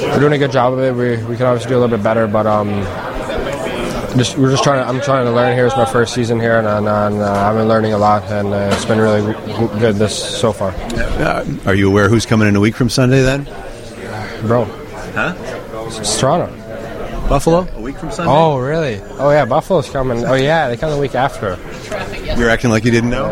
we're 0.00 0.20
doing 0.20 0.32
a 0.34 0.38
good 0.38 0.52
job 0.52 0.72
of 0.74 0.78
it. 0.80 0.92
We, 0.94 1.16
we 1.24 1.36
can 1.36 1.46
obviously 1.46 1.70
do 1.70 1.78
a 1.78 1.80
little 1.80 1.96
bit 1.96 2.04
better, 2.04 2.26
but 2.26 2.46
um, 2.46 2.68
just 4.16 4.36
we're 4.38 4.50
just 4.50 4.62
trying 4.62 4.80
to. 4.80 4.88
I'm 4.88 5.00
trying 5.00 5.24
to 5.24 5.32
learn 5.32 5.54
here. 5.56 5.66
It's 5.66 5.76
my 5.76 5.84
first 5.86 6.14
season 6.14 6.38
here, 6.38 6.58
and, 6.58 6.68
and, 6.68 6.86
and 6.86 7.16
uh, 7.20 7.32
I've 7.32 7.56
been 7.56 7.66
learning 7.66 7.94
a 7.94 7.98
lot, 7.98 8.22
and 8.30 8.48
uh, 8.54 8.70
it's 8.72 8.84
been 8.84 9.00
really 9.00 9.22
good 9.80 9.96
this 9.96 10.16
so 10.38 10.52
far. 10.52 10.70
Uh, 10.70 11.44
are 11.66 11.74
you 11.74 11.88
aware 11.88 12.08
who's 12.08 12.24
coming 12.24 12.46
in 12.46 12.54
a 12.54 12.60
week 12.60 12.76
from 12.76 12.88
Sunday 12.88 13.22
then? 13.22 13.42
Bro, 14.46 14.66
Huh? 15.14 15.34
it's 15.98 16.16
Toronto. 16.20 16.63
Buffalo? 17.28 17.66
A 17.74 17.80
week 17.80 17.96
from 17.96 18.10
Sunday? 18.10 18.30
Oh, 18.32 18.58
really? 18.58 19.00
Oh, 19.18 19.30
yeah, 19.30 19.44
Buffalo's 19.44 19.88
coming. 19.88 20.24
Oh, 20.24 20.34
yeah, 20.34 20.68
they 20.68 20.76
come 20.76 20.90
the 20.90 20.98
week 20.98 21.14
after. 21.14 21.58
You're 22.38 22.50
acting 22.50 22.70
like 22.70 22.84
you 22.84 22.90
didn't 22.90 23.10
know? 23.10 23.28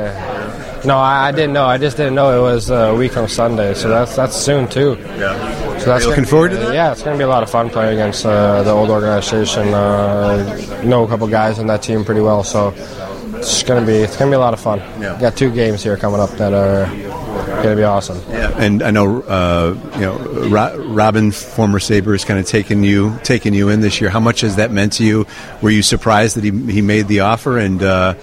No, 0.85 0.97
I, 0.97 1.29
I 1.29 1.33
didn't 1.33 1.53
know. 1.53 1.65
I 1.67 1.79
just 1.79 1.97
didn't 1.97 2.15
know 2.15 2.37
it 2.37 2.43
was 2.43 2.71
a 2.71 2.95
week 2.95 3.13
from 3.13 3.29
Sunday, 3.29 3.73
so 3.75 3.89
that's 3.89 4.17
that's 4.17 4.35
soon 4.35 4.67
too. 4.69 4.97
Yeah. 5.01 5.79
So 5.79 5.85
that's 5.87 6.05
looking 6.07 6.25
gonna 6.25 6.27
forward 6.27 6.51
be- 6.51 6.57
to 6.57 6.63
that? 6.65 6.75
Yeah, 6.75 6.91
it's 6.91 7.03
going 7.03 7.15
to 7.15 7.19
be 7.19 7.25
a 7.25 7.29
lot 7.29 7.45
of 7.45 7.51
fun 7.51 7.71
playing 7.71 7.95
against 7.95 8.27
uh, 8.27 8.63
the 8.65 8.71
old 8.71 8.91
organization. 8.91 9.73
Uh, 9.75 10.83
know 10.83 11.05
a 11.05 11.09
couple 11.09 11.29
guys 11.29 11.61
on 11.61 11.69
that 11.69 11.83
team 11.83 12.05
pretty 12.05 12.21
well, 12.21 12.43
so 12.43 12.75
it's 13.37 13.63
going 13.63 13.81
to 13.81 13.87
be 13.87 13.99
it's 13.99 14.17
going 14.17 14.29
to 14.31 14.35
be 14.35 14.37
a 14.37 14.41
lot 14.41 14.55
of 14.55 14.61
fun. 14.61 14.81
Yeah. 15.01 15.17
Got 15.21 15.37
two 15.37 15.53
games 15.53 15.85
here 15.85 15.97
coming 15.97 16.19
up 16.21 16.31
that 16.31 16.53
are 16.53 16.87
going 17.63 17.69
to 17.69 17.77
be 17.77 17.85
awesome. 17.85 18.19
Yeah, 18.31 18.42
and 18.57 18.83
I 18.83 18.91
know 18.91 19.23
uh, 19.23 19.77
you 19.95 20.01
know 20.01 20.19
Ro- 20.49 20.77
Robin, 20.89 21.31
former 21.33 21.79
Saber, 21.79 22.15
is 22.15 22.25
kind 22.25 22.39
of 22.41 22.47
taking 22.47 22.83
you 22.85 23.19
taking 23.23 23.55
you 23.55 23.69
in 23.69 23.81
this 23.81 24.01
year. 24.01 24.11
How 24.11 24.21
much 24.21 24.41
has 24.43 24.57
that 24.57 24.71
meant 24.71 24.95
to 24.95 25.05
you? 25.05 25.27
Were 25.61 25.71
you 25.71 25.83
surprised 25.83 26.37
that 26.37 26.45
he 26.45 26.51
he 26.73 26.81
made 26.83 27.09
the 27.09 27.21
offer? 27.21 27.59
And 27.59 27.83
uh, 27.83 28.15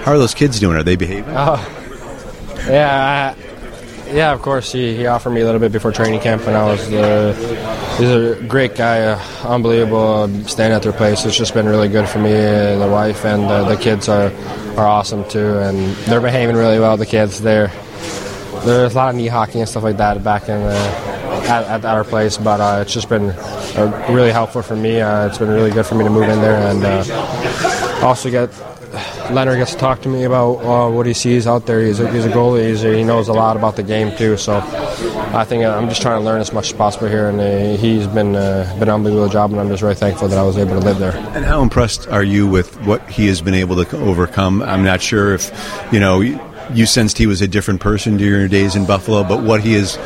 how 0.00 0.12
are 0.12 0.18
those 0.18 0.34
kids 0.34 0.60
doing? 0.60 0.76
Are 0.76 0.82
they 0.82 0.96
behaving? 0.96 1.34
Oh, 1.36 1.56
yeah, 2.68 3.34
I, 3.36 4.12
yeah. 4.12 4.32
Of 4.32 4.42
course, 4.42 4.72
he, 4.72 4.96
he 4.96 5.06
offered 5.06 5.30
me 5.30 5.40
a 5.40 5.44
little 5.44 5.60
bit 5.60 5.72
before 5.72 5.92
training 5.92 6.20
camp, 6.20 6.46
and 6.46 6.56
I 6.56 6.64
was 6.64 6.92
uh, 6.92 7.96
he's 7.98 8.08
a 8.10 8.42
great 8.46 8.74
guy, 8.76 9.02
uh, 9.02 9.20
unbelievable. 9.44 10.22
uh, 10.24 10.28
Staying 10.46 10.72
at 10.72 10.82
their 10.82 10.92
place, 10.92 11.24
it's 11.24 11.36
just 11.36 11.54
been 11.54 11.66
really 11.66 11.88
good 11.88 12.08
for 12.08 12.18
me. 12.18 12.30
The 12.32 12.88
wife 12.90 13.24
and 13.24 13.44
uh, 13.44 13.68
the 13.68 13.76
kids 13.76 14.08
are 14.08 14.32
are 14.76 14.86
awesome 14.86 15.28
too, 15.28 15.58
and 15.58 15.78
they're 16.06 16.20
behaving 16.20 16.56
really 16.56 16.78
well. 16.78 16.96
The 16.96 17.06
kids, 17.06 17.40
they're 17.40 17.70
there's 18.66 18.94
a 18.94 18.96
lot 18.96 19.10
of 19.10 19.16
knee 19.16 19.28
hockey 19.28 19.60
and 19.60 19.68
stuff 19.68 19.82
like 19.82 19.96
that 19.96 20.22
back 20.22 20.48
in 20.48 20.60
the, 20.60 20.76
at, 21.48 21.64
at 21.64 21.84
our 21.84 22.04
place, 22.04 22.36
but 22.36 22.60
uh, 22.60 22.82
it's 22.82 22.92
just 22.92 23.08
been 23.08 23.30
uh, 23.30 24.06
really 24.10 24.32
helpful 24.32 24.62
for 24.62 24.76
me. 24.76 25.00
Uh, 25.00 25.26
it's 25.26 25.38
been 25.38 25.48
really 25.48 25.70
good 25.70 25.86
for 25.86 25.94
me 25.94 26.04
to 26.04 26.10
move 26.10 26.28
in 26.28 26.40
there 26.40 26.56
and 26.70 26.84
uh, 26.84 28.04
also 28.04 28.30
get 28.30 28.50
Lehner 29.28 29.56
gets 29.56 29.72
to 29.72 29.78
talk 29.78 30.02
to 30.02 30.08
me 30.08 30.24
about 30.24 30.56
uh, 30.58 30.90
what 30.90 31.06
he 31.06 31.12
sees 31.12 31.46
out 31.46 31.66
there. 31.66 31.82
He's 31.82 31.98
a, 31.98 32.10
he's 32.12 32.24
a 32.24 32.28
goalie. 32.28 32.68
He's 32.68 32.84
a, 32.84 32.96
he 32.96 33.02
knows 33.02 33.28
a 33.28 33.32
lot 33.32 33.56
about 33.56 33.76
the 33.76 33.82
game 33.82 34.16
too. 34.16 34.36
So 34.36 34.58
I 34.58 35.44
think 35.44 35.64
uh, 35.64 35.76
I'm 35.76 35.88
just 35.88 36.00
trying 36.00 36.20
to 36.20 36.24
learn 36.24 36.40
as 36.40 36.52
much 36.52 36.66
as 36.66 36.72
possible 36.72 37.08
here, 37.08 37.28
and 37.28 37.40
uh, 37.40 37.80
he's 37.80 38.06
been 38.06 38.36
uh, 38.36 38.72
been 38.78 38.88
an 38.88 38.94
unbelievable 38.94 39.28
job, 39.28 39.50
and 39.50 39.60
I'm 39.60 39.68
just 39.68 39.82
very 39.82 39.94
thankful 39.94 40.28
that 40.28 40.38
I 40.38 40.42
was 40.42 40.56
able 40.56 40.78
to 40.78 40.80
live 40.80 40.98
there. 40.98 41.16
And 41.34 41.44
how 41.44 41.60
impressed 41.62 42.06
are 42.08 42.22
you 42.22 42.46
with 42.46 42.80
what 42.82 43.06
he 43.10 43.26
has 43.26 43.42
been 43.42 43.54
able 43.54 43.84
to 43.84 43.96
overcome? 43.98 44.62
I'm 44.62 44.84
not 44.84 45.02
sure 45.02 45.34
if 45.34 45.50
you 45.92 45.98
know 45.98 46.22
you, 46.72 46.86
sensed 46.86 47.18
he 47.18 47.26
was 47.26 47.42
a 47.42 47.48
different 47.48 47.80
person 47.80 48.16
during 48.16 48.40
your 48.40 48.48
days 48.48 48.76
in 48.76 48.86
Buffalo, 48.86 49.24
but 49.24 49.42
what 49.42 49.60
he 49.60 49.74
has 49.74 49.96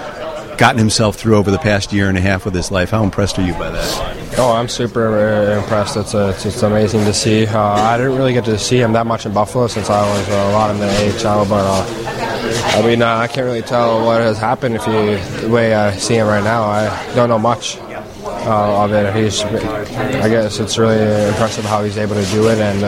gotten 0.61 0.79
himself 0.79 1.17
through 1.17 1.37
over 1.37 1.51
the 1.51 1.59
past 1.59 1.91
year 1.91 2.09
and 2.11 2.19
a 2.19 2.21
half 2.21 2.45
with 2.45 2.55
his 2.55 2.71
life. 2.71 2.91
How 2.91 3.03
impressed 3.03 3.39
are 3.39 3.47
you 3.47 3.55
by 3.55 3.71
that? 3.71 4.39
Oh, 4.39 4.53
I'm 4.53 4.69
super 4.69 5.09
uh, 5.19 5.59
impressed. 5.59 5.97
It's, 5.97 6.15
uh, 6.15 6.33
it's 6.35 6.45
it's 6.45 6.63
amazing 6.63 7.05
to 7.05 7.15
see. 7.15 7.47
Uh, 7.47 7.59
I 7.61 7.97
didn't 7.97 8.17
really 8.17 8.35
get 8.35 8.45
to 8.45 8.59
see 8.59 8.79
him 8.79 8.93
that 8.93 9.07
much 9.07 9.25
in 9.25 9.33
Buffalo 9.33 9.69
since 9.69 9.89
I 9.89 10.03
was 10.03 10.29
uh, 10.29 10.33
a 10.33 10.53
lot 10.53 10.71
in 10.71 10.79
the 10.79 10.87
AHL, 10.87 11.47
but 11.47 11.65
uh, 11.65 12.79
I 12.79 12.83
mean, 12.87 13.01
uh, 13.01 13.17
I 13.17 13.27
can't 13.27 13.47
really 13.47 13.63
tell 13.63 14.05
what 14.05 14.21
has 14.21 14.39
happened 14.39 14.77
if 14.77 14.87
you 14.87 15.17
the 15.41 15.49
way 15.49 15.75
I 15.75 15.97
see 15.97 16.17
him 16.17 16.27
right 16.27 16.45
now. 16.45 16.65
I 16.65 17.15
don't 17.15 17.31
know 17.31 17.39
much 17.39 17.79
of 17.79 18.93
it. 18.93 19.15
He's, 19.17 19.43
I 19.43 20.29
guess, 20.29 20.61
it's 20.61 20.79
really 20.79 21.29
impressive 21.29 21.65
how 21.65 21.83
he's 21.85 21.97
able 21.97 22.15
to 22.15 22.25
do 22.27 22.49
it, 22.49 22.59
and 22.59 22.83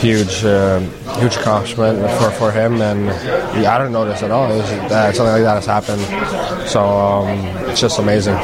huge, 0.00 0.44
uh, 0.44 0.80
huge 1.18 1.36
accomplishment 1.36 1.98
for, 2.18 2.30
for 2.32 2.52
him. 2.52 2.80
And 2.80 3.06
yeah, 3.60 3.74
I 3.74 3.78
didn't 3.78 3.92
notice 3.92 4.22
at 4.22 4.30
all. 4.30 4.48
Was, 4.48 4.70
uh, 4.70 5.12
something 5.12 5.32
like 5.32 5.42
that 5.42 5.62
has 5.62 5.66
happened, 5.66 6.68
so 6.68 6.82
um, 6.82 7.28
it's 7.68 7.80
just 7.80 7.98
amazing. 7.98 8.36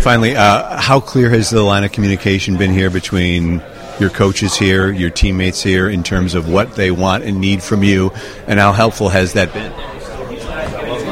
Finally, 0.00 0.36
uh, 0.36 0.80
how 0.80 1.00
clear 1.00 1.30
has 1.30 1.50
the 1.50 1.62
line 1.62 1.84
of 1.84 1.92
communication 1.92 2.56
been 2.56 2.72
here 2.72 2.90
between 2.90 3.62
your 3.98 4.10
coaches 4.10 4.56
here, 4.56 4.90
your 4.90 5.10
teammates 5.10 5.62
here, 5.62 5.88
in 5.88 6.02
terms 6.02 6.34
of 6.34 6.48
what 6.48 6.74
they 6.74 6.90
want 6.90 7.24
and 7.24 7.40
need 7.40 7.62
from 7.62 7.82
you, 7.82 8.10
and 8.46 8.58
how 8.58 8.72
helpful 8.72 9.08
has 9.08 9.34
that 9.34 9.52
been? 9.52 9.72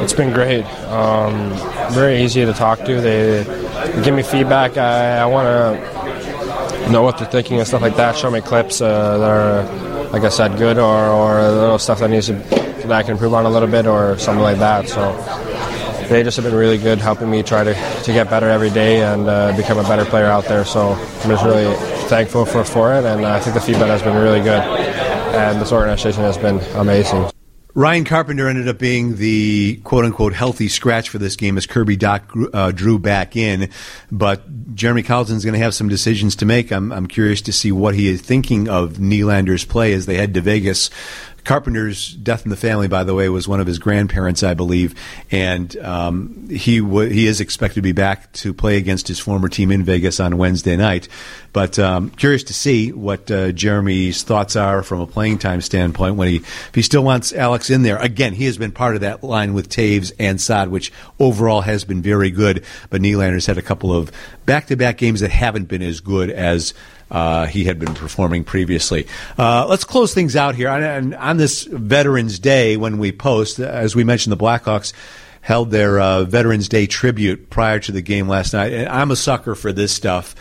It's 0.01 0.13
been 0.13 0.33
great. 0.33 0.65
Um, 0.87 1.51
very 1.91 2.23
easy 2.23 2.45
to 2.45 2.53
talk 2.53 2.79
to. 2.85 3.01
They, 3.01 3.43
they 3.43 4.03
give 4.03 4.15
me 4.15 4.23
feedback. 4.23 4.77
I, 4.77 5.17
I 5.17 5.25
want 5.25 5.45
to 5.45 5.98
know 6.89 7.01
what 7.01 7.17
they're 7.17 7.29
thinking 7.29 7.59
and 7.59 7.67
stuff 7.67 7.81
like 7.81 7.95
that. 7.95 8.17
Show 8.17 8.31
me 8.31 8.41
clips 8.41 8.81
uh, 8.81 9.17
that 9.17 9.29
are, 9.29 10.09
like 10.09 10.23
I 10.23 10.29
said, 10.29 10.57
good 10.57 10.77
or, 10.77 11.07
or 11.07 11.41
little 11.51 11.79
stuff 11.79 11.99
that 11.99 12.09
needs 12.09 12.27
to 12.27 12.33
that 12.33 12.91
I 12.91 13.03
can 13.03 13.11
improve 13.11 13.33
on 13.33 13.45
a 13.45 13.49
little 13.49 13.67
bit 13.67 13.85
or 13.85 14.17
something 14.17 14.43
like 14.43 14.57
that. 14.57 14.87
So 14.87 15.13
they 16.09 16.23
just 16.23 16.37
have 16.37 16.45
been 16.45 16.55
really 16.55 16.77
good, 16.77 16.99
helping 16.99 17.29
me 17.29 17.43
try 17.43 17.63
to, 17.63 17.73
to 17.73 18.13
get 18.13 18.29
better 18.29 18.49
every 18.49 18.69
day 18.71 19.03
and 19.03 19.27
uh, 19.27 19.55
become 19.55 19.77
a 19.77 19.83
better 19.83 20.05
player 20.05 20.25
out 20.25 20.45
there. 20.45 20.65
So 20.65 20.93
I'm 20.93 21.29
just 21.29 21.45
really 21.45 21.73
thankful 22.07 22.45
for, 22.45 22.63
for 22.63 22.93
it, 22.93 23.05
and 23.05 23.25
I 23.25 23.39
think 23.39 23.53
the 23.53 23.61
feedback 23.61 23.89
has 23.89 24.01
been 24.01 24.15
really 24.15 24.41
good. 24.41 24.61
And 25.35 25.61
this 25.61 25.71
organization 25.71 26.23
has 26.23 26.37
been 26.37 26.59
amazing. 26.75 27.29
Ryan 27.75 28.03
Carpenter 28.03 28.47
ended 28.47 28.67
up 28.67 28.79
being 28.79 29.17
the 29.17 29.79
quote 29.83 30.03
unquote 30.03 30.33
healthy 30.33 30.67
scratch 30.67 31.09
for 31.09 31.19
this 31.19 31.35
game 31.35 31.55
as 31.55 31.67
Kirby 31.67 31.97
Dach 31.97 32.49
uh, 32.51 32.71
drew 32.71 32.97
back 32.97 33.35
in. 33.35 33.69
But 34.11 34.73
Jeremy 34.73 35.03
Colliton's 35.03 35.45
going 35.45 35.53
to 35.53 35.59
have 35.59 35.75
some 35.75 35.87
decisions 35.87 36.35
to 36.37 36.45
make. 36.45 36.71
I'm, 36.71 36.91
I'm 36.91 37.05
curious 37.05 37.41
to 37.41 37.53
see 37.53 37.71
what 37.71 37.93
he 37.93 38.07
is 38.07 38.21
thinking 38.21 38.67
of 38.67 38.93
Nylander's 38.93 39.65
play 39.65 39.93
as 39.93 40.07
they 40.07 40.15
head 40.17 40.33
to 40.33 40.41
Vegas. 40.41 40.89
Carpenter's 41.43 42.13
death 42.13 42.43
in 42.45 42.49
the 42.49 42.57
family, 42.57 42.87
by 42.87 43.03
the 43.03 43.15
way, 43.15 43.29
was 43.29 43.47
one 43.47 43.59
of 43.59 43.67
his 43.67 43.79
grandparents, 43.79 44.43
I 44.43 44.53
believe, 44.53 44.95
and 45.31 45.75
um, 45.77 46.49
he 46.49 46.79
w- 46.79 47.09
he 47.09 47.27
is 47.27 47.41
expected 47.41 47.75
to 47.75 47.81
be 47.81 47.91
back 47.91 48.31
to 48.33 48.53
play 48.53 48.77
against 48.77 49.07
his 49.07 49.19
former 49.19 49.49
team 49.49 49.71
in 49.71 49.83
Vegas 49.83 50.19
on 50.19 50.37
Wednesday 50.37 50.75
night. 50.75 51.07
But 51.51 51.79
um, 51.79 52.11
curious 52.11 52.43
to 52.43 52.53
see 52.53 52.91
what 52.91 53.29
uh, 53.31 53.51
Jeremy's 53.51 54.23
thoughts 54.23 54.55
are 54.55 54.83
from 54.83 54.99
a 55.01 55.07
playing 55.07 55.39
time 55.39 55.61
standpoint 55.61 56.15
when 56.15 56.27
he 56.27 56.35
if 56.37 56.75
he 56.75 56.81
still 56.81 57.03
wants 57.03 57.33
Alex 57.33 57.69
in 57.69 57.83
there. 57.83 57.97
Again, 57.97 58.33
he 58.33 58.45
has 58.45 58.57
been 58.57 58.71
part 58.71 58.95
of 58.95 59.01
that 59.01 59.23
line 59.23 59.53
with 59.53 59.69
Toews 59.69 60.11
and 60.19 60.39
Sod, 60.39 60.69
which 60.69 60.91
overall 61.19 61.61
has 61.61 61.83
been 61.83 62.01
very 62.01 62.29
good. 62.29 62.63
But 62.89 63.01
Nylander's 63.01 63.47
had 63.47 63.57
a 63.57 63.63
couple 63.63 63.95
of 63.95 64.11
back 64.45 64.67
to 64.67 64.75
back 64.75 64.97
games 64.97 65.21
that 65.21 65.31
haven't 65.31 65.65
been 65.65 65.81
as 65.81 65.99
good 65.99 66.29
as 66.29 66.73
uh, 67.11 67.47
he 67.47 67.63
had 67.63 67.79
been 67.79 67.93
performing 67.93 68.43
previously. 68.43 69.07
Uh, 69.37 69.65
let's 69.67 69.83
close 69.83 70.13
things 70.13 70.35
out 70.35 70.55
here. 70.55 70.69
On, 70.69 71.13
on, 71.13 71.37
this 71.37 71.63
Veterans 71.63 72.39
Day, 72.39 72.77
when 72.77 72.97
we 72.97 73.11
post, 73.11 73.59
as 73.59 73.95
we 73.95 74.03
mentioned, 74.03 74.31
the 74.31 74.43
Blackhawks 74.43 74.93
held 75.41 75.71
their 75.71 75.99
uh, 75.99 76.23
Veterans 76.25 76.69
Day 76.69 76.85
tribute 76.85 77.49
prior 77.49 77.79
to 77.79 77.91
the 77.91 78.01
game 78.01 78.27
last 78.27 78.53
night. 78.53 78.73
And 78.73 78.89
I'm 78.89 79.11
a 79.11 79.15
sucker 79.15 79.55
for 79.55 79.71
this 79.71 79.91
stuff. 79.91 80.35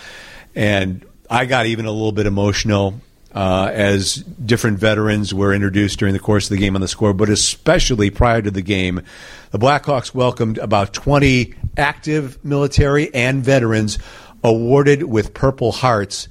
And 0.54 1.04
I 1.30 1.46
got 1.46 1.66
even 1.66 1.86
a 1.86 1.92
little 1.92 2.12
bit 2.12 2.26
emotional 2.26 3.00
uh, 3.34 3.70
as 3.72 4.16
different 4.16 4.78
veterans 4.78 5.34
were 5.34 5.54
introduced 5.54 5.98
during 5.98 6.14
the 6.14 6.20
course 6.20 6.46
of 6.46 6.50
the 6.50 6.56
game 6.56 6.74
on 6.74 6.80
the 6.80 6.88
score, 6.88 7.12
but 7.12 7.28
especially 7.28 8.10
prior 8.10 8.42
to 8.42 8.50
the 8.50 8.62
game. 8.62 9.02
The 9.50 9.58
Blackhawks 9.58 10.14
welcomed 10.14 10.58
about 10.58 10.92
20 10.92 11.54
active 11.76 12.42
military 12.44 13.14
and 13.14 13.44
veterans 13.44 13.98
awarded 14.42 15.02
with 15.02 15.34
Purple 15.34 15.72
Hearts 15.72 16.28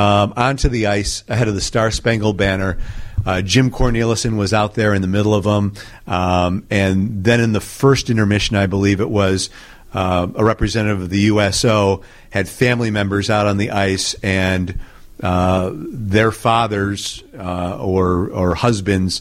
um, 0.00 0.32
onto 0.34 0.70
the 0.70 0.86
ice 0.86 1.24
ahead 1.28 1.46
of 1.46 1.54
the 1.54 1.60
Star 1.60 1.90
Spangled 1.90 2.38
Banner. 2.38 2.78
Uh, 3.26 3.42
Jim 3.42 3.70
Cornelison 3.70 4.38
was 4.38 4.54
out 4.54 4.74
there 4.74 4.94
in 4.94 5.02
the 5.02 5.08
middle 5.08 5.34
of 5.34 5.44
them. 5.44 5.74
Um, 6.06 6.66
and 6.70 7.22
then 7.22 7.38
in 7.40 7.52
the 7.52 7.60
first 7.60 8.08
intermission, 8.08 8.56
I 8.56 8.66
believe 8.66 9.02
it 9.02 9.10
was, 9.10 9.50
uh, 9.92 10.26
a 10.34 10.42
representative 10.42 11.02
of 11.02 11.10
the 11.10 11.18
USO 11.18 12.02
had 12.30 12.48
family 12.48 12.90
members 12.90 13.28
out 13.28 13.46
on 13.46 13.58
the 13.58 13.72
ice 13.72 14.14
and 14.22 14.80
uh, 15.22 15.70
their 15.74 16.32
fathers 16.32 17.22
uh, 17.36 17.76
or, 17.78 18.30
or 18.30 18.54
husbands 18.54 19.20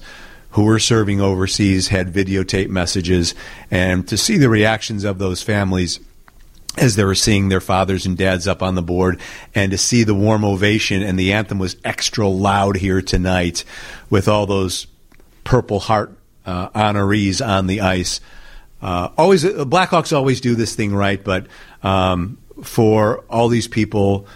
who 0.52 0.64
were 0.64 0.80
serving 0.80 1.20
overseas 1.20 1.90
had 1.90 2.14
videotape 2.14 2.70
messages. 2.70 3.36
And 3.70 4.08
to 4.08 4.16
see 4.16 4.38
the 4.38 4.50
reactions 4.50 5.04
of 5.04 5.18
those 5.18 5.44
families 5.44 6.00
as 6.78 6.96
they 6.96 7.04
were 7.04 7.16
seeing 7.16 7.50
their 7.50 7.62
fathers 7.62 8.06
and 8.06 8.18
dads 8.18 8.48
up 8.48 8.62
on 8.62 8.76
the 8.76 8.82
board, 8.82 9.20
and 9.56 9.72
to 9.72 9.78
see 9.78 10.04
the 10.04 10.16
warm 10.16 10.46
ovation, 10.46 11.02
and 11.02 11.20
the 11.20 11.34
anthem 11.34 11.60
was 11.60 11.76
extra 11.84 12.28
loud 12.28 12.78
here 12.78 13.02
tonight 13.02 13.66
with 14.10 14.28
all 14.28 14.46
those 14.46 14.88
Purple 15.44 15.80
Heart 15.80 16.16
uh, 16.46 16.70
honorees 16.70 17.46
on 17.46 17.68
the 17.68 17.82
ice. 17.82 18.22
Uh, 18.82 19.10
always, 19.18 19.44
uh, 19.44 19.66
Blackhawks 19.66 20.16
always 20.16 20.42
do 20.42 20.56
this 20.56 20.76
thing 20.76 20.94
right, 20.94 21.22
but 21.24 21.48
um, 21.84 22.38
for 22.64 23.20
all 23.30 23.50
these 23.50 23.68
people 23.68 24.28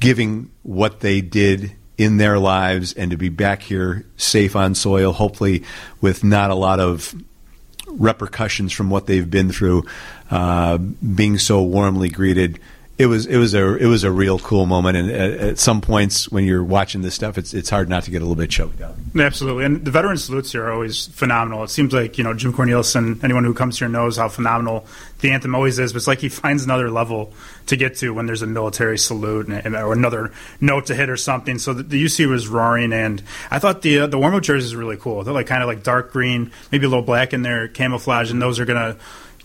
giving 0.00 0.50
what 0.62 1.00
they 1.00 1.20
did 1.20 1.72
in 1.96 2.16
their 2.16 2.38
lives 2.38 2.92
and 2.92 3.10
to 3.10 3.16
be 3.16 3.28
back 3.28 3.62
here 3.62 4.06
safe 4.16 4.54
on 4.54 4.74
soil, 4.74 5.12
hopefully 5.12 5.64
with 6.00 6.22
not 6.22 6.50
a 6.50 6.54
lot 6.54 6.78
of 6.78 7.14
repercussions 7.88 8.72
from 8.72 8.90
what 8.90 9.06
they've 9.06 9.30
been 9.30 9.50
through, 9.50 9.84
uh, 10.30 10.78
being 10.78 11.38
so 11.38 11.62
warmly 11.62 12.08
greeted. 12.08 12.58
It 12.98 13.06
was 13.06 13.26
it 13.26 13.36
was 13.36 13.54
a 13.54 13.76
it 13.76 13.86
was 13.86 14.02
a 14.02 14.10
real 14.10 14.40
cool 14.40 14.66
moment, 14.66 14.96
and 14.96 15.10
at, 15.10 15.30
at 15.30 15.58
some 15.60 15.80
points 15.80 16.28
when 16.32 16.44
you're 16.44 16.64
watching 16.64 17.00
this 17.00 17.14
stuff, 17.14 17.38
it's 17.38 17.54
it's 17.54 17.70
hard 17.70 17.88
not 17.88 18.02
to 18.04 18.10
get 18.10 18.22
a 18.22 18.24
little 18.24 18.34
bit 18.34 18.50
choked 18.50 18.80
up. 18.80 18.96
Absolutely, 19.16 19.64
and 19.66 19.84
the 19.84 19.92
veteran 19.92 20.16
salutes 20.16 20.50
here 20.50 20.64
are 20.64 20.72
always 20.72 21.06
phenomenal. 21.06 21.62
It 21.62 21.70
seems 21.70 21.92
like 21.92 22.18
you 22.18 22.24
know 22.24 22.34
Jim 22.34 22.52
Cornelison. 22.52 23.22
Anyone 23.22 23.44
who 23.44 23.54
comes 23.54 23.78
here 23.78 23.88
knows 23.88 24.16
how 24.16 24.28
phenomenal 24.28 24.84
the 25.20 25.30
anthem 25.30 25.54
always 25.54 25.78
is. 25.78 25.92
But 25.92 25.98
it's 25.98 26.06
like 26.06 26.20
he 26.20 26.28
finds 26.28 26.64
another 26.64 26.90
level 26.90 27.32
to 27.66 27.76
get 27.76 27.96
to 27.98 28.12
when 28.12 28.26
there's 28.26 28.42
a 28.42 28.46
military 28.46 28.98
salute 28.98 29.48
and, 29.48 29.76
or 29.76 29.92
another 29.92 30.32
note 30.60 30.86
to 30.86 30.94
hit 30.94 31.10
or 31.10 31.16
something. 31.16 31.58
So 31.58 31.74
the, 31.74 31.82
the 31.82 32.04
UC 32.04 32.28
was 32.28 32.48
roaring, 32.48 32.92
and 32.92 33.22
I 33.50 33.58
thought 33.58 33.82
the 33.82 34.00
uh, 34.00 34.06
the 34.06 34.18
warm 34.18 34.34
up 34.34 34.42
jerseys 34.42 34.74
are 34.74 34.78
really 34.78 34.96
cool. 34.96 35.22
They're 35.22 35.34
like 35.34 35.46
kind 35.46 35.62
of 35.62 35.68
like 35.68 35.82
dark 35.82 36.12
green, 36.12 36.50
maybe 36.72 36.86
a 36.86 36.88
little 36.88 37.04
black 37.04 37.32
in 37.32 37.42
their 37.42 37.68
camouflage, 37.68 38.30
and 38.30 38.40
those 38.40 38.58
are 38.58 38.64
gonna 38.64 38.96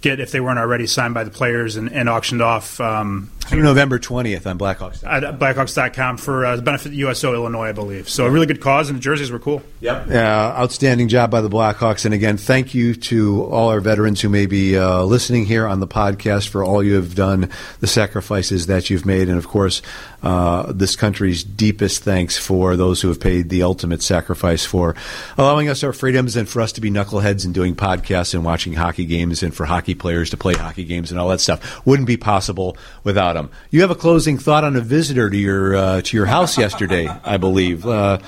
get 0.04 0.20
if 0.20 0.32
they 0.32 0.40
weren't 0.40 0.60
already 0.60 0.86
signed 0.86 1.16
by 1.16 1.24
the 1.24 1.32
players 1.32 1.78
and, 1.78 1.92
and 1.92 2.08
auctioned 2.08 2.42
off. 2.42 2.80
Um, 2.80 3.32
Through 3.40 3.64
November 3.64 3.98
20th 3.98 4.46
on 4.46 4.60
Blackhawks. 4.60 5.04
at 5.04 5.40
Blackhawks.com 5.40 6.18
for 6.18 6.46
uh, 6.46 6.56
the 6.58 6.62
benefit 6.62 6.90
of 6.90 6.94
USO 6.94 7.34
Illinois, 7.34 7.70
I 7.70 7.72
believe. 7.72 8.10
So 8.10 8.26
a 8.26 8.30
really 8.30 8.46
good 8.46 8.62
cause, 8.62 8.90
and 8.90 8.98
the 8.98 9.02
jerseys 9.02 9.32
were 9.32 9.40
cool. 9.40 9.64
Yep. 9.80 10.10
Uh, 10.10 10.14
outstanding 10.14 11.08
job 11.08 11.32
by 11.32 11.42
the 11.42 11.50
Blackhawks. 11.50 12.06
And 12.06 12.14
again, 12.14 12.38
thank 12.38 12.76
you 12.76 12.94
to 12.96 13.46
all 13.46 13.70
our 13.70 13.80
veterans 13.80 14.22
who 14.22 14.30
may 14.30 14.46
be 14.46 14.78
uh, 14.78 15.04
listening 15.04 15.46
here 15.46 15.66
on 15.66 15.80
the 15.80 15.88
podcast 15.88 16.50
for 16.50 16.64
all 16.64 16.84
you 16.84 16.96
have 16.96 17.16
done, 17.16 17.50
the 17.80 17.88
sacrifices 17.88 18.68
that 18.68 18.90
you've 18.90 19.06
made, 19.06 19.30
and 19.30 19.38
of 19.38 19.48
course, 19.48 19.82
uh, 20.22 20.72
this 20.72 20.96
country's 20.96 21.44
deepest 21.44 22.04
thanks 22.04 22.38
for 22.38 22.76
those 22.78 23.02
who 23.02 23.10
have 23.10 23.20
paid 23.20 23.50
the 23.50 23.64
ultimate 23.64 24.02
sacrifice 24.02 24.66
for 24.66 24.96
allowing 25.38 25.68
us 25.68 25.84
our 25.84 25.92
freedoms 25.92 26.36
and 26.38 26.48
for 26.48 26.62
us 26.62 26.72
to 26.72 26.82
be 26.82 26.90
knuckleheads 26.90 27.44
and 27.44 27.54
doing 27.54 27.76
podcasts 27.76 28.34
and 28.34 28.46
watching 28.46 28.74
hockey 28.74 29.06
games 29.06 29.44
and 29.44 29.54
for 29.54 29.66
hockey 29.66 29.93
players 29.96 30.30
to 30.32 30.38
play 30.38 30.54
hockey 30.54 30.84
games 30.84 31.12
and 31.12 31.20
all 31.20 31.30
that 31.30 31.40
stuff. 31.42 31.86
Wouldn't 31.86 32.08
be 32.08 32.18
possible 32.18 32.78
without 33.04 33.34
them. 33.34 33.50
You 33.72 33.82
have 33.82 33.92
a 33.92 33.96
closing 33.96 34.38
thought 34.38 34.64
on 34.64 34.76
a 34.76 34.82
visitor 34.82 35.30
to 35.30 35.38
your 35.38 35.76
uh, 35.76 36.02
to 36.02 36.18
your 36.18 36.26
house 36.26 36.58
yesterday, 36.58 37.08
I 37.08 37.38
believe. 37.38 37.86
Uh, 37.86 38.20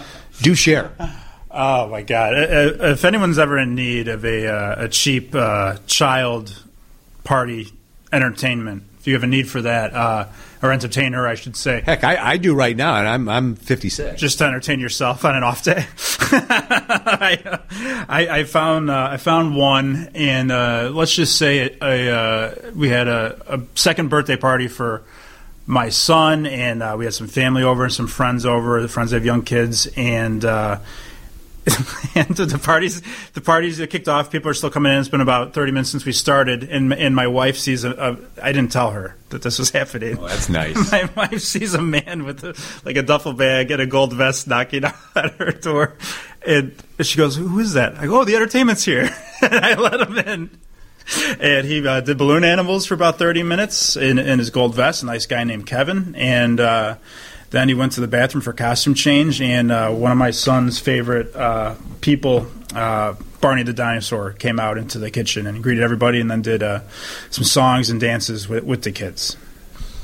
do 0.42 0.56
share. 0.56 0.92
Oh 1.52 1.88
my 1.88 2.02
God! 2.02 2.34
Uh, 2.34 2.38
uh, 2.38 2.92
If 2.92 3.06
anyone's 3.06 3.40
ever 3.40 3.58
in 3.58 3.76
need 3.76 4.10
of 4.10 4.26
a, 4.26 4.48
uh, 4.48 4.86
a 4.86 4.90
cheap 4.90 5.34
uh, 5.34 5.78
child 5.88 6.64
party 7.24 7.72
entertainment, 8.12 8.84
if 9.00 9.08
you 9.08 9.14
have 9.14 9.24
a 9.24 9.28
need 9.28 9.48
for 9.50 9.62
that, 9.62 10.30
or 10.66 10.72
entertainer, 10.72 11.28
I 11.28 11.36
should 11.36 11.56
say. 11.56 11.82
Heck, 11.86 12.04
I, 12.04 12.32
I 12.32 12.38
do 12.38 12.56
right 12.56 12.76
now, 12.76 12.96
and 12.98 13.08
I'm 13.08 13.30
I'm 13.30 13.56
56. 13.56 14.20
Just 14.20 14.40
to 14.40 14.46
entertain 14.46 14.80
yourself 14.80 15.24
on 15.24 15.36
an 15.36 15.44
off 15.44 15.64
day. 15.64 15.86
I, 16.00 17.60
I, 18.10 18.28
I 18.40 18.44
found 18.44 18.90
uh, 18.90 19.10
I 19.12 19.18
found 19.18 19.56
one, 19.56 20.10
and 20.16 20.52
uh, 20.52 20.90
let's 20.94 21.14
just 21.14 21.38
say 21.38 21.78
a, 21.82 22.16
uh, 22.16 22.72
we 22.76 22.90
had 22.90 23.08
a, 23.08 23.56
a 23.56 23.62
second 23.76 24.10
birthday 24.10 24.38
party 24.38 24.68
for 24.68 25.04
my 25.68 25.90
son, 25.90 26.46
and 26.46 26.84
uh, 26.84 26.96
we 26.98 27.06
had 27.06 27.14
some 27.14 27.28
family 27.28 27.64
over 27.64 27.84
and 27.84 27.94
some 27.94 28.08
friends 28.08 28.46
over. 28.46 28.82
The 28.82 28.88
friends 28.88 29.12
have 29.12 29.26
young 29.26 29.44
kids, 29.44 29.88
and 29.96 30.44
uh, 30.44 30.80
and 32.16 32.28
the 32.36 32.60
parties 32.60 33.02
the 33.34 33.42
parties 33.42 33.80
that 33.80 33.90
kicked 33.90 34.08
off. 34.08 34.32
People 34.32 34.52
are 34.52 34.54
still 34.54 34.70
coming 34.70 34.92
in. 34.92 35.00
It's 35.00 35.10
been 35.10 35.22
about 35.22 35.54
thirty 35.54 35.72
minutes 35.72 35.90
since 35.90 36.06
we 36.06 36.12
started, 36.12 36.64
and 36.64 36.94
and 36.94 37.16
my 37.16 37.26
wife 37.26 37.58
sees 37.58 37.84
a. 37.84 37.92
a 37.92 38.18
I 38.44 38.52
didn't 38.52 38.72
tell 38.72 38.92
her 38.92 39.16
that 39.30 39.42
this 39.42 39.58
was 39.58 39.70
happening. 39.72 40.18
Oh, 40.20 40.28
that's 40.28 40.48
nice. 40.48 40.92
my 40.92 41.10
wife 41.16 41.42
sees 41.42 41.74
a 41.74 41.82
man 41.82 42.24
with 42.24 42.44
a, 42.44 42.56
like 42.86 42.98
a 42.98 43.02
duffel 43.02 43.34
bag 43.34 43.72
and 43.72 43.82
a 43.82 43.88
gold 43.88 44.14
vest 44.14 44.48
knocking 44.48 44.84
at 44.84 45.34
her 45.40 45.52
door, 45.54 45.96
and 46.46 46.76
she 47.02 47.18
goes, 47.18 47.36
"Who 47.36 47.60
is 47.60 47.74
that?" 47.74 47.98
I 47.98 48.06
go, 48.06 48.22
"Oh, 48.22 48.26
the 48.26 48.36
entertainment's 48.36 48.86
here." 48.86 49.10
and 49.42 49.66
I 49.66 49.74
let 49.74 50.02
him 50.02 50.18
in. 50.20 50.50
And 51.40 51.68
he 51.68 51.86
uh, 51.88 52.02
did 52.02 52.18
balloon 52.18 52.44
animals 52.44 52.86
for 52.88 52.96
about 52.96 53.20
30 53.20 53.44
minutes 53.44 53.96
in, 53.96 54.18
in 54.18 54.40
his 54.40 54.50
gold 54.50 54.74
vest, 54.74 55.04
a 55.04 55.06
nice 55.06 55.28
guy 55.28 55.44
named 55.44 55.68
Kevin. 55.68 56.16
And 56.16 56.60
uh, 56.60 56.98
then 57.56 57.70
he 57.70 57.74
went 57.74 57.94
to 57.94 58.02
the 58.02 58.08
bathroom 58.08 58.42
for 58.42 58.54
costume 58.54 58.94
change. 58.94 59.42
And 59.42 59.72
uh, 59.72 59.92
one 59.92 60.12
of 60.12 60.18
my 60.18 60.32
son's 60.32 60.80
favorite 60.80 61.36
uh, 61.36 61.76
people, 62.02 62.48
uh, 62.76 63.16
Barney 63.42 63.64
the 63.64 63.74
dinosaur, 63.74 64.34
came 64.34 64.60
out 64.60 64.78
into 64.78 65.00
the 65.00 65.10
kitchen 65.10 65.48
and 65.48 65.64
greeted 65.64 65.84
everybody 65.84 66.20
and 66.20 66.30
then 66.30 66.42
did 66.42 66.62
uh, 66.62 66.82
some 67.30 67.44
songs 67.44 67.90
and 67.90 68.00
dances 68.02 68.50
with, 68.50 68.64
with 68.64 68.84
the 68.84 68.92
kids. 68.92 69.38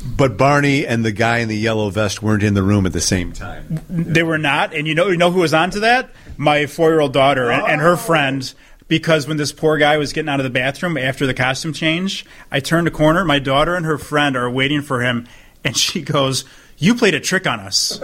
But 0.03 0.35
Barney 0.35 0.87
and 0.87 1.05
the 1.05 1.11
guy 1.11 1.39
in 1.39 1.47
the 1.47 1.57
yellow 1.57 1.89
vest 1.91 2.23
weren't 2.23 2.41
in 2.41 2.55
the 2.55 2.63
room 2.63 2.87
at 2.87 2.93
the 2.93 3.01
same 3.01 3.33
time. 3.33 3.81
They 3.87 4.23
were 4.23 4.39
not, 4.39 4.73
and 4.73 4.87
you 4.87 4.95
know, 4.95 5.09
you 5.09 5.17
know 5.17 5.29
who 5.29 5.41
was 5.41 5.53
onto 5.53 5.81
that? 5.81 6.09
My 6.37 6.65
four-year-old 6.65 7.13
daughter 7.13 7.51
and, 7.51 7.67
and 7.67 7.81
her 7.81 7.97
friend. 7.97 8.51
Because 8.87 9.25
when 9.25 9.37
this 9.37 9.53
poor 9.53 9.77
guy 9.77 9.95
was 9.97 10.11
getting 10.11 10.27
out 10.27 10.39
of 10.39 10.43
the 10.43 10.49
bathroom 10.49 10.97
after 10.97 11.25
the 11.25 11.33
costume 11.33 11.71
change, 11.71 12.25
I 12.51 12.59
turned 12.59 12.87
a 12.87 12.91
corner. 12.91 13.23
My 13.23 13.39
daughter 13.39 13.75
and 13.75 13.85
her 13.85 13.97
friend 13.97 14.35
are 14.35 14.49
waiting 14.49 14.81
for 14.81 15.01
him, 15.01 15.27
and 15.63 15.77
she 15.77 16.01
goes, 16.01 16.43
"You 16.81 16.95
played 16.95 17.13
a 17.13 17.19
trick 17.19 17.47
on 17.47 17.59
us." 17.61 18.01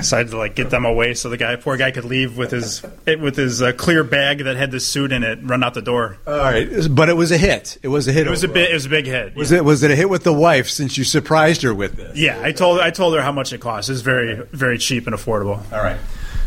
So 0.00 0.16
I 0.16 0.18
had 0.18 0.28
to 0.28 0.36
like 0.36 0.54
get 0.54 0.70
them 0.70 0.84
away 0.84 1.14
so 1.14 1.28
the 1.28 1.36
guy, 1.36 1.56
poor 1.56 1.76
guy, 1.76 1.90
could 1.90 2.04
leave 2.04 2.38
with 2.38 2.52
his 2.52 2.84
with 3.04 3.34
his 3.34 3.60
uh, 3.60 3.72
clear 3.72 4.04
bag 4.04 4.44
that 4.44 4.56
had 4.56 4.70
the 4.70 4.78
suit 4.78 5.10
in 5.10 5.24
it, 5.24 5.40
run 5.42 5.64
out 5.64 5.74
the 5.74 5.82
door. 5.82 6.18
All 6.24 6.36
right, 6.36 6.68
but 6.88 7.08
it 7.08 7.14
was 7.14 7.32
a 7.32 7.36
hit. 7.36 7.76
It 7.82 7.88
was 7.88 8.06
a 8.06 8.12
hit. 8.12 8.28
It 8.28 8.30
was 8.30 8.44
a 8.44 8.46
overall. 8.46 8.62
big, 8.62 8.70
it 8.70 8.74
was 8.74 8.86
a 8.86 8.88
big 8.88 9.06
hit. 9.06 9.34
Was 9.34 9.50
it 9.50 9.64
was 9.64 9.82
it 9.82 9.90
a 9.90 9.96
hit 9.96 10.08
with 10.08 10.22
the 10.22 10.32
wife 10.32 10.68
since 10.68 10.96
you 10.96 11.02
surprised 11.02 11.62
her 11.62 11.74
with 11.74 11.96
this? 11.96 12.16
Yeah, 12.16 12.40
I 12.40 12.52
told 12.52 12.78
I 12.78 12.90
told 12.90 13.14
her 13.16 13.22
how 13.22 13.32
much 13.32 13.52
it 13.52 13.60
cost. 13.60 13.90
It's 13.90 14.02
very 14.02 14.36
very 14.52 14.78
cheap 14.78 15.08
and 15.08 15.16
affordable. 15.16 15.60
All 15.72 15.82
right. 15.82 15.98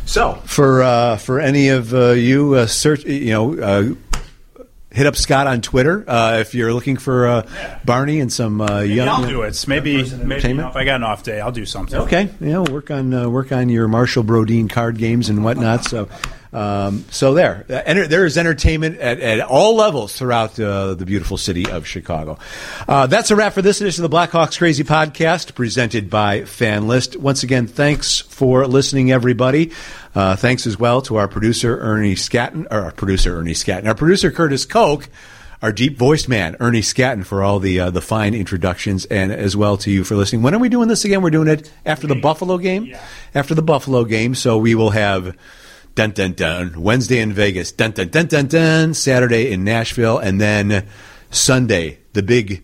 So 0.06 0.36
for 0.46 0.82
uh, 0.82 1.18
for 1.18 1.42
any 1.42 1.68
of 1.68 1.94
uh, 1.94 2.12
you, 2.12 2.54
uh, 2.54 2.68
search 2.68 3.04
you 3.04 3.32
know. 3.32 3.98
Hit 4.92 5.06
up 5.06 5.16
Scott 5.16 5.46
on 5.46 5.62
Twitter 5.62 6.04
uh, 6.10 6.40
if 6.40 6.56
you're 6.56 6.74
looking 6.74 6.98
for 6.98 7.28
uh, 7.28 7.80
Barney 7.86 8.20
and 8.22 8.34
some 8.34 8.60
uh, 8.60 8.80
young. 8.80 9.08
I'll 9.08 9.28
do 9.28 9.44
it. 9.44 9.68
Maybe, 9.68 10.04
maybe 10.18 10.48
you 10.48 10.54
know, 10.56 10.68
if 10.68 10.76
I 10.76 10.84
got 10.84 10.96
an 10.96 11.04
off 11.04 11.22
day, 11.22 11.40
I'll 11.40 11.52
do 11.52 11.66
something. 11.66 12.00
Okay, 12.02 12.30
yeah, 12.42 12.58
we'll 12.58 12.74
work 12.74 12.90
on 12.90 13.14
uh, 13.14 13.30
work 13.30 13.52
on 13.52 13.70
your 13.70 13.88
Marshall 13.88 14.24
Brodien 14.24 14.68
card 14.68 14.98
games 14.98 15.30
and 15.30 15.44
whatnot. 15.44 15.86
So, 15.86 16.10
um, 16.52 17.06
so 17.12 17.34
there, 17.34 17.66
Uh, 17.70 17.82
enter, 17.86 18.08
there 18.08 18.26
is 18.26 18.38
entertainment 18.38 19.00
at, 19.00 19.20
at 19.20 19.40
all 19.42 19.76
levels 19.76 20.14
throughout 20.14 20.60
uh, 20.60 20.96
the 20.96 21.06
beautiful 21.06 21.38
city 21.38 21.70
of 21.70 21.86
Chicago. 21.86 22.38
Uh, 22.88 23.08
that's 23.08 23.32
a 23.32 23.36
wrap 23.36 23.54
for 23.54 23.62
this 23.62 23.82
edition 23.82 24.04
of 24.04 24.10
the 24.12 24.18
Blackhawks 24.18 24.58
Crazy 24.58 24.84
Podcast, 24.84 25.54
presented 25.56 26.10
by 26.10 26.42
FanLyst. 26.42 27.18
Once 27.18 27.44
again, 27.44 27.68
thanks 27.68 28.20
for 28.20 28.66
listening, 28.68 29.12
everybody. 29.12 29.72
Uh, 30.16 30.36
thanks 30.36 30.66
as 30.66 30.80
well 30.80 31.02
to 31.04 31.18
our 31.18 31.28
producer 31.28 31.80
Ernie 31.80 32.16
Scatton, 32.16 32.66
or 32.72 32.82
our 32.82 32.92
producer 32.92 33.38
Ernie 33.38 33.54
Scatton, 33.54 33.88
our 33.88 33.96
producer 33.96 34.32
Curtis 34.32 34.66
Koch 34.66 35.08
our 35.62 35.72
deep 35.72 35.98
voiced 35.98 36.30
man, 36.30 36.56
Ernie 36.60 36.82
Scatton, 36.82 37.26
for 37.26 37.44
all 37.44 37.60
the 37.60 37.80
uh, 37.80 37.90
the 37.90 38.02
fine 38.02 38.34
introductions, 38.34 39.06
and 39.06 39.32
as 39.32 39.58
well 39.58 39.78
to 39.78 39.92
you 39.92 40.04
for 40.04 40.16
listening. 40.16 40.42
When 40.42 40.56
are 40.56 40.60
we 40.60 40.70
doing 40.70 40.88
this 40.88 41.04
again? 41.04 41.22
We're 41.22 41.32
doing 41.32 41.50
it 41.50 41.70
after 41.86 42.08
the 42.08 42.16
Buffalo 42.16 42.58
game. 42.58 42.96
After 43.36 43.54
the 43.56 43.62
Buffalo 43.62 44.06
game, 44.06 44.36
so 44.36 44.58
we 44.58 44.74
will 44.74 44.92
have 44.92 45.36
dun 45.96 46.12
dun 46.12 46.34
dun 46.34 46.82
Wednesday 46.82 47.20
in 47.20 47.34
Vegas, 47.34 47.72
dun 47.72 47.92
dun 47.92 48.10
dun 48.10 48.28
dun 48.28 48.48
dun 48.48 48.94
Saturday 48.94 49.52
in 49.52 49.64
Nashville, 49.64 50.18
and 50.18 50.40
then 50.40 50.88
Sunday 51.32 52.00
the 52.14 52.24
big 52.24 52.64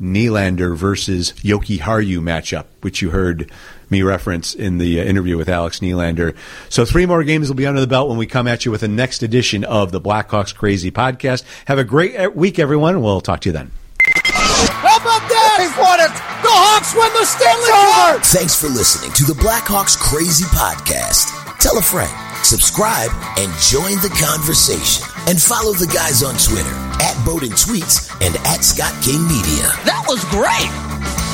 Nylander 0.00 0.76
versus 0.76 1.32
Jokiharju 1.32 2.18
matchup, 2.18 2.66
which 2.82 3.00
you 3.00 3.10
heard 3.10 3.50
me 3.88 4.02
reference 4.02 4.54
in 4.54 4.78
the 4.78 5.00
uh, 5.00 5.04
interview 5.04 5.36
with 5.36 5.48
Alex 5.48 5.80
Nylander. 5.80 6.36
So 6.68 6.84
three 6.84 7.06
more 7.06 7.24
games 7.24 7.48
will 7.48 7.56
be 7.56 7.66
under 7.66 7.80
the 7.80 7.86
belt 7.86 8.08
when 8.08 8.18
we 8.18 8.26
come 8.26 8.46
at 8.48 8.64
you 8.64 8.70
with 8.70 8.82
the 8.82 8.88
next 8.88 9.22
edition 9.22 9.64
of 9.64 9.92
the 9.92 10.00
Blackhawks 10.00 10.54
Crazy 10.54 10.90
podcast. 10.90 11.44
Have 11.66 11.78
a 11.78 11.84
great 11.84 12.16
uh, 12.16 12.30
week, 12.34 12.58
everyone. 12.58 13.00
We'll 13.00 13.20
talk 13.20 13.40
to 13.42 13.48
you 13.48 13.52
then. 13.52 13.70
How 14.02 14.96
about 14.96 15.28
that? 15.28 15.56
They 15.58 15.80
won 15.80 16.00
it. 16.00 16.12
The 16.42 16.52
Hawks 16.52 16.94
win 16.94 17.12
the 17.14 17.24
Stanley 17.24 17.70
Cup. 17.70 18.24
Thanks 18.26 18.54
for 18.60 18.68
listening 18.68 19.12
to 19.12 19.24
the 19.24 19.34
Blackhawks 19.40 19.96
Crazy 19.96 20.44
Podcast. 20.46 21.58
Tell 21.58 21.78
a 21.78 21.82
friend, 21.82 22.12
subscribe, 22.46 23.10
and 23.38 23.52
join 23.58 23.98
the 24.06 24.14
conversation. 24.22 25.04
And 25.26 25.42
follow 25.42 25.72
the 25.72 25.90
guys 25.92 26.22
on 26.22 26.38
Twitter 26.38 26.74
at 27.02 27.20
Bowden 27.24 27.50
Tweets 27.50 28.08
and 28.24 28.36
at 28.46 28.62
Scott 28.64 28.94
King 29.02 29.26
Media. 29.26 29.66
That 29.84 30.04
was 30.06 30.24
great. 30.30 31.25